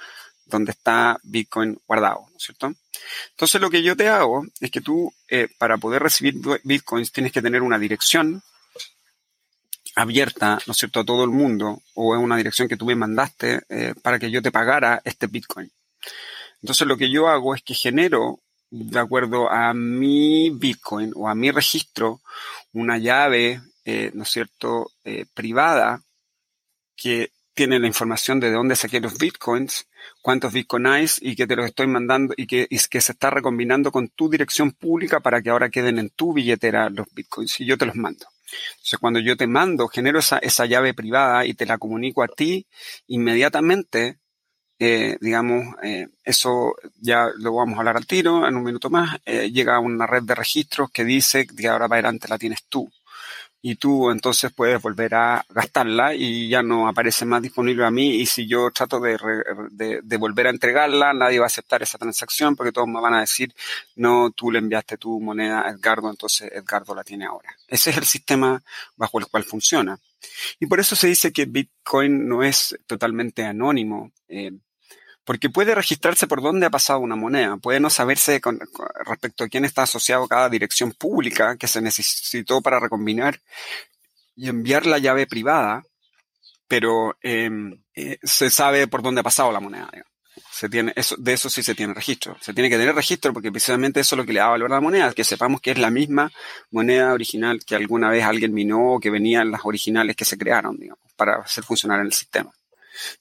donde 0.44 0.72
está 0.72 1.18
Bitcoin 1.22 1.78
guardado, 1.86 2.26
¿no 2.30 2.36
es 2.36 2.42
cierto? 2.42 2.72
Entonces 3.30 3.60
lo 3.60 3.70
que 3.70 3.82
yo 3.82 3.96
te 3.96 4.08
hago 4.08 4.46
es 4.60 4.70
que 4.70 4.80
tú, 4.80 5.12
eh, 5.28 5.48
para 5.58 5.78
poder 5.78 6.02
recibir 6.02 6.34
Bitcoins, 6.64 7.12
tienes 7.12 7.32
que 7.32 7.42
tener 7.42 7.62
una 7.62 7.78
dirección 7.78 8.42
abierta, 9.98 10.58
¿no 10.66 10.72
es 10.72 10.76
cierto?, 10.76 11.00
a 11.00 11.04
todo 11.04 11.24
el 11.24 11.30
mundo, 11.30 11.82
o 11.94 12.14
es 12.14 12.22
una 12.22 12.36
dirección 12.36 12.68
que 12.68 12.76
tú 12.76 12.86
me 12.86 12.94
mandaste 12.94 13.60
eh, 13.68 13.94
para 14.00 14.18
que 14.18 14.30
yo 14.30 14.40
te 14.40 14.52
pagara 14.52 15.02
este 15.04 15.26
Bitcoin. 15.26 15.70
Entonces 16.62 16.86
lo 16.86 16.96
que 16.96 17.10
yo 17.10 17.28
hago 17.28 17.54
es 17.54 17.62
que 17.62 17.74
genero, 17.74 18.40
de 18.70 18.98
acuerdo 18.98 19.50
a 19.50 19.74
mi 19.74 20.50
Bitcoin 20.50 21.12
o 21.16 21.28
a 21.28 21.34
mi 21.34 21.50
registro, 21.50 22.20
una 22.72 22.98
llave, 22.98 23.60
eh, 23.84 24.10
¿no 24.14 24.22
es 24.22 24.30
cierto?, 24.30 24.92
eh, 25.04 25.26
privada 25.34 26.00
que 26.96 27.32
tiene 27.54 27.80
la 27.80 27.88
información 27.88 28.38
de 28.38 28.52
dónde 28.52 28.76
saqué 28.76 29.00
los 29.00 29.18
bitcoins, 29.18 29.88
cuántos 30.22 30.52
bitcoins 30.52 31.20
y 31.20 31.34
que 31.34 31.48
te 31.48 31.56
los 31.56 31.66
estoy 31.66 31.88
mandando 31.88 32.34
y 32.36 32.46
que, 32.46 32.68
y 32.70 32.78
que 32.88 33.00
se 33.00 33.12
está 33.12 33.30
recombinando 33.30 33.90
con 33.90 34.10
tu 34.10 34.30
dirección 34.30 34.70
pública 34.70 35.18
para 35.18 35.42
que 35.42 35.50
ahora 35.50 35.70
queden 35.70 35.98
en 35.98 36.10
tu 36.10 36.32
billetera 36.32 36.88
los 36.88 37.08
bitcoins 37.12 37.58
y 37.58 37.66
yo 37.66 37.76
te 37.76 37.86
los 37.86 37.96
mando. 37.96 38.26
Entonces, 38.72 38.98
cuando 39.00 39.20
yo 39.20 39.36
te 39.36 39.46
mando, 39.46 39.88
genero 39.88 40.18
esa, 40.18 40.38
esa 40.38 40.66
llave 40.66 40.94
privada 40.94 41.44
y 41.46 41.54
te 41.54 41.66
la 41.66 41.78
comunico 41.78 42.22
a 42.22 42.28
ti, 42.28 42.66
inmediatamente, 43.08 44.18
eh, 44.78 45.16
digamos, 45.20 45.74
eh, 45.82 46.08
eso 46.24 46.74
ya 47.00 47.28
lo 47.36 47.54
vamos 47.56 47.76
a 47.76 47.80
hablar 47.80 47.96
al 47.96 48.06
tiro 48.06 48.46
en 48.48 48.56
un 48.56 48.64
minuto 48.64 48.90
más, 48.90 49.18
eh, 49.26 49.50
llega 49.50 49.80
una 49.80 50.06
red 50.06 50.22
de 50.22 50.34
registros 50.34 50.90
que 50.92 51.04
dice 51.04 51.46
que 51.46 51.68
ahora 51.68 51.88
para 51.88 52.00
adelante 52.00 52.28
la 52.28 52.38
tienes 52.38 52.64
tú 52.68 52.90
y 53.60 53.76
tú 53.76 54.10
entonces 54.10 54.52
puedes 54.52 54.80
volver 54.80 55.14
a 55.14 55.44
gastarla 55.48 56.14
y 56.14 56.48
ya 56.48 56.62
no 56.62 56.88
aparece 56.88 57.24
más 57.24 57.42
disponible 57.42 57.84
a 57.84 57.90
mí 57.90 58.16
y 58.16 58.26
si 58.26 58.46
yo 58.46 58.70
trato 58.70 59.00
de, 59.00 59.18
de, 60.02 60.16
volver 60.16 60.46
a 60.46 60.50
entregarla, 60.50 61.12
nadie 61.12 61.38
va 61.38 61.46
a 61.46 61.48
aceptar 61.48 61.82
esa 61.82 61.98
transacción 61.98 62.54
porque 62.54 62.72
todos 62.72 62.88
me 62.88 63.00
van 63.00 63.14
a 63.14 63.20
decir, 63.20 63.52
no, 63.96 64.30
tú 64.30 64.50
le 64.50 64.60
enviaste 64.60 64.96
tu 64.96 65.20
moneda 65.20 65.66
a 65.66 65.70
Edgardo, 65.70 66.08
entonces 66.08 66.50
Edgardo 66.52 66.94
la 66.94 67.04
tiene 67.04 67.26
ahora. 67.26 67.50
Ese 67.66 67.90
es 67.90 67.96
el 67.96 68.04
sistema 68.04 68.62
bajo 68.96 69.18
el 69.18 69.26
cual 69.26 69.44
funciona. 69.44 69.98
Y 70.60 70.66
por 70.66 70.80
eso 70.80 70.96
se 70.96 71.08
dice 71.08 71.32
que 71.32 71.46
Bitcoin 71.46 72.28
no 72.28 72.42
es 72.42 72.78
totalmente 72.86 73.44
anónimo. 73.44 74.12
Eh, 74.28 74.52
porque 75.28 75.50
puede 75.50 75.74
registrarse 75.74 76.26
por 76.26 76.40
dónde 76.40 76.64
ha 76.64 76.70
pasado 76.70 77.00
una 77.00 77.14
moneda, 77.14 77.58
puede 77.58 77.80
no 77.80 77.90
saberse 77.90 78.40
con, 78.40 78.58
respecto 79.04 79.44
a 79.44 79.48
quién 79.48 79.66
está 79.66 79.82
asociado 79.82 80.26
cada 80.26 80.48
dirección 80.48 80.92
pública 80.92 81.58
que 81.58 81.68
se 81.68 81.82
necesitó 81.82 82.62
para 82.62 82.80
recombinar 82.80 83.38
y 84.34 84.48
enviar 84.48 84.86
la 84.86 84.96
llave 84.96 85.26
privada, 85.26 85.84
pero 86.66 87.14
em, 87.20 87.78
eh, 87.94 88.16
se 88.22 88.48
sabe 88.48 88.88
por 88.88 89.02
dónde 89.02 89.20
ha 89.20 89.22
pasado 89.22 89.52
la 89.52 89.60
moneda. 89.60 89.90
Se 90.50 90.70
tiene, 90.70 90.94
eso, 90.96 91.14
de 91.18 91.34
eso 91.34 91.50
sí 91.50 91.62
se 91.62 91.74
tiene 91.74 91.92
registro. 91.92 92.34
Se 92.40 92.54
tiene 92.54 92.70
que 92.70 92.78
tener 92.78 92.94
registro 92.94 93.34
porque 93.34 93.52
precisamente 93.52 94.00
eso 94.00 94.14
es 94.14 94.16
lo 94.20 94.24
que 94.24 94.32
le 94.32 94.40
da 94.40 94.48
valor 94.48 94.72
a 94.72 94.76
la 94.76 94.80
moneda, 94.80 95.12
que 95.12 95.24
sepamos 95.24 95.60
que 95.60 95.72
es 95.72 95.78
la 95.78 95.90
misma 95.90 96.32
moneda 96.70 97.12
original 97.12 97.60
que 97.66 97.76
alguna 97.76 98.08
vez 98.08 98.24
alguien 98.24 98.54
minó 98.54 98.94
o 98.94 98.98
que 98.98 99.10
venían 99.10 99.50
las 99.50 99.60
originales 99.66 100.16
que 100.16 100.24
se 100.24 100.38
crearon, 100.38 100.78
digamos, 100.78 101.04
para 101.16 101.36
hacer 101.36 101.64
funcionar 101.64 102.00
en 102.00 102.06
el 102.06 102.14
sistema. 102.14 102.50